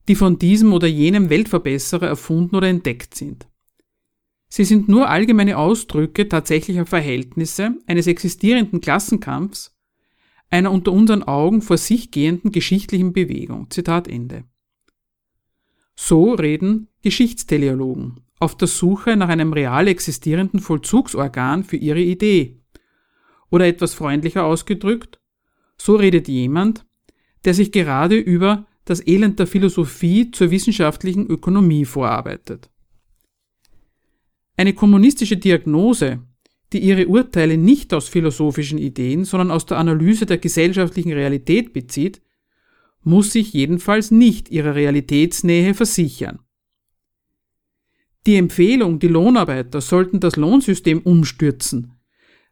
die 0.07 0.15
von 0.15 0.37
diesem 0.37 0.73
oder 0.73 0.87
jenem 0.87 1.29
Weltverbesserer 1.29 2.07
erfunden 2.07 2.55
oder 2.55 2.67
entdeckt 2.67 3.15
sind. 3.15 3.47
Sie 4.47 4.63
sind 4.63 4.87
nur 4.87 5.09
allgemeine 5.09 5.57
Ausdrücke 5.57 6.29
tatsächlicher 6.29 6.85
Verhältnisse 6.85 7.75
eines 7.87 8.07
existierenden 8.07 8.81
Klassenkampfs, 8.81 9.75
einer 10.49 10.71
unter 10.71 10.91
unseren 10.91 11.23
Augen 11.23 11.61
vor 11.61 11.77
sich 11.77 12.11
gehenden 12.11 12.51
geschichtlichen 12.51 13.13
Bewegung. 13.13 13.69
Zitat 13.71 14.07
Ende. 14.07 14.43
So 15.95 16.33
reden 16.33 16.89
Geschichtsteleologen 17.01 18.21
auf 18.39 18.55
der 18.55 18.67
Suche 18.67 19.15
nach 19.15 19.29
einem 19.29 19.53
real 19.53 19.87
existierenden 19.87 20.59
Vollzugsorgan 20.59 21.63
für 21.63 21.77
ihre 21.77 22.01
Idee. 22.01 22.61
Oder 23.49 23.67
etwas 23.67 23.93
freundlicher 23.93 24.43
ausgedrückt, 24.43 25.19
so 25.77 25.95
redet 25.95 26.27
jemand, 26.27 26.85
der 27.45 27.53
sich 27.53 27.71
gerade 27.71 28.17
über 28.17 28.65
das 28.85 29.05
Elend 29.05 29.39
der 29.39 29.47
Philosophie 29.47 30.31
zur 30.31 30.51
wissenschaftlichen 30.51 31.27
Ökonomie 31.27 31.85
vorarbeitet. 31.85 32.69
Eine 34.55 34.73
kommunistische 34.73 35.37
Diagnose, 35.37 36.21
die 36.71 36.79
ihre 36.79 37.07
Urteile 37.07 37.57
nicht 37.57 37.93
aus 37.93 38.07
philosophischen 38.07 38.77
Ideen, 38.77 39.25
sondern 39.25 39.51
aus 39.51 39.65
der 39.65 39.77
Analyse 39.77 40.25
der 40.25 40.37
gesellschaftlichen 40.37 41.11
Realität 41.11 41.73
bezieht, 41.73 42.21
muss 43.03 43.31
sich 43.31 43.53
jedenfalls 43.53 44.11
nicht 44.11 44.49
ihrer 44.49 44.75
Realitätsnähe 44.75 45.73
versichern. 45.73 46.39
Die 48.25 48.37
Empfehlung, 48.37 48.97
die 48.99 49.07
Lohnarbeiter 49.07 49.81
sollten 49.81 50.19
das 50.19 50.35
Lohnsystem 50.35 51.01
umstürzen, 51.01 51.91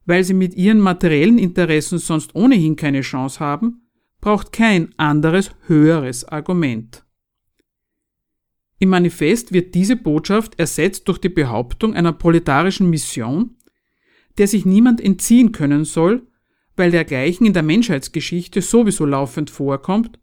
weil 0.06 0.24
sie 0.24 0.36
mit 0.36 0.54
ihren 0.54 0.80
materiellen 0.80 1.40
Interessen 1.40 1.98
sonst 1.98 2.36
ohnehin 2.36 2.76
keine 2.76 3.02
Chance 3.02 3.40
haben, 3.40 3.83
braucht 4.24 4.54
kein 4.54 4.98
anderes 4.98 5.52
höheres 5.68 6.24
Argument. 6.24 7.04
Im 8.80 8.88
Manifest 8.88 9.52
wird 9.52 9.76
diese 9.76 9.98
Botschaft 9.98 10.58
ersetzt 10.58 11.10
durch 11.10 11.18
die 11.18 11.28
Behauptung 11.28 11.94
einer 11.94 12.14
proletarischen 12.14 12.90
Mission, 12.90 13.58
der 14.38 14.48
sich 14.48 14.66
niemand 14.66 15.02
entziehen 15.02 15.52
können 15.52 15.84
soll, 15.84 16.26
weil 16.78 16.92
dergleichen 16.92 17.46
in 17.46 17.52
der 17.52 17.64
Menschheitsgeschichte 17.64 18.62
sowieso 18.62 19.06
laufend 19.06 19.50
vorkommt 19.50 20.22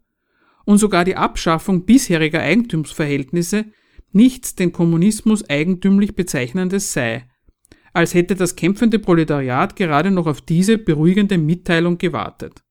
und 0.65 0.79
sogar 0.79 1.05
die 1.05 1.15
Abschaffung 1.15 1.85
bisheriger 1.85 2.41
Eigentumsverhältnisse 2.41 3.65
nichts 4.13 4.55
den 4.55 4.71
Kommunismus 4.71 5.47
eigentümlich 5.47 6.15
bezeichnendes 6.15 6.91
sei, 6.91 7.29
als 7.93 8.15
hätte 8.15 8.33
das 8.33 8.55
kämpfende 8.55 8.97
Proletariat 8.97 9.75
gerade 9.75 10.09
noch 10.09 10.25
auf 10.25 10.41
diese 10.41 10.79
beruhigende 10.79 11.37
Mitteilung 11.37 11.99
gewartet. 11.99 12.63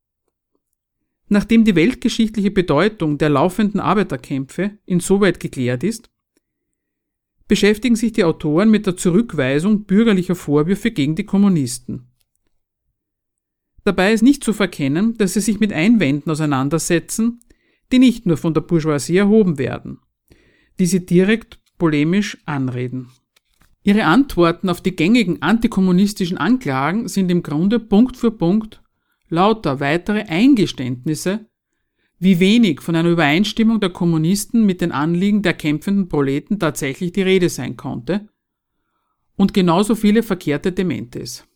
Nachdem 1.31 1.64
die 1.64 1.74
weltgeschichtliche 1.74 2.51
Bedeutung 2.51 3.16
der 3.16 3.31
laufenden 3.31 3.81
Arbeiterkämpfe 3.81 4.78
insoweit 4.85 5.41
geklärt 5.41 5.83
ist, 5.83 6.11
beschäftigen 7.49 7.97
sich 7.97 8.12
die 8.12 8.24
Autoren 8.24 8.70
mit 8.70 8.85
der 8.85 8.99
Zurückweisung 8.99 9.85
bürgerlicher 9.85 10.35
Vorwürfe 10.35 10.91
gegen 10.91 11.14
die 11.14 11.24
Kommunisten. 11.24 12.12
Dabei 13.85 14.12
ist 14.12 14.22
nicht 14.22 14.45
zu 14.45 14.53
verkennen, 14.53 15.16
dass 15.16 15.33
sie 15.33 15.41
sich 15.41 15.59
mit 15.59 15.72
Einwänden 15.72 16.31
auseinandersetzen, 16.31 17.41
die 17.91 17.99
nicht 17.99 18.26
nur 18.26 18.37
von 18.37 18.53
der 18.53 18.61
Bourgeoisie 18.61 19.16
erhoben 19.16 19.57
werden 19.57 20.01
die 20.81 20.87
sie 20.87 21.05
direkt 21.05 21.61
polemisch 21.78 22.39
anreden. 22.47 23.11
Ihre 23.83 24.05
Antworten 24.05 24.68
auf 24.68 24.81
die 24.81 24.97
gängigen 24.97 25.43
antikommunistischen 25.43 26.39
Anklagen 26.39 27.07
sind 27.07 27.31
im 27.31 27.43
Grunde 27.43 27.78
Punkt 27.78 28.16
für 28.16 28.31
Punkt 28.31 28.83
lauter 29.31 29.81
weitere 29.81 30.22
Eingeständnisse, 30.22 31.47
wie 32.18 32.39
wenig 32.39 32.83
von 32.83 32.95
einer 32.95 33.09
Übereinstimmung 33.09 33.81
der 33.81 33.91
Kommunisten 33.91 34.66
mit 34.66 34.83
den 34.83 34.93
Anliegen 34.93 35.41
der 35.43 35.55
kämpfenden 35.55 36.09
Proleten 36.09 36.59
tatsächlich 36.59 37.12
die 37.12 37.22
Rede 37.22 37.49
sein 37.49 37.76
konnte, 37.76 38.28
und 39.37 39.55
genauso 39.55 39.95
viele 39.95 40.22
verkehrte 40.22 40.70
Dementis. 40.70 41.47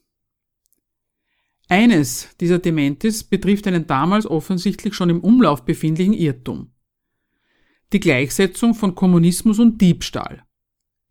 Eines 1.68 2.34
dieser 2.40 2.58
Dementis 2.58 3.22
betrifft 3.24 3.66
einen 3.66 3.86
damals 3.86 4.26
offensichtlich 4.26 4.94
schon 4.94 5.10
im 5.10 5.20
Umlauf 5.20 5.66
befindlichen 5.66 6.14
Irrtum 6.14 6.74
die 7.94 8.00
Gleichsetzung 8.00 8.74
von 8.74 8.94
Kommunismus 8.94 9.58
und 9.60 9.80
Diebstahl. 9.80 10.44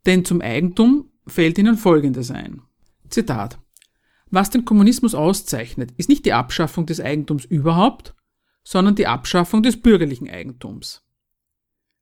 Denn 0.06 0.24
zum 0.24 0.42
Eigentum 0.42 1.10
fällt 1.26 1.58
ihnen 1.58 1.76
Folgendes 1.76 2.30
ein. 2.30 2.60
Zitat. 3.08 3.58
Was 4.34 4.50
den 4.50 4.64
Kommunismus 4.64 5.14
auszeichnet, 5.14 5.92
ist 5.96 6.08
nicht 6.08 6.24
die 6.24 6.32
Abschaffung 6.32 6.86
des 6.86 6.98
Eigentums 6.98 7.44
überhaupt, 7.44 8.16
sondern 8.64 8.96
die 8.96 9.06
Abschaffung 9.06 9.62
des 9.62 9.80
bürgerlichen 9.80 10.28
Eigentums. 10.28 11.04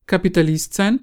Kapitalist 0.07 0.73
sein 0.73 1.01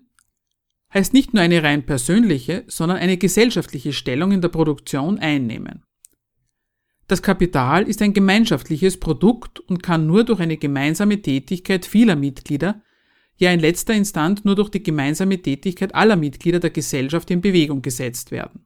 heißt 0.92 1.14
nicht 1.14 1.36
nur 1.36 1.44
eine 1.44 1.62
rein 1.62 1.86
persönliche, 1.86 2.64
sondern 2.66 2.98
eine 2.98 3.18
gesellschaftliche 3.18 3.94
Stellung 3.94 4.32
in 4.32 4.42
der 4.42 4.50
Produktion 4.50 5.20
einnehmen. 5.20 5.84
Das 7.08 7.22
Kapital 7.22 7.88
ist 7.88 8.02
ein 8.02 8.14
gemeinschaftliches 8.14 9.00
Produkt 9.00 9.60
und 9.60 9.84
kann 9.84 10.08
nur 10.08 10.24
durch 10.24 10.40
eine 10.40 10.58
gemeinsame 10.58 11.22
Tätigkeit 11.22 11.86
vieler 11.86 12.16
Mitglieder 12.16 12.82
ja 13.38 13.52
in 13.52 13.60
letzter 13.60 13.94
Instanz 13.94 14.46
nur 14.46 14.56
durch 14.56 14.70
die 14.70 14.82
gemeinsame 14.82 15.40
Tätigkeit 15.40 15.94
aller 15.94 16.16
Mitglieder 16.16 16.60
der 16.60 16.72
Gesellschaft 16.72 17.30
in 17.30 17.42
Bewegung 17.42 17.84
gesetzt 17.84 18.32
werden. 18.32 18.66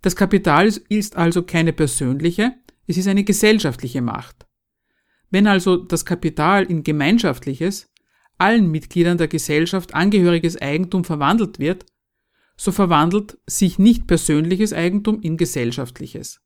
Das 0.00 0.14
Kapital 0.14 0.72
ist 0.88 1.16
also 1.16 1.42
keine 1.42 1.72
persönliche, 1.72 2.54
es 2.86 2.96
ist 2.96 3.08
eine 3.08 3.24
gesellschaftliche 3.24 4.00
Macht. 4.00 4.46
Wenn 5.30 5.46
also 5.46 5.76
das 5.76 6.04
Kapital 6.04 6.64
in 6.64 6.82
gemeinschaftliches, 6.82 7.92
allen 8.38 8.70
Mitgliedern 8.70 9.18
der 9.18 9.28
Gesellschaft 9.28 9.94
angehöriges 9.94 10.60
Eigentum 10.60 11.04
verwandelt 11.04 11.58
wird, 11.58 11.84
so 12.56 12.72
verwandelt 12.72 13.38
sich 13.46 13.78
nicht 13.78 14.06
persönliches 14.06 14.72
Eigentum 14.72 15.20
in 15.20 15.36
gesellschaftliches. 15.36 16.40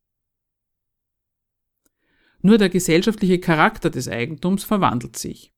Nur 2.40 2.58
der 2.58 2.70
gesellschaftliche 2.70 3.38
Charakter 3.38 3.88
des 3.88 4.08
Eigentums 4.08 4.64
verwandelt 4.64 5.16
sich. 5.16 5.54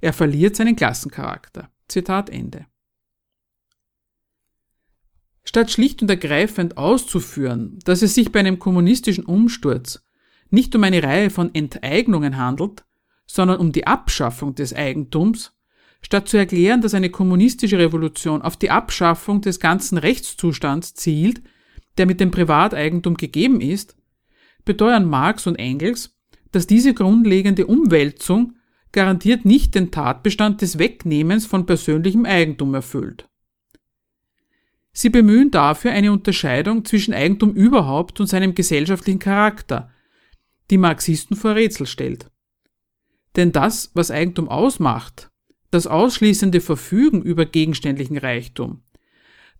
Er 0.00 0.12
verliert 0.12 0.54
seinen 0.54 0.76
Klassencharakter. 0.76 1.70
Zitat 1.88 2.30
Ende. 2.30 2.66
Statt 5.50 5.72
schlicht 5.72 6.00
und 6.00 6.08
ergreifend 6.08 6.76
auszuführen, 6.76 7.80
dass 7.84 8.02
es 8.02 8.14
sich 8.14 8.30
bei 8.30 8.38
einem 8.38 8.60
kommunistischen 8.60 9.24
Umsturz 9.24 10.00
nicht 10.48 10.76
um 10.76 10.84
eine 10.84 11.02
Reihe 11.02 11.28
von 11.28 11.52
Enteignungen 11.52 12.36
handelt, 12.36 12.84
sondern 13.26 13.58
um 13.58 13.72
die 13.72 13.84
Abschaffung 13.84 14.54
des 14.54 14.72
Eigentums, 14.72 15.58
statt 16.02 16.28
zu 16.28 16.36
erklären, 16.36 16.82
dass 16.82 16.94
eine 16.94 17.10
kommunistische 17.10 17.78
Revolution 17.78 18.42
auf 18.42 18.58
die 18.58 18.70
Abschaffung 18.70 19.40
des 19.40 19.58
ganzen 19.58 19.98
Rechtszustands 19.98 20.94
zielt, 20.94 21.42
der 21.98 22.06
mit 22.06 22.20
dem 22.20 22.30
Privateigentum 22.30 23.16
gegeben 23.16 23.60
ist, 23.60 23.96
beteuern 24.64 25.04
Marx 25.04 25.48
und 25.48 25.56
Engels, 25.56 26.16
dass 26.52 26.68
diese 26.68 26.94
grundlegende 26.94 27.66
Umwälzung 27.66 28.54
garantiert 28.92 29.44
nicht 29.44 29.74
den 29.74 29.90
Tatbestand 29.90 30.62
des 30.62 30.78
Wegnehmens 30.78 31.44
von 31.44 31.66
persönlichem 31.66 32.24
Eigentum 32.24 32.72
erfüllt. 32.72 33.29
Sie 34.92 35.10
bemühen 35.10 35.50
dafür 35.50 35.92
eine 35.92 36.12
Unterscheidung 36.12 36.84
zwischen 36.84 37.14
Eigentum 37.14 37.54
überhaupt 37.54 38.20
und 38.20 38.26
seinem 38.26 38.54
gesellschaftlichen 38.54 39.20
Charakter, 39.20 39.90
die 40.70 40.78
Marxisten 40.78 41.36
vor 41.36 41.54
Rätsel 41.54 41.86
stellt. 41.86 42.30
Denn 43.36 43.52
das, 43.52 43.90
was 43.94 44.10
Eigentum 44.10 44.48
ausmacht, 44.48 45.30
das 45.70 45.86
ausschließende 45.86 46.60
Verfügen 46.60 47.22
über 47.22 47.46
gegenständlichen 47.46 48.18
Reichtum, 48.18 48.82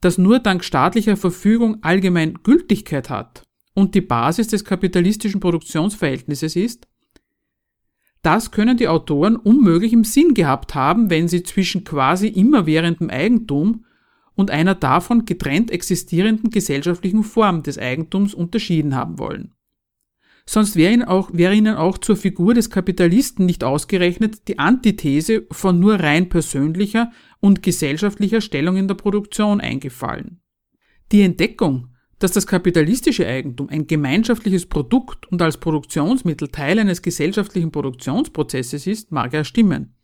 das 0.01 0.19
nur 0.19 0.41
dank 0.41 0.65
staatlicher 0.65 1.17
Verfügung 1.17 1.83
allgemein 1.83 2.35
Gültigkeit 2.43 3.11
hat 3.11 3.45
und 3.75 3.95
die 3.95 4.01
Basis 4.01 4.49
des 4.49 4.65
kapitalistischen 4.65 5.41
Produktionsverhältnisses 5.41 6.57
ist, 6.57 6.89
das 8.23 8.51
können 8.51 8.77
die 8.77 8.89
Autoren 8.89 9.37
unmöglich 9.37 9.93
im 9.93 10.05
Sinn 10.05 10.35
gehabt 10.35 10.75
haben, 10.75 11.09
wenn 11.09 11.29
sie 11.29 11.43
zwischen 11.43 11.85
quasi 11.85 12.29
immerwährendem 12.29 13.09
Eigentum 13.09 13.87
und 14.35 14.51
einer 14.51 14.75
davon 14.75 15.25
getrennt 15.25 15.71
existierenden 15.71 16.51
gesellschaftlichen 16.51 17.25
Form 17.25 17.63
des 17.63 17.79
Eigentums 17.79 18.35
unterschieden 18.35 18.95
haben 18.95 19.19
wollen. 19.19 19.53
Sonst 20.47 20.75
wäre 20.75 20.93
ihnen, 20.93 21.05
auch, 21.05 21.31
wäre 21.33 21.55
ihnen 21.55 21.77
auch 21.77 21.99
zur 21.99 22.17
Figur 22.17 22.55
des 22.55 22.71
Kapitalisten 22.71 23.47
nicht 23.47 23.63
ausgerechnet 23.63 24.49
die 24.49 24.59
Antithese 24.59 25.47
von 25.53 25.79
nur 25.79 26.01
rein 26.01 26.29
persönlicher 26.29 27.13
und 27.39 27.63
gesellschaftlicher 27.63 28.41
Stellung 28.41 28.77
in 28.77 28.89
der 28.89 28.97
Produktion 28.97 29.61
eingefallen. 29.61 30.41
Die 31.13 31.23
Entdeckung, 31.23 31.89
dass 32.19 32.33
das 32.33 32.47
kapitalistische 32.47 33.27
Eigentum 33.27 33.69
ein 33.69 33.87
gemeinschaftliches 33.87 34.67
Produkt 34.67 35.31
und 35.31 35.41
als 35.41 35.57
Produktionsmittel 35.59 36.49
Teil 36.49 36.79
eines 36.79 37.03
gesellschaftlichen 37.03 37.73
Produktionsprozesses 37.73 38.87
ist, 38.87 39.13
mag 39.13 39.33
ja 39.33 39.45
stimmen. 39.45 39.95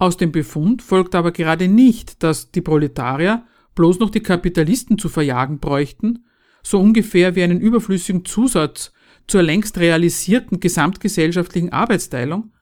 Aus 0.00 0.16
dem 0.16 0.32
Befund 0.32 0.80
folgt 0.80 1.14
aber 1.14 1.30
gerade 1.30 1.68
nicht, 1.68 2.22
dass 2.22 2.50
die 2.50 2.62
Proletarier 2.62 3.44
bloß 3.74 3.98
noch 3.98 4.08
die 4.08 4.22
Kapitalisten 4.22 4.96
zu 4.96 5.10
verjagen 5.10 5.58
bräuchten, 5.58 6.24
so 6.62 6.80
ungefähr 6.80 7.36
wie 7.36 7.42
einen 7.42 7.60
überflüssigen 7.60 8.24
Zusatz 8.24 8.94
zur 9.26 9.42
längst 9.42 9.76
realisierten 9.76 10.58
gesamtgesellschaftlichen 10.58 11.70
Arbeitsteilung, 11.70 12.54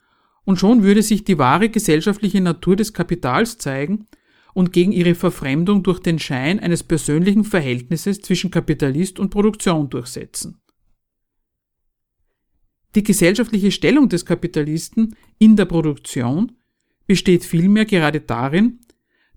und 0.45 0.59
schon 0.59 0.83
würde 0.83 1.01
sich 1.03 1.23
die 1.23 1.39
wahre 1.39 1.69
gesellschaftliche 1.69 2.41
Natur 2.41 2.75
des 2.75 2.93
Kapitals 2.93 3.57
zeigen, 3.57 4.09
und 4.53 4.73
gegen 4.73 4.91
ihre 4.91 5.15
Verfremdung 5.15 5.85
durch 5.85 6.01
den 6.01 6.19
Schein 6.19 6.59
eines 6.59 6.83
persönlichen 6.83 7.45
Verhältnisses 7.45 8.21
zwischen 8.21 8.51
Kapitalist 8.51 9.21
und 9.21 9.31
Produktion 9.31 9.89
durchsetzen. 9.91 10.61
Die 12.97 13.05
gesellschaftliche 13.05 13.71
Stellung 13.71 14.09
des 14.09 14.27
Kapitalisten 14.27 15.15
in 15.39 15.55
der 15.55 15.67
Produktion 15.67 16.58
besteht 17.09 17.45
vielmehr 17.45 17.85
gerade 17.85 18.21
darin, 18.21 18.79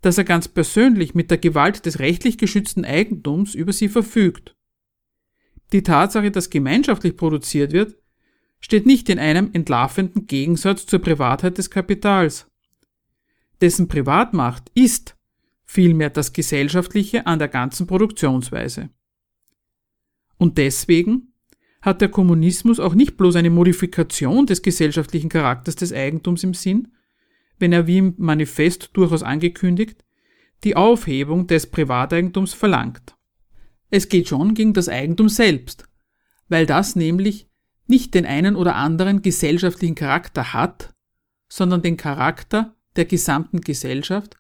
dass 0.01 0.19
er 0.19 0.23
ganz 0.23 0.47
persönlich 0.47 1.15
mit 1.15 1.31
der 1.31 1.39
Gewalt 1.39 1.87
des 1.87 1.97
rechtlich 1.97 2.37
geschützten 2.37 2.85
Eigentums 2.85 3.55
über 3.55 3.73
sie 3.73 3.89
verfügt. 3.89 4.55
Die 5.73 5.81
Tatsache, 5.81 6.29
dass 6.29 6.51
gemeinschaftlich 6.51 7.17
produziert 7.17 7.71
wird, 7.71 7.97
steht 8.59 8.85
nicht 8.85 9.09
in 9.09 9.17
einem 9.17 9.49
entlarvenden 9.53 10.27
Gegensatz 10.27 10.85
zur 10.85 10.99
Privatheit 10.99 11.57
des 11.57 11.71
Kapitals 11.71 12.45
dessen 13.61 13.87
Privatmacht 13.87 14.71
ist 14.73 15.15
vielmehr 15.63 16.09
das 16.09 16.33
Gesellschaftliche 16.33 17.27
an 17.27 17.39
der 17.39 17.47
ganzen 17.47 17.87
Produktionsweise. 17.87 18.89
Und 20.37 20.57
deswegen 20.57 21.33
hat 21.81 22.01
der 22.01 22.09
Kommunismus 22.09 22.79
auch 22.79 22.93
nicht 22.93 23.17
bloß 23.17 23.35
eine 23.35 23.49
Modifikation 23.49 24.45
des 24.45 24.61
gesellschaftlichen 24.61 25.29
Charakters 25.29 25.75
des 25.75 25.93
Eigentums 25.93 26.43
im 26.43 26.53
Sinn, 26.53 26.89
wenn 27.61 27.71
er 27.71 27.87
wie 27.87 27.99
im 27.99 28.15
Manifest 28.17 28.89
durchaus 28.93 29.23
angekündigt 29.23 30.03
die 30.63 30.75
Aufhebung 30.75 31.47
des 31.47 31.67
Privateigentums 31.67 32.53
verlangt. 32.53 33.15
Es 33.89 34.09
geht 34.09 34.27
schon 34.27 34.53
gegen 34.53 34.73
das 34.73 34.89
Eigentum 34.89 35.29
selbst, 35.29 35.85
weil 36.49 36.65
das 36.65 36.95
nämlich 36.95 37.47
nicht 37.87 38.13
den 38.13 38.25
einen 38.25 38.55
oder 38.55 38.75
anderen 38.75 39.21
gesellschaftlichen 39.21 39.95
Charakter 39.95 40.53
hat, 40.53 40.93
sondern 41.49 41.81
den 41.81 41.97
Charakter 41.97 42.75
der 42.95 43.05
gesamten 43.05 43.61
Gesellschaft, 43.61 44.37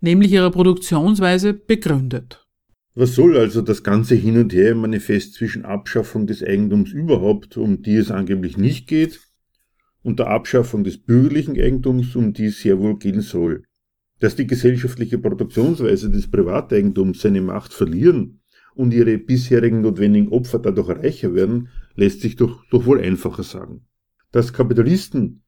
nämlich 0.00 0.32
ihrer 0.32 0.50
Produktionsweise, 0.50 1.54
begründet. 1.54 2.46
Was 2.94 3.16
soll 3.16 3.36
also 3.36 3.60
das 3.60 3.82
ganze 3.82 4.14
Hin 4.14 4.38
und 4.38 4.52
Her 4.52 4.72
im 4.72 4.78
Manifest 4.78 5.34
zwischen 5.34 5.64
Abschaffung 5.64 6.28
des 6.28 6.44
Eigentums 6.44 6.92
überhaupt, 6.92 7.56
um 7.56 7.82
die 7.82 7.96
es 7.96 8.12
angeblich 8.12 8.56
nicht 8.56 8.86
geht, 8.86 9.20
und 10.04 10.20
der 10.20 10.28
Abschaffung 10.28 10.84
des 10.84 10.98
bürgerlichen 10.98 11.58
Eigentums, 11.58 12.14
um 12.14 12.32
die 12.32 12.46
es 12.46 12.60
sehr 12.60 12.78
wohl 12.78 12.98
gehen 12.98 13.22
soll? 13.22 13.64
Dass 14.20 14.36
die 14.36 14.46
gesellschaftliche 14.46 15.18
Produktionsweise 15.18 16.10
des 16.10 16.30
Privateigentums 16.30 17.20
seine 17.20 17.40
Macht 17.40 17.72
verlieren 17.72 18.40
und 18.76 18.94
ihre 18.94 19.18
bisherigen 19.18 19.80
notwendigen 19.80 20.28
Opfer 20.28 20.60
dadurch 20.60 20.90
reicher 20.90 21.34
werden, 21.34 21.68
lässt 21.96 22.20
sich 22.20 22.36
doch, 22.36 22.64
doch 22.70 22.86
wohl 22.86 23.00
einfacher 23.00 23.42
sagen. 23.42 23.86
Dass 24.30 24.52
Kapitalisten 24.52 25.42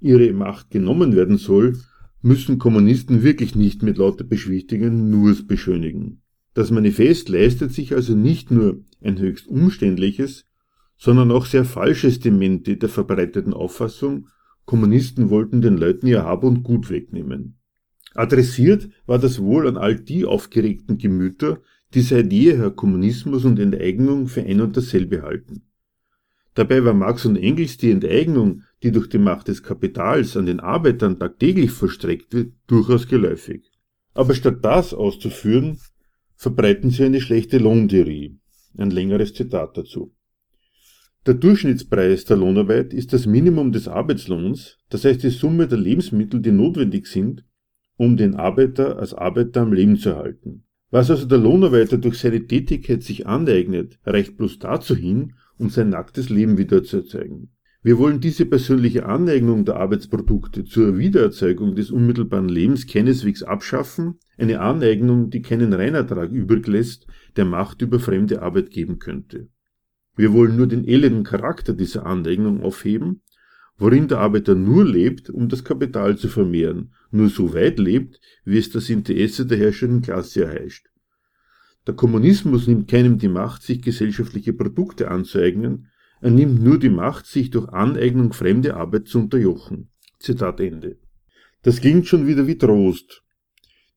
ihre 0.00 0.32
Macht 0.32 0.70
genommen 0.70 1.14
werden 1.14 1.38
soll, 1.38 1.78
müssen 2.22 2.58
Kommunisten 2.58 3.22
wirklich 3.22 3.54
nicht 3.54 3.82
mit 3.82 3.98
lauter 3.98 4.24
Beschwichtigungen 4.24 5.10
nur 5.10 5.34
beschönigen. 5.46 6.22
Das 6.54 6.70
Manifest 6.70 7.28
leistet 7.28 7.72
sich 7.72 7.94
also 7.94 8.14
nicht 8.14 8.50
nur 8.50 8.84
ein 9.00 9.18
höchst 9.18 9.46
umständliches, 9.46 10.44
sondern 11.02 11.32
auch 11.32 11.46
sehr 11.46 11.64
falsches 11.64 12.20
Dementi 12.20 12.78
der 12.78 12.88
verbreiteten 12.88 13.54
Auffassung, 13.54 14.28
Kommunisten 14.66 15.30
wollten 15.30 15.60
den 15.60 15.76
Leuten 15.76 16.06
ihr 16.06 16.22
Hab 16.22 16.44
und 16.44 16.62
Gut 16.62 16.90
wegnehmen. 16.90 17.58
Adressiert 18.14 18.88
war 19.04 19.18
das 19.18 19.42
wohl 19.42 19.66
an 19.66 19.76
all 19.76 19.96
die 19.96 20.24
aufgeregten 20.24 20.98
Gemüter, 20.98 21.60
die 21.92 22.02
seit 22.02 22.32
jeher 22.32 22.70
Kommunismus 22.70 23.44
und 23.44 23.58
Enteignung 23.58 24.28
für 24.28 24.42
ein 24.42 24.60
und 24.60 24.76
dasselbe 24.76 25.22
halten. 25.22 25.62
Dabei 26.54 26.84
war 26.84 26.94
Marx 26.94 27.26
und 27.26 27.34
Engels 27.34 27.78
die 27.78 27.90
Enteignung 27.90 28.62
die 28.84 28.92
durch 28.92 29.08
die 29.08 29.18
Macht 29.18 29.48
des 29.48 29.64
Kapitals 29.64 30.36
an 30.36 30.46
den 30.46 30.60
Arbeitern 30.60 31.18
tagtäglich 31.18 31.72
vollstreckt 31.72 32.32
wird, 32.32 32.52
durchaus 32.68 33.08
geläufig. 33.08 33.72
Aber 34.14 34.34
statt 34.34 34.58
das 34.62 34.94
auszuführen, 34.94 35.80
verbreiten 36.36 36.90
sie 36.90 37.04
eine 37.06 37.20
schlechte 37.20 37.58
Lohntheorie. 37.58 38.38
Ein 38.78 38.90
längeres 38.92 39.34
Zitat 39.34 39.76
dazu. 39.76 40.14
Der 41.24 41.34
Durchschnittspreis 41.34 42.24
der 42.24 42.36
Lohnarbeit 42.36 42.92
ist 42.92 43.12
das 43.12 43.26
Minimum 43.26 43.70
des 43.70 43.86
Arbeitslohns, 43.86 44.78
das 44.90 45.04
heißt 45.04 45.22
die 45.22 45.30
Summe 45.30 45.68
der 45.68 45.78
Lebensmittel, 45.78 46.40
die 46.40 46.50
notwendig 46.50 47.06
sind, 47.06 47.44
um 47.96 48.16
den 48.16 48.34
Arbeiter 48.34 48.98
als 48.98 49.14
Arbeiter 49.14 49.60
am 49.60 49.72
Leben 49.72 49.96
zu 49.96 50.08
erhalten. 50.08 50.64
Was 50.90 51.12
also 51.12 51.26
der 51.26 51.38
Lohnarbeiter 51.38 51.98
durch 51.98 52.18
seine 52.18 52.44
Tätigkeit 52.48 53.04
sich 53.04 53.24
aneignet, 53.28 54.00
reicht 54.04 54.36
bloß 54.36 54.58
dazu 54.58 54.96
hin, 54.96 55.34
um 55.58 55.70
sein 55.70 55.90
nacktes 55.90 56.28
Leben 56.28 56.58
wieder 56.58 56.82
zu 56.82 56.96
erzeugen. 56.96 57.52
Wir 57.84 57.98
wollen 57.98 58.18
diese 58.18 58.44
persönliche 58.44 59.06
Aneignung 59.06 59.64
der 59.64 59.76
Arbeitsprodukte 59.76 60.64
zur 60.64 60.98
Wiedererzeugung 60.98 61.76
des 61.76 61.92
unmittelbaren 61.92 62.48
Lebens 62.48 62.88
keineswegs 62.88 63.44
abschaffen, 63.44 64.18
eine 64.36 64.58
Aneignung, 64.58 65.30
die 65.30 65.40
keinen 65.40 65.72
Reinertrag 65.72 66.32
übrig 66.32 66.66
lässt, 66.66 67.06
der 67.36 67.44
Macht 67.44 67.80
über 67.80 68.00
fremde 68.00 68.42
Arbeit 68.42 68.70
geben 68.70 68.98
könnte. 68.98 69.50
Wir 70.16 70.32
wollen 70.32 70.56
nur 70.56 70.66
den 70.66 70.86
elenden 70.86 71.24
Charakter 71.24 71.72
dieser 71.72 72.06
Aneignung 72.06 72.62
aufheben, 72.62 73.22
worin 73.78 74.08
der 74.08 74.18
Arbeiter 74.18 74.54
nur 74.54 74.84
lebt, 74.84 75.30
um 75.30 75.48
das 75.48 75.64
Kapital 75.64 76.16
zu 76.18 76.28
vermehren, 76.28 76.92
nur 77.10 77.28
so 77.28 77.54
weit 77.54 77.78
lebt, 77.78 78.20
wie 78.44 78.58
es 78.58 78.70
das 78.70 78.90
Interesse 78.90 79.46
der 79.46 79.58
herrschenden 79.58 80.02
Klasse 80.02 80.44
erheischt. 80.44 80.88
Der 81.86 81.94
Kommunismus 81.94 82.68
nimmt 82.68 82.88
keinem 82.88 83.18
die 83.18 83.28
Macht, 83.28 83.62
sich 83.62 83.82
gesellschaftliche 83.82 84.52
Produkte 84.52 85.10
anzueignen, 85.10 85.88
er 86.20 86.30
nimmt 86.30 86.62
nur 86.62 86.78
die 86.78 86.88
Macht, 86.88 87.26
sich 87.26 87.50
durch 87.50 87.68
Aneignung 87.70 88.32
fremde 88.32 88.76
Arbeit 88.76 89.08
zu 89.08 89.18
unterjochen. 89.18 89.88
Zitat 90.20 90.60
Ende. 90.60 90.98
Das 91.62 91.80
klingt 91.80 92.06
schon 92.06 92.28
wieder 92.28 92.46
wie 92.46 92.56
Trost. 92.56 93.24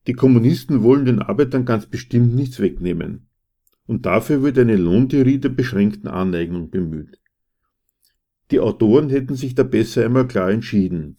Die 0.08 0.12
Kommunisten 0.12 0.82
wollen 0.82 1.04
den 1.04 1.20
Arbeitern 1.20 1.64
ganz 1.64 1.86
bestimmt 1.86 2.34
nichts 2.34 2.58
wegnehmen. 2.58 3.25
Und 3.86 4.06
dafür 4.06 4.42
wird 4.42 4.58
eine 4.58 4.76
Lohntheorie 4.76 5.38
der 5.38 5.50
beschränkten 5.50 6.08
Aneignung 6.08 6.70
bemüht. 6.70 7.20
Die 8.50 8.60
Autoren 8.60 9.10
hätten 9.10 9.34
sich 9.34 9.54
da 9.54 9.62
besser 9.62 10.04
einmal 10.04 10.26
klar 10.26 10.50
entschieden. 10.50 11.18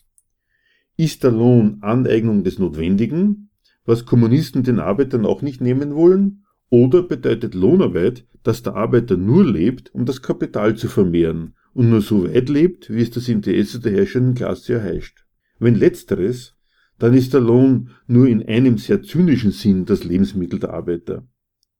Ist 0.95 1.23
der 1.23 1.31
Lohn 1.31 1.77
Aneignung 1.81 2.43
des 2.43 2.59
Notwendigen, 2.59 3.49
was 3.85 4.05
Kommunisten 4.05 4.63
den 4.63 4.79
Arbeitern 4.79 5.25
auch 5.25 5.41
nicht 5.41 5.61
nehmen 5.61 5.95
wollen, 5.95 6.43
oder 6.69 7.03
bedeutet 7.03 7.53
Lohnarbeit, 7.53 8.25
dass 8.43 8.63
der 8.63 8.75
Arbeiter 8.75 9.15
nur 9.15 9.45
lebt, 9.45 9.93
um 9.93 10.05
das 10.05 10.21
Kapital 10.21 10.75
zu 10.75 10.87
vermehren 10.87 11.55
und 11.73 11.89
nur 11.89 12.01
so 12.01 12.25
weit 12.25 12.49
lebt, 12.49 12.89
wie 12.89 13.01
es 13.01 13.11
das 13.11 13.29
Interesse 13.29 13.79
der 13.79 13.93
herrschenden 13.93 14.35
Klasse 14.35 14.73
erheischt. 14.73 15.25
Wenn 15.59 15.75
letzteres, 15.75 16.55
dann 16.99 17.13
ist 17.13 17.33
der 17.33 17.41
Lohn 17.41 17.91
nur 18.07 18.27
in 18.27 18.45
einem 18.45 18.77
sehr 18.77 19.03
zynischen 19.03 19.51
Sinn 19.51 19.85
das 19.85 20.03
Lebensmittel 20.03 20.59
der 20.59 20.73
Arbeiter. 20.73 21.25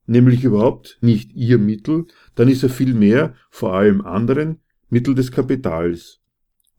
Nämlich 0.07 0.45
überhaupt 0.45 0.97
nicht 1.01 1.33
ihr 1.33 1.57
Mittel, 1.57 2.05
dann 2.35 2.47
ist 2.47 2.63
er 2.63 2.69
vielmehr, 2.69 3.35
vor 3.49 3.73
allem 3.73 4.01
anderen, 4.01 4.59
Mittel 4.89 5.13
des 5.13 5.31
Kapitals. 5.31 6.21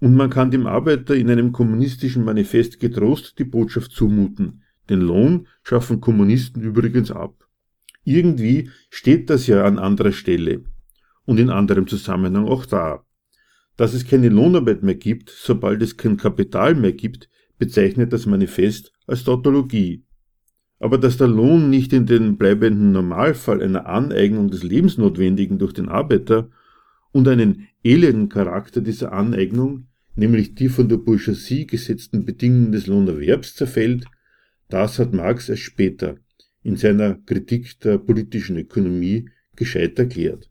Und 0.01 0.14
man 0.14 0.31
kann 0.31 0.51
dem 0.51 0.66
Arbeiter 0.66 1.14
in 1.14 1.31
einem 1.31 1.53
kommunistischen 1.53 2.24
Manifest 2.24 2.81
getrost 2.81 3.39
die 3.39 3.45
Botschaft 3.45 3.93
zumuten. 3.93 4.62
Den 4.89 5.01
Lohn 5.01 5.47
schaffen 5.62 6.01
Kommunisten 6.01 6.62
übrigens 6.62 7.11
ab. 7.11 7.47
Irgendwie 8.03 8.70
steht 8.89 9.29
das 9.29 9.47
ja 9.47 9.64
an 9.64 9.79
anderer 9.79 10.12
Stelle 10.12 10.64
und 11.26 11.39
in 11.39 11.51
anderem 11.51 11.87
Zusammenhang 11.87 12.47
auch 12.47 12.64
da. 12.64 13.05
Dass 13.76 13.93
es 13.93 14.07
keine 14.07 14.31
Lohnarbeit 14.31 14.83
mehr 14.83 14.95
gibt, 14.95 15.29
sobald 15.29 15.83
es 15.83 15.99
kein 15.99 16.16
Kapital 16.16 16.74
mehr 16.74 16.95
gibt, 16.95 17.29
bezeichnet 17.59 18.14
das 18.14 18.24
Manifest 18.24 18.93
als 19.07 19.24
Tautologie. 19.24 20.05
Aber 20.79 20.99
dass 20.99 21.16
der 21.16 21.26
Lohn 21.26 21.70
nicht 21.70 21.93
in 21.93 22.07
den 22.07 22.37
bleibenden 22.37 22.93
Normalfall 22.93 23.62
einer 23.62 23.87
Aneignung 23.87 24.51
des 24.51 24.62
Lebensnotwendigen 24.62 25.59
durch 25.59 25.72
den 25.72 25.89
Arbeiter 25.89 26.51
und 27.11 27.26
einen 27.26 27.66
elenden 27.83 28.29
Charakter 28.29 28.81
dieser 28.81 29.12
Aneignung, 29.12 29.89
nämlich 30.14 30.55
die 30.55 30.68
von 30.68 30.89
der 30.89 30.99
Bourgeoisie 30.99 31.66
gesetzten 31.66 32.24
Bedingungen 32.24 32.72
des 32.72 32.87
Lohnerwerbs 32.87 33.55
zerfällt, 33.55 34.05
das 34.68 34.99
hat 34.99 35.12
Marx 35.12 35.49
erst 35.49 35.62
später, 35.62 36.16
in 36.62 36.76
seiner 36.76 37.14
Kritik 37.14 37.81
der 37.81 37.99
politischen 37.99 38.57
Ökonomie 38.57 39.31
gescheit 39.57 39.99
erklärt. 39.99 40.49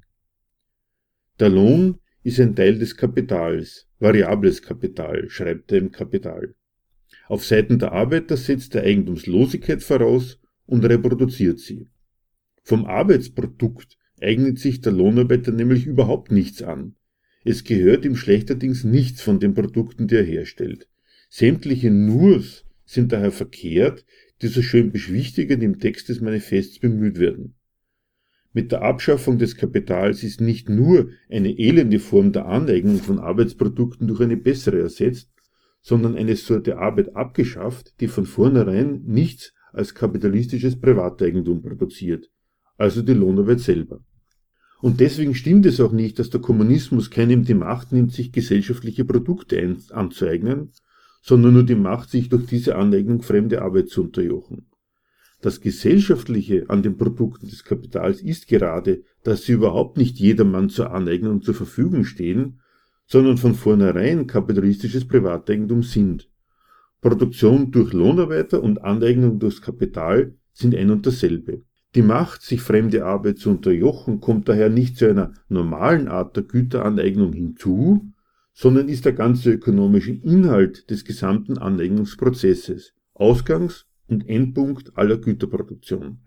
Der 1.40 1.50
Lohn 1.50 2.00
ist 2.24 2.40
ein 2.40 2.56
Teil 2.56 2.80
des 2.80 2.98
Kapitals, 2.98 3.88
variables 4.00 4.62
Kapital, 4.62 5.30
schreibt 5.30 5.72
er 5.72 5.78
im 5.78 5.92
Kapital. 5.92 6.56
Auf 7.28 7.46
Seiten 7.46 7.80
der 7.80 7.92
Arbeiter 7.92 8.38
setzt 8.38 8.76
er 8.76 8.84
Eigentumslosigkeit 8.84 9.84
voraus 9.84 10.40
und 10.66 10.86
reproduziert 10.86 11.60
sie. 11.60 11.88
Vom 12.64 12.86
Arbeitsprodukt 12.86 13.98
eignet 14.22 14.60
sich 14.60 14.82
der 14.82 14.94
Lohnarbeiter 14.94 15.52
nämlich 15.52 15.86
überhaupt 15.86 16.32
nichts 16.32 16.62
an. 16.62 16.96
Es 17.44 17.64
gehört 17.64 18.06
ihm 18.06 18.16
schlechterdings 18.16 18.84
nichts 18.84 19.22
von 19.22 19.40
den 19.40 19.54
Produkten, 19.54 20.08
die 20.08 20.16
er 20.16 20.24
herstellt. 20.24 20.88
Sämtliche 21.30 21.92
Nurs 21.92 22.66
sind 22.86 23.12
daher 23.12 23.32
verkehrt, 23.32 24.06
die 24.42 24.48
so 24.48 24.62
schön 24.62 24.92
beschwichtigend 24.92 25.64
im 25.64 25.80
Text 25.80 26.10
des 26.10 26.22
Manifests 26.22 26.80
bemüht 26.80 27.20
werden. 27.20 27.56
Mit 28.54 28.72
der 28.72 28.82
Abschaffung 28.82 29.38
des 29.38 29.56
Kapitals 29.56 30.24
ist 30.24 30.42
nicht 30.42 30.70
nur 30.70 31.10
eine 31.30 31.58
elende 31.60 32.00
Form 32.00 32.32
der 32.32 32.48
Aneignung 32.48 32.98
von 32.98 33.20
Arbeitsprodukten 33.20 34.08
durch 34.08 34.22
eine 34.22 34.38
bessere 34.38 34.80
ersetzt, 34.80 35.30
sondern 35.88 36.18
eine 36.18 36.36
Sorte 36.36 36.80
Arbeit 36.80 37.16
abgeschafft, 37.16 37.94
die 38.02 38.10
von 38.10 38.26
vornherein 38.26 39.04
nichts 39.06 39.54
als 39.72 39.96
kapitalistisches 39.96 40.78
Privateigentum 40.78 41.62
produziert, 41.62 42.30
also 42.76 43.02
die 43.02 43.14
Lohnarbeit 43.14 43.62
selber. 43.62 44.02
Und 44.82 45.00
deswegen 45.00 45.34
stimmt 45.34 45.66
es 45.66 45.80
auch 45.80 45.94
nicht, 45.94 46.20
dass 46.20 46.30
der 46.30 46.42
Kommunismus 46.42 47.10
keinem 47.10 47.46
die 47.46 47.54
Macht 47.54 47.94
nimmt, 47.94 48.12
sich 48.12 48.34
gesellschaftliche 48.34 49.06
Produkte 49.06 49.78
anzueignen, 49.92 50.74
sondern 51.22 51.54
nur 51.54 51.64
die 51.64 51.76
Macht, 51.76 52.10
sich 52.10 52.28
durch 52.28 52.48
diese 52.48 52.76
Aneignung 52.76 53.22
fremde 53.22 53.62
Arbeit 53.62 53.88
zu 53.88 54.04
unterjochen. 54.04 54.68
Das 55.40 55.62
Gesellschaftliche 55.62 56.70
an 56.70 56.84
den 56.84 56.98
Produkten 56.98 57.48
des 57.48 57.64
Kapitals 57.64 58.22
ist 58.22 58.50
gerade, 58.50 59.04
dass 59.24 59.44
sie 59.44 59.54
überhaupt 59.54 59.96
nicht 59.96 60.20
jedermann 60.20 60.68
zur 60.68 60.92
Aneignung 60.92 61.42
zur 61.44 61.54
Verfügung 61.54 62.04
stehen, 62.04 62.60
sondern 63.08 63.38
von 63.38 63.56
vornherein 63.56 64.28
kapitalistisches 64.28 65.08
Privateigentum 65.08 65.82
sind. 65.82 66.30
Produktion 67.02 67.72
durch 67.72 67.94
Lohnarbeiter 67.94 68.62
und 68.62 68.84
Aneignung 68.84 69.40
durchs 69.40 69.62
Kapital 69.62 70.36
sind 70.54 70.76
ein 70.76 70.92
und 70.92 71.06
dasselbe. 71.06 71.64
Die 71.96 72.02
Macht, 72.02 72.42
sich 72.42 72.62
fremde 72.62 73.06
Arbeit 73.06 73.40
zu 73.40 73.50
unterjochen, 73.50 74.20
kommt 74.20 74.50
daher 74.50 74.70
nicht 74.70 74.98
zu 74.98 75.10
einer 75.10 75.34
normalen 75.48 76.08
Art 76.08 76.36
der 76.36 76.44
Güteraneignung 76.44 77.34
hinzu, 77.34 78.12
sondern 78.54 78.90
ist 78.90 79.06
der 79.06 79.14
ganze 79.14 79.54
ökonomische 79.54 80.12
Inhalt 80.12 80.90
des 80.90 81.06
gesamten 81.06 81.58
Aneignungsprozesses, 81.58 82.94
Ausgangs- 83.14 83.86
und 84.08 84.28
Endpunkt 84.28 84.98
aller 84.98 85.18
Güterproduktion. 85.18 86.20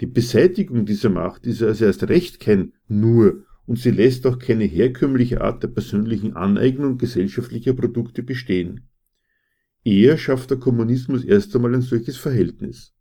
Die 0.00 0.06
Beseitigung 0.06 0.86
dieser 0.86 1.10
Macht 1.10 1.46
ist 1.46 1.62
also 1.62 1.84
erst 1.84 2.08
recht 2.08 2.40
kein 2.40 2.72
nur 2.88 3.44
und 3.66 3.78
sie 3.78 3.90
lässt 3.90 4.26
auch 4.26 4.38
keine 4.38 4.64
herkömmliche 4.64 5.40
Art 5.40 5.62
der 5.62 5.68
persönlichen 5.68 6.34
Aneignung 6.34 6.98
gesellschaftlicher 6.98 7.72
Produkte 7.72 8.22
bestehen. 8.22 8.88
Eher 9.84 10.16
schafft 10.18 10.50
der 10.50 10.58
Kommunismus 10.58 11.24
erst 11.24 11.54
einmal 11.54 11.74
ein 11.74 11.82
solches 11.82 12.16
Verhältnis. 12.16 12.94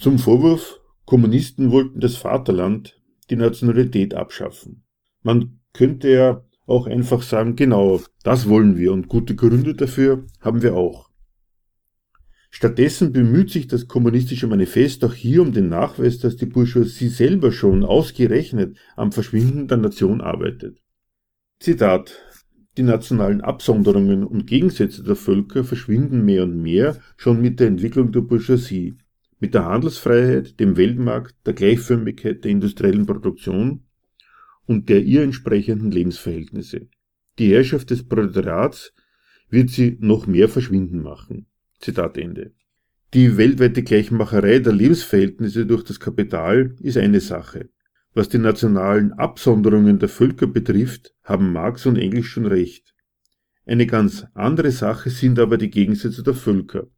Zum 0.00 0.18
Vorwurf, 0.18 0.80
Kommunisten 1.04 1.70
wollten 1.70 2.00
das 2.00 2.16
Vaterland, 2.16 3.00
die 3.30 3.36
Nationalität 3.36 4.14
abschaffen. 4.14 4.84
Man 5.22 5.60
könnte 5.72 6.10
ja 6.10 6.44
auch 6.66 6.86
einfach 6.86 7.22
sagen, 7.22 7.56
genau, 7.56 8.00
das 8.22 8.48
wollen 8.48 8.76
wir 8.76 8.92
und 8.92 9.08
gute 9.08 9.34
Gründe 9.34 9.74
dafür 9.74 10.26
haben 10.40 10.62
wir 10.62 10.74
auch. 10.74 11.07
Stattdessen 12.58 13.12
bemüht 13.12 13.50
sich 13.50 13.68
das 13.68 13.86
kommunistische 13.86 14.48
Manifest 14.48 15.04
auch 15.04 15.14
hier 15.14 15.42
um 15.42 15.52
den 15.52 15.68
Nachweis, 15.68 16.18
dass 16.18 16.34
die 16.34 16.46
Bourgeoisie 16.46 17.06
selber 17.06 17.52
schon 17.52 17.84
ausgerechnet 17.84 18.76
am 18.96 19.12
Verschwinden 19.12 19.68
der 19.68 19.76
Nation 19.76 20.20
arbeitet. 20.20 20.82
Zitat 21.60 22.20
Die 22.76 22.82
nationalen 22.82 23.42
Absonderungen 23.42 24.24
und 24.24 24.48
Gegensätze 24.48 25.04
der 25.04 25.14
Völker 25.14 25.62
verschwinden 25.62 26.24
mehr 26.24 26.42
und 26.42 26.60
mehr 26.60 26.98
schon 27.16 27.40
mit 27.40 27.60
der 27.60 27.68
Entwicklung 27.68 28.10
der 28.10 28.22
Bourgeoisie, 28.22 28.96
mit 29.38 29.54
der 29.54 29.66
Handelsfreiheit, 29.66 30.58
dem 30.58 30.76
Weltmarkt, 30.76 31.36
der 31.46 31.54
Gleichförmigkeit 31.54 32.42
der 32.42 32.50
industriellen 32.50 33.06
Produktion 33.06 33.84
und 34.66 34.88
der 34.88 35.04
ihr 35.04 35.22
entsprechenden 35.22 35.92
Lebensverhältnisse. 35.92 36.88
Die 37.38 37.52
Herrschaft 37.52 37.90
des 37.90 38.02
Proletariats 38.02 38.92
wird 39.48 39.70
sie 39.70 39.96
noch 40.00 40.26
mehr 40.26 40.48
verschwinden 40.48 41.02
machen. 41.02 41.46
Zitat 41.80 42.18
Ende. 42.18 42.52
Die 43.14 43.36
weltweite 43.36 43.82
Gleichmacherei 43.82 44.58
der 44.58 44.72
Lebensverhältnisse 44.72 45.64
durch 45.64 45.84
das 45.84 45.98
Kapital 45.98 46.74
ist 46.80 46.98
eine 46.98 47.20
Sache. 47.20 47.70
Was 48.12 48.28
die 48.28 48.38
nationalen 48.38 49.12
Absonderungen 49.12 49.98
der 49.98 50.08
Völker 50.08 50.46
betrifft, 50.46 51.14
haben 51.22 51.52
Marx 51.52 51.86
und 51.86 51.96
Engels 51.96 52.26
schon 52.26 52.46
recht. 52.46 52.94
Eine 53.64 53.86
ganz 53.86 54.26
andere 54.34 54.70
Sache 54.72 55.10
sind 55.10 55.38
aber 55.38 55.56
die 55.56 55.70
Gegensätze 55.70 56.22
der 56.22 56.34
Völker. 56.34 56.88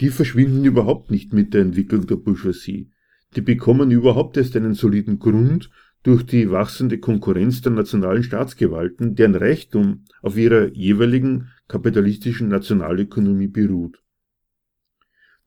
Die 0.00 0.10
verschwinden 0.10 0.64
überhaupt 0.64 1.10
nicht 1.10 1.32
mit 1.32 1.54
der 1.54 1.62
Entwicklung 1.62 2.06
der 2.06 2.16
Bourgeoisie. 2.16 2.90
Die 3.36 3.40
bekommen 3.40 3.90
überhaupt 3.90 4.36
erst 4.36 4.56
einen 4.56 4.74
soliden 4.74 5.18
Grund 5.18 5.70
durch 6.06 6.22
die 6.24 6.52
wachsende 6.52 6.98
Konkurrenz 6.98 7.62
der 7.62 7.72
nationalen 7.72 8.22
Staatsgewalten, 8.22 9.16
deren 9.16 9.34
Reichtum 9.34 10.04
auf 10.22 10.36
ihrer 10.36 10.68
jeweiligen 10.72 11.48
kapitalistischen 11.66 12.46
Nationalökonomie 12.46 13.48
beruht. 13.48 14.00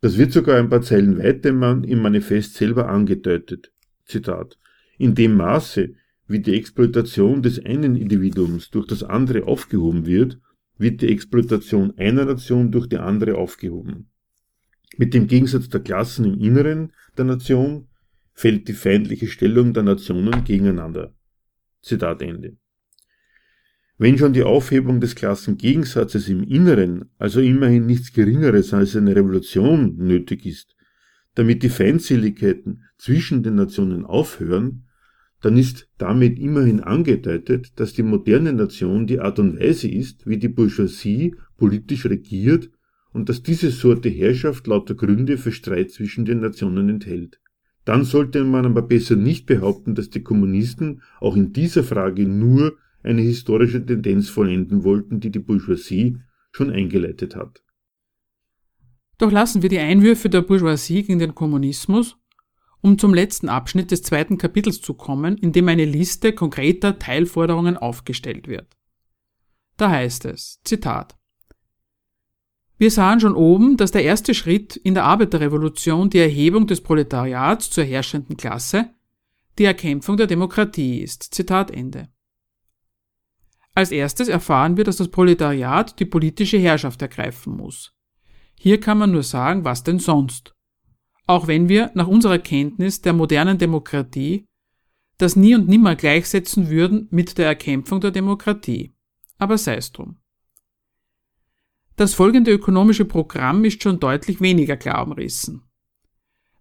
Das 0.01 0.18
wird 0.18 0.34
sogar 0.34 0.57
ein 0.57 0.70
paar 0.70 0.82
Zeilen 0.82 1.18
weiter 1.18 1.49
im 1.49 2.01
Manifest 2.01 2.55
selber 2.55 2.89
angedeutet. 2.89 3.72
Zitat. 4.03 4.57
In 4.97 5.16
dem 5.16 5.38
Maße, 5.38 5.93
wie 6.28 6.39
die 6.39 6.57
Exploitation 6.57 7.41
des 7.41 7.64
einen 7.66 7.95
Individuums 7.95 8.70
durch 8.70 8.88
das 8.88 9.03
andere 9.03 9.45
aufgehoben 9.45 10.05
wird, 10.05 10.39
wird 10.78 11.01
die 11.01 11.10
Exploitation 11.10 11.97
einer 11.97 12.26
Nation 12.26 12.70
durch 12.72 12.88
die 12.88 12.97
andere 12.97 13.36
aufgehoben. 13.36 14.10
Mit 14.97 15.14
dem 15.14 15.28
Gegensatz 15.28 15.70
der 15.70 15.80
Klassen 15.80 16.26
im 16.26 16.39
Inneren 16.39 16.91
der 17.18 17.26
Nation 17.26 17.89
fällt 18.40 18.70
die 18.70 18.74
feindliche 18.74 19.28
Stellung 19.28 19.74
der 19.74 19.84
Nationen 19.84 20.46
gegeneinander. 20.46 21.14
Zitat 21.82 22.22
Ende. 22.22 22.56
Wenn 23.98 24.18
schon 24.18 24.32
die 24.32 24.44
Aufhebung 24.44 25.02
des 25.02 25.14
Klassengegensatzes 25.16 26.30
im 26.30 26.44
Inneren, 26.44 27.12
also 27.18 27.42
immerhin 27.42 27.86
nichts 27.86 28.14
Geringeres 28.14 28.74
als 28.74 28.96
eine 28.96 29.14
Revolution 29.14 29.98
nötig 29.98 30.46
ist, 30.46 30.78
damit 31.36 31.64
die 31.64 31.70
Feindseligkeiten 31.70 32.86
zwischen 32.98 33.44
den 33.44 33.56
Nationen 33.56 34.06
aufhören, 34.06 34.86
dann 35.42 35.58
ist 35.58 35.90
damit 35.98 36.40
immerhin 36.40 36.80
angedeutet, 36.80 37.78
dass 37.78 37.92
die 37.92 38.04
moderne 38.04 38.54
Nation 38.54 39.06
die 39.06 39.20
Art 39.20 39.40
und 39.40 39.60
Weise 39.60 39.90
ist, 39.90 40.26
wie 40.28 40.38
die 40.38 40.48
Bourgeoisie 40.48 41.36
politisch 41.58 42.06
regiert 42.06 42.70
und 43.12 43.28
dass 43.28 43.44
diese 43.44 43.70
Sorte 43.70 44.08
Herrschaft 44.08 44.66
lauter 44.66 44.96
Gründe 44.96 45.38
für 45.38 45.52
Streit 45.52 45.92
zwischen 45.92 46.24
den 46.24 46.40
Nationen 46.40 46.88
enthält. 46.88 47.42
Dann 47.90 48.04
sollte 48.04 48.44
man 48.44 48.68
aber 48.68 48.84
besser 48.84 49.16
nicht 49.16 49.48
behaupten, 49.48 49.96
dass 49.96 50.12
die 50.12 50.22
Kommunisten 50.22 51.02
auch 51.20 51.36
in 51.36 51.54
dieser 51.54 51.84
Frage 51.84 52.28
nur 52.28 52.78
eine 53.02 53.24
historische 53.24 53.84
Tendenz 53.84 54.30
vollenden 54.30 54.84
wollten, 54.84 55.20
die 55.20 55.32
die 55.32 55.40
Bourgeoisie 55.40 56.20
schon 56.52 56.70
eingeleitet 56.70 57.36
hat. 57.36 57.64
Doch 59.18 59.32
lassen 59.32 59.64
wir 59.64 59.70
die 59.70 59.80
Einwürfe 59.80 60.30
der 60.30 60.44
Bourgeoisie 60.44 61.02
gegen 61.02 61.18
den 61.18 61.34
Kommunismus, 61.34 62.16
um 62.82 63.00
zum 63.00 63.12
letzten 63.12 63.50
Abschnitt 63.50 63.90
des 63.90 64.04
zweiten 64.04 64.38
Kapitels 64.38 64.82
zu 64.82 64.94
kommen, 64.94 65.36
in 65.40 65.52
dem 65.52 65.68
eine 65.68 65.86
Liste 65.86 66.32
konkreter 66.34 67.00
Teilforderungen 67.00 67.76
aufgestellt 67.76 68.48
wird. 68.48 68.78
Da 69.78 69.90
heißt 69.90 70.26
es, 70.26 70.62
Zitat, 70.64 71.18
wir 72.80 72.92
sahen 72.92 73.20
schon 73.20 73.36
oben, 73.36 73.76
dass 73.76 73.92
der 73.92 74.04
erste 74.04 74.34
Schritt 74.34 74.78
in 74.78 74.94
der 74.94 75.04
Arbeiterrevolution 75.04 76.10
die 76.10 76.20
Erhebung 76.20 76.66
des 76.66 76.80
Proletariats 76.80 77.70
zur 77.70 77.84
herrschenden 77.84 78.38
Klasse, 78.38 78.96
die 79.58 79.66
Erkämpfung 79.66 80.16
der 80.16 80.28
Demokratie 80.28 81.02
ist. 81.02 81.36
Zitat 81.36 81.72
Ende. 81.72 82.08
Als 83.76 83.92
erstes 83.92 84.30
erfahren 84.30 84.78
wir, 84.78 84.86
dass 84.86 84.96
das 84.96 85.10
Proletariat 85.10 86.00
die 86.00 86.06
politische 86.06 86.58
Herrschaft 86.58 87.02
ergreifen 87.02 87.58
muss. 87.58 87.94
Hier 88.58 88.80
kann 88.80 88.98
man 88.98 89.12
nur 89.12 89.24
sagen, 89.24 89.66
was 89.66 89.84
denn 89.84 90.00
sonst? 90.00 90.56
Auch 91.28 91.48
wenn 91.48 91.68
wir 91.68 91.92
nach 91.96 92.08
unserer 92.08 92.40
Kenntnis 92.40 93.02
der 93.02 93.12
modernen 93.12 93.58
Demokratie 93.58 94.46
das 95.18 95.36
nie 95.36 95.54
und 95.54 95.68
nimmer 95.68 95.98
gleichsetzen 95.98 96.70
würden 96.70 97.10
mit 97.12 97.38
der 97.38 97.48
Erkämpfung 97.48 98.00
der 98.00 98.12
Demokratie. 98.12 98.94
Aber 99.38 99.58
sei 99.58 99.76
es 99.76 99.92
drum. 99.92 100.18
Das 102.00 102.14
folgende 102.14 102.54
ökonomische 102.54 103.04
Programm 103.04 103.66
ist 103.66 103.84
schon 103.84 104.00
deutlich 104.00 104.39
weniger 104.39 104.78
klar 104.78 105.06
umrissen. 105.06 105.64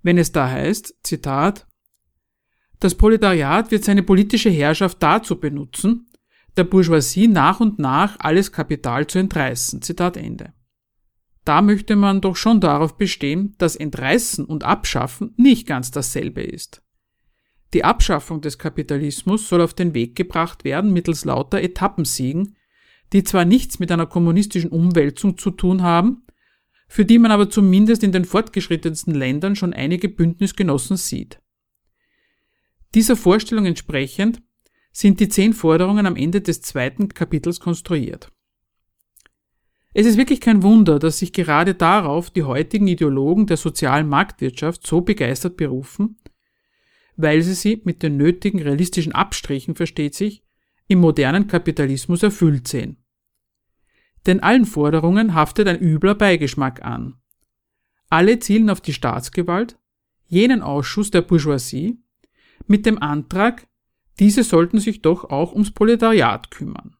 Wenn 0.03 0.19
es 0.19 0.33
da 0.33 0.51
heißt, 0.51 0.97
Zitat, 1.05 1.69
das 2.81 2.97
Proletariat 2.97 3.71
wird 3.71 3.85
seine 3.85 4.03
politische 4.03 4.51
Herrschaft 4.51 5.01
dazu 5.01 5.39
benutzen, 5.39 6.11
der 6.57 6.65
Bourgeoisie 6.65 7.29
nach 7.29 7.61
und 7.61 7.79
nach 7.79 8.17
alles 8.19 8.51
Kapital 8.51 9.07
zu 9.07 9.21
entreißen. 9.21 9.81
Zitat 9.81 10.17
Ende. 10.17 10.55
Da 11.45 11.63
möchte 11.63 11.95
man 11.95 12.21
doch 12.21 12.35
schon 12.35 12.61
darauf 12.61 12.99
bestehen, 12.99 13.55
dass 13.59 13.77
Entreißen 13.77 14.45
und 14.45 14.65
Abschaffen 14.65 15.35
nicht 15.37 15.69
ganz 15.69 15.93
dasselbe 15.93 16.43
ist. 16.43 16.83
Die 17.75 17.85
Abschaffung 17.85 18.41
des 18.41 18.59
Kapitalismus 18.59 19.49
soll 19.49 19.61
auf 19.61 19.75
den 19.75 19.95
Weg 19.95 20.17
gebracht 20.17 20.65
werden 20.65 20.93
mittels 20.93 21.25
lauter 21.25 21.61
Etappensiegen, 21.61 22.57
die 23.13 23.25
zwar 23.25 23.45
nichts 23.45 23.79
mit 23.79 23.91
einer 23.91 24.07
kommunistischen 24.07 24.71
Umwälzung 24.71 25.39
zu 25.39 25.51
tun 25.51 25.83
haben, 25.83 26.25
für 26.89 27.05
die 27.05 27.19
man 27.19 27.31
aber 27.31 27.51
zumindest 27.51 28.03
in 28.03 28.13
den 28.13 28.25
fortgeschrittensten 28.25 29.15
Ländern 29.15 29.57
schon 29.57 29.73
einige 29.73 30.09
Bündnisgenossen 30.09 30.97
sieht. 30.97 31.41
Dieser 32.95 33.17
Vorstellung 33.17 33.67
entsprechend 33.67 34.43
sind 34.93 35.21
die 35.21 35.29
zehn 35.29 35.53
Forderungen 35.53 36.07
am 36.07 36.17
Ende 36.17 36.41
des 36.41 36.63
zweiten 36.63 37.09
Kapitels 37.09 37.61
konstruiert. 37.61 38.33
Es 39.95 40.07
ist 40.07 40.17
wirklich 40.17 40.41
kein 40.41 40.63
Wunder, 40.63 40.99
dass 40.99 41.19
sich 41.19 41.33
gerade 41.33 41.75
darauf 41.75 42.31
die 42.31 42.45
heutigen 42.45 42.87
Ideologen 42.87 43.47
der 43.47 43.57
sozialen 43.57 44.09
Marktwirtschaft 44.09 44.87
so 44.87 45.01
begeistert 45.01 45.57
berufen, 45.57 46.19
weil 47.17 47.43
sie 47.43 47.55
sie 47.55 47.83
mit 47.85 48.03
den 48.03 48.17
nötigen 48.17 48.63
realistischen 48.63 49.13
Abstrichen, 49.13 49.75
versteht 49.75 50.15
sich, 50.15 50.45
im 50.89 51.01
modernen 51.01 51.47
Kapitalismus 51.47 52.23
erfüllt 52.23 52.67
sehen. 52.67 52.97
Denn 54.27 54.41
allen 54.41 54.65
Forderungen 54.65 55.35
haftet 55.35 55.69
ein 55.69 55.79
übler 55.79 56.15
Beigeschmack 56.15 56.85
an. 56.85 57.15
Alle 58.11 58.39
zielen 58.41 58.71
auf 58.71 58.81
die 58.81 58.95
Staatsgewalt, 58.95 59.79
jenen 60.27 60.63
Ausschuss 60.63 61.11
der 61.11 61.23
Bourgeoisie, 61.23 62.03
mit 62.67 62.85
dem 62.87 63.01
Antrag, 63.01 63.67
diese 64.19 64.43
sollten 64.43 64.81
sich 64.81 65.01
doch 65.03 65.25
auch 65.25 65.53
ums 65.53 65.71
Proletariat 65.71 66.51
kümmern. 66.51 66.97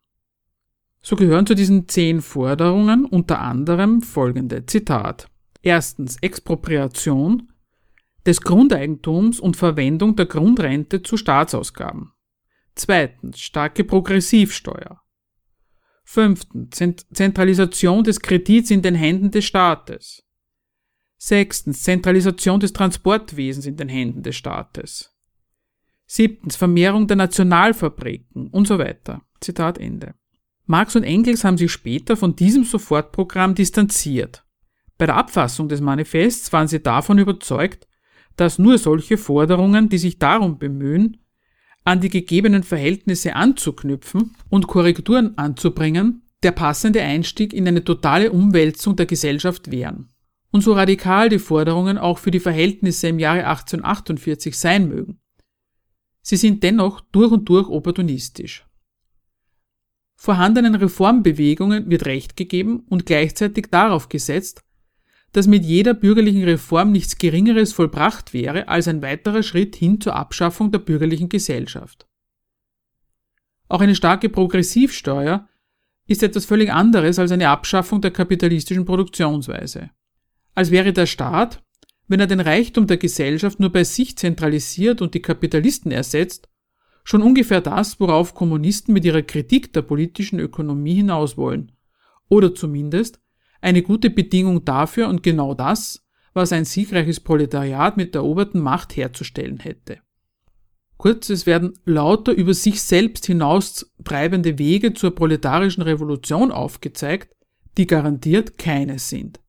So 1.03 1.17
gehören 1.17 1.47
zu 1.47 1.55
diesen 1.55 1.89
zehn 1.89 2.21
Forderungen 2.21 3.05
unter 3.05 3.41
anderem 3.41 4.03
folgende 4.03 4.67
Zitat. 4.67 5.29
Erstens 5.63 6.17
Expropriation 6.21 7.53
des 8.27 8.41
Grundeigentums 8.43 9.41
und 9.41 9.57
Verwendung 9.57 10.17
der 10.17 10.27
Grundrente 10.27 11.03
zu 11.03 11.17
Staatsausgaben. 11.17 12.13
Zweitens 12.79 13.41
starke 13.41 13.83
Progressivsteuer. 13.83 15.03
Fünftens 16.05 16.77
Zentralisation 17.13 18.05
des 18.05 18.21
Kredits 18.21 18.71
in 18.71 18.83
den 18.83 18.95
Händen 18.95 19.33
des 19.33 19.47
Staates. 19.47 20.23
Sechstens 21.17 21.83
Zentralisation 21.83 22.61
des 22.61 22.73
Transportwesens 22.73 23.67
in 23.67 23.77
den 23.77 23.89
Händen 23.89 24.23
des 24.23 24.37
Staates. 24.37 25.13
Siebtens 26.07 26.55
Vermehrung 26.55 27.09
der 27.09 27.17
Nationalfabriken 27.17 28.47
und 28.47 28.69
so 28.69 28.79
weiter. 28.79 29.23
Zitat 29.41 29.79
Ende. 29.79 30.15
Marx 30.65 30.95
und 30.95 31.03
Engels 31.03 31.43
haben 31.43 31.59
sich 31.59 31.73
später 31.73 32.17
von 32.17 32.37
diesem 32.37 32.63
Sofortprogramm 32.63 33.57
distanziert. 33.57 34.45
Bei 34.99 35.07
der 35.07 35.17
Abfassung 35.17 35.69
des 35.69 35.81
Manifests 35.81 36.53
waren 36.53 36.69
sie 36.69 36.81
davon 36.81 37.19
überzeugt, 37.19 37.89
dass 38.37 38.61
nur 38.61 38.79
solche 38.79 39.19
Forderungen, 39.19 39.89
die 39.89 39.99
sich 39.99 40.21
darum 40.21 40.59
bemühen, 40.59 41.17
an 41.89 42.01
die 42.01 42.11
gegebenen 42.11 42.65
Verhältnisse 42.65 43.35
anzuknüpfen 43.35 44.37
und 44.51 44.67
Korrekturen 44.67 45.39
anzubringen, 45.39 46.23
der 46.43 46.53
passende 46.53 47.01
Einstieg 47.03 47.55
in 47.55 47.67
eine 47.67 47.83
totale 47.83 48.31
Umwälzung 48.31 48.95
der 48.95 49.07
Gesellschaft 49.07 49.71
wären. 49.71 50.11
Und 50.51 50.63
so 50.63 50.75
radikal 50.75 51.31
die 51.31 51.39
Forderungen 51.39 51.97
auch 51.97 52.19
für 52.19 52.31
die 52.31 52.41
Verhältnisse 52.41 53.09
im 53.09 53.19
Jahre 53.19 53.47
1848 53.47 54.57
sein 54.57 54.89
mögen. 54.89 55.19
Sie 56.21 56.37
sind 56.37 56.63
dennoch 56.63 57.01
durch 57.01 57.33
und 57.33 57.49
durch 57.49 57.69
opportunistisch. 57.69 58.67
Vorhandenen 60.15 60.75
Reformbewegungen 60.75 61.89
wird 61.89 62.05
Recht 62.05 62.37
gegeben 62.37 62.81
und 62.89 63.07
gleichzeitig 63.07 63.69
darauf 63.71 64.11
gesetzt, 64.11 64.63
dass 65.33 65.47
mit 65.47 65.65
jeder 65.65 65.95
bürgerlichen 65.95 66.45
Reform 66.45 66.93
nichts 66.93 67.19
Geringeres 67.19 67.73
vollbracht 67.73 68.33
wäre 68.33 68.69
als 68.69 68.89
ein 68.89 69.03
weiterer 69.03 69.43
Schritt 69.43 69.77
hin 69.77 70.01
zur 70.01 70.17
Abschaffung 70.17 70.73
der 70.73 70.79
bürgerlichen 70.79 71.29
Gesellschaft. 71.29 72.07
Auch 73.69 73.81
eine 73.81 73.95
starke 73.95 74.31
Progressivsteuer 74.31 75.49
ist 76.07 76.23
etwas 76.23 76.47
völlig 76.47 76.73
anderes 76.73 77.19
als 77.19 77.33
eine 77.33 77.51
Abschaffung 77.51 78.01
der 78.01 78.11
kapitalistischen 78.11 78.87
Produktionsweise. 78.87 79.91
Als 80.55 80.71
wäre 80.71 80.93
der 80.93 81.07
Staat, 81.07 81.63
wenn 82.07 82.21
er 82.21 82.27
den 82.27 82.41
Reichtum 82.41 82.87
der 82.87 82.97
Gesellschaft 82.97 83.61
nur 83.61 83.71
bei 83.71 83.85
sich 83.85 84.17
zentralisiert 84.17 85.03
und 85.03 85.13
die 85.13 85.21
Kapitalisten 85.21 85.93
ersetzt, 85.93 86.49
Schon 87.11 87.23
ungefähr 87.23 87.63
das, 87.63 88.01
worauf 88.01 88.35
Kommunisten 88.35 88.93
mit 88.93 89.03
ihrer 89.03 89.23
Kritik 89.23 89.73
der 89.73 89.81
politischen 89.81 90.39
Ökonomie 90.39 90.97
hinaus 90.97 91.39
wollen. 91.39 91.73
Oder 92.29 92.55
zumindest 92.55 93.19
eine 93.61 93.83
gute 93.83 94.11
Bedingung 94.11 94.65
dafür 94.65 95.09
und 95.09 95.23
genau 95.23 95.55
das, 95.55 96.05
was 96.33 96.53
ein 96.53 96.65
siegreiches 96.65 97.21
Proletariat 97.21 97.97
mit 97.97 98.15
der 98.15 98.23
eroberten 98.23 98.61
Macht 98.61 98.97
herzustellen 98.97 99.59
hätte. 99.59 100.01
Kurz, 100.97 101.31
es 101.31 101.47
werden 101.47 101.79
lauter 101.85 102.33
über 102.33 102.55
sich 102.55 102.83
selbst 102.83 103.27
hinaus 103.27 103.93
treibende 104.05 104.59
Wege 104.59 104.95
zur 104.95 105.15
proletarischen 105.15 105.83
Revolution 105.83 106.51
aufgezeigt, 106.51 107.35
die 107.77 107.87
garantiert 107.87 108.59
keine 108.59 108.99
sind. 108.99 109.41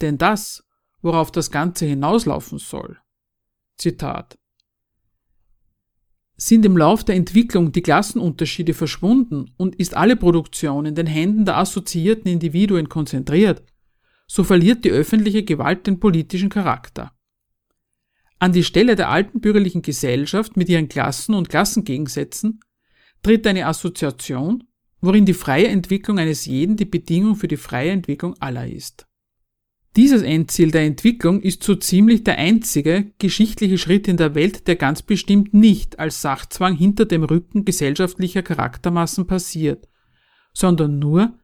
Denn 0.00 0.18
das, 0.18 0.64
worauf 1.00 1.32
das 1.32 1.50
Ganze 1.50 1.86
hinauslaufen 1.86 2.58
soll, 2.58 2.98
Zitat, 3.76 4.38
sind 6.36 6.64
im 6.64 6.76
Lauf 6.76 7.04
der 7.04 7.14
Entwicklung 7.14 7.72
die 7.72 7.82
Klassenunterschiede 7.82 8.74
verschwunden 8.74 9.52
und 9.56 9.76
ist 9.76 9.94
alle 9.94 10.16
Produktion 10.16 10.86
in 10.86 10.94
den 10.94 11.06
Händen 11.06 11.44
der 11.44 11.58
assoziierten 11.58 12.30
Individuen 12.30 12.88
konzentriert, 12.88 13.62
so 14.26 14.44
verliert 14.44 14.84
die 14.84 14.90
öffentliche 14.90 15.44
Gewalt 15.44 15.86
den 15.86 16.00
politischen 16.00 16.48
Charakter. 16.48 17.12
An 18.38 18.52
die 18.52 18.64
Stelle 18.64 18.96
der 18.96 19.08
alten 19.08 19.40
bürgerlichen 19.40 19.82
Gesellschaft 19.82 20.56
mit 20.56 20.68
ihren 20.68 20.88
Klassen 20.88 21.34
und 21.34 21.48
Klassengegensätzen 21.48 22.60
tritt 23.22 23.46
eine 23.46 23.66
Assoziation, 23.66 24.64
worin 25.00 25.26
die 25.26 25.34
freie 25.34 25.68
Entwicklung 25.68 26.18
eines 26.18 26.46
jeden 26.46 26.76
die 26.76 26.84
Bedingung 26.84 27.36
für 27.36 27.46
die 27.46 27.56
freie 27.56 27.90
Entwicklung 27.90 28.34
aller 28.40 28.66
ist. 28.66 29.06
Dieses 29.96 30.22
Endziel 30.22 30.70
der 30.70 30.82
Entwicklung 30.82 31.42
ist 31.42 31.62
so 31.62 31.74
ziemlich 31.74 32.24
der 32.24 32.38
einzige 32.38 33.12
geschichtliche 33.18 33.76
Schritt 33.76 34.08
in 34.08 34.16
der 34.16 34.34
Welt, 34.34 34.66
der 34.66 34.76
ganz 34.76 35.02
bestimmt 35.02 35.52
nicht 35.52 35.98
als 35.98 36.22
Sachzwang 36.22 36.74
hinter 36.74 37.04
dem 37.04 37.24
Rücken 37.24 37.66
gesellschaftlicher 37.66 38.42
Charaktermassen 38.42 39.26
passiert, 39.26 39.88
sondern 40.54 40.98
nur, 40.98 41.38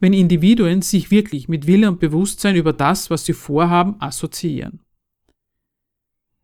wenn 0.00 0.12
Individuen 0.12 0.82
sich 0.82 1.10
wirklich 1.10 1.48
mit 1.48 1.66
Wille 1.66 1.88
und 1.88 1.98
Bewusstsein 1.98 2.56
über 2.56 2.74
das, 2.74 3.08
was 3.08 3.24
sie 3.24 3.32
vorhaben, 3.32 3.96
assoziieren. 4.00 4.80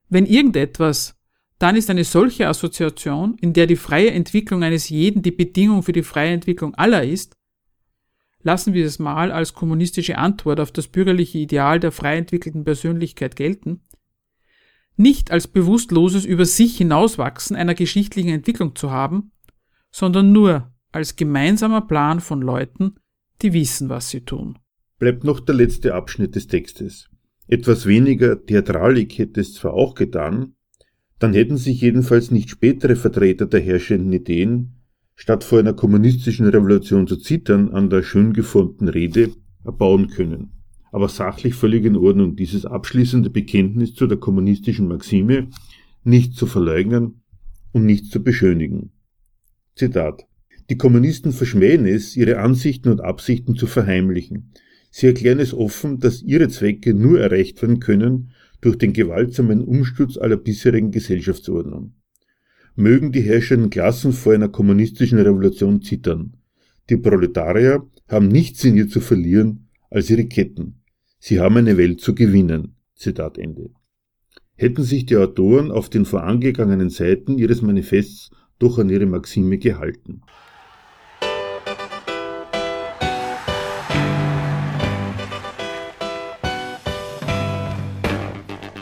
Wenn 0.09 0.25
irgendetwas, 0.25 1.15
dann 1.59 1.77
ist 1.77 1.91
eine 1.91 2.05
solche 2.05 2.49
Assoziation, 2.49 3.37
in 3.39 3.53
der 3.53 3.67
die 3.67 3.77
freie 3.77 4.13
Entwicklung 4.13 4.63
eines 4.63 4.89
jeden 4.89 5.21
die 5.21 5.31
Bedingung 5.31 5.83
für 5.83 5.93
die 5.93 6.03
freie 6.03 6.33
Entwicklung 6.33 6.75
aller 6.75 7.05
ist, 7.05 7.37
lassen 8.43 8.75
wir 8.75 8.87
es 8.87 8.99
mal 8.99 9.33
als 9.33 9.55
kommunistische 9.55 10.19
Antwort 10.19 10.61
auf 10.61 10.73
das 10.73 10.89
bürgerliche 10.89 11.39
Ideal 11.39 11.81
der 11.81 11.93
frei 11.93 12.17
entwickelten 12.17 12.65
Persönlichkeit 12.65 13.37
gelten, 13.37 13.81
nicht 14.97 15.31
als 15.31 15.49
bewusstloses 15.49 16.25
über 16.25 16.45
sich 16.45 16.77
hinauswachsen 16.77 17.57
einer 17.57 17.75
geschichtlichen 17.75 18.31
Entwicklung 18.31 18.77
zu 18.77 18.91
haben, 18.91 19.33
sondern 19.91 20.33
nur 20.33 20.73
als 20.93 21.17
gemeinsamer 21.17 21.83
Plan 21.83 22.21
von 22.21 22.43
Leuten, 22.43 22.97
die 23.43 23.53
wissen, 23.53 23.89
was 23.89 24.11
sie 24.11 24.23
tun. 24.23 24.59
Bleibt 24.99 25.25
noch 25.25 25.41
der 25.41 25.55
letzte 25.55 25.95
Abschnitt 25.95 26.35
des 26.35 26.47
Textes. 26.47 27.09
Etwas 27.47 27.87
weniger 27.87 28.45
Theatralik 28.45 29.19
hätte 29.19 29.41
es 29.41 29.55
zwar 29.55 29.73
auch 29.73 29.95
getan, 29.95 30.55
dann 31.19 31.35
hätten 31.35 31.57
sich 31.57 31.81
jedenfalls 31.81 32.31
nicht 32.31 32.51
spätere 32.51 32.97
Vertreter 32.97 33.47
der 33.47 33.61
herrschenden 33.61 34.13
Ideen, 34.13 34.80
statt 35.21 35.45
vor 35.45 35.59
einer 35.59 35.75
kommunistischen 35.75 36.47
Revolution 36.47 37.07
zu 37.07 37.19
zittern, 37.19 37.69
an 37.75 37.91
der 37.91 38.03
schön 38.03 38.33
geformten 38.33 38.89
Rede 38.89 39.33
erbauen 39.67 40.09
können. 40.09 40.53
Aber 40.93 41.11
sachlich 41.11 41.55
völlig 41.55 41.85
in 41.85 41.97
Ordnung, 41.97 42.37
dieses 42.37 42.65
abschließende 42.65 43.29
Bekenntnis 43.29 43.95
zu 43.95 44.07
der 44.07 44.17
kommunistischen 44.17 44.89
Maxime 44.89 45.49
nicht 46.05 46.37
zu 46.37 46.47
verleugnen 46.47 47.21
und 47.73 47.85
nicht 47.85 48.07
zu 48.07 48.25
beschönigen. 48.25 48.93
Zitat. 49.75 50.27
Die 50.71 50.79
Kommunisten 50.79 51.33
verschmähen 51.33 51.85
es, 51.85 52.17
ihre 52.17 52.39
Ansichten 52.39 52.89
und 52.89 53.03
Absichten 53.03 53.57
zu 53.57 53.67
verheimlichen. 53.67 54.53
Sie 54.91 55.07
erklären 55.07 55.39
es 55.39 55.53
offen, 55.53 55.99
dass 55.99 56.23
ihre 56.23 56.49
Zwecke 56.49 56.95
nur 56.95 57.21
erreicht 57.21 57.61
werden 57.61 57.79
können 57.79 58.31
durch 58.63 58.79
den 58.79 58.95
gewaltsamen 58.95 59.61
Umsturz 59.61 60.17
aller 60.17 60.39
bisherigen 60.39 60.93
Gesellschaftsordnung. 60.93 61.93
Mögen 62.81 63.13
die 63.13 63.21
herrschenden 63.21 63.71
Klassen 63.71 64.13
vor 64.13 64.33
einer 64.33 64.49
kommunistischen 64.49 65.19
Revolution 65.19 65.83
zittern. 65.83 66.37
Die 66.89 66.97
Proletarier 66.97 67.87
haben 68.09 68.29
nichts 68.29 68.65
in 68.65 68.77
ihr 68.77 68.89
zu 68.89 69.01
verlieren 69.01 69.69
als 69.91 70.11
ihre 70.11 70.25
Ketten. 70.25 70.83
Sie 71.19 71.39
haben 71.39 71.59
eine 71.59 71.77
Welt 71.77 72.01
zu 72.01 72.15
gewinnen. 72.15 72.77
Zitat 72.95 73.39
Ende. 73.39 73.71
Hätten 74.57 74.83
sich 74.83 75.07
die 75.07 75.17
Autoren 75.17 75.71
auf 75.71 75.91
den 75.91 76.05
vorangegangenen 76.05 76.91
Seiten 76.91 77.39
ihres 77.39 77.63
Manifests 77.63 78.31
doch 78.59 78.79
an 78.79 78.91
ihre 78.91 79.07
Maxime 79.07 79.59
gehalten. 79.59 80.23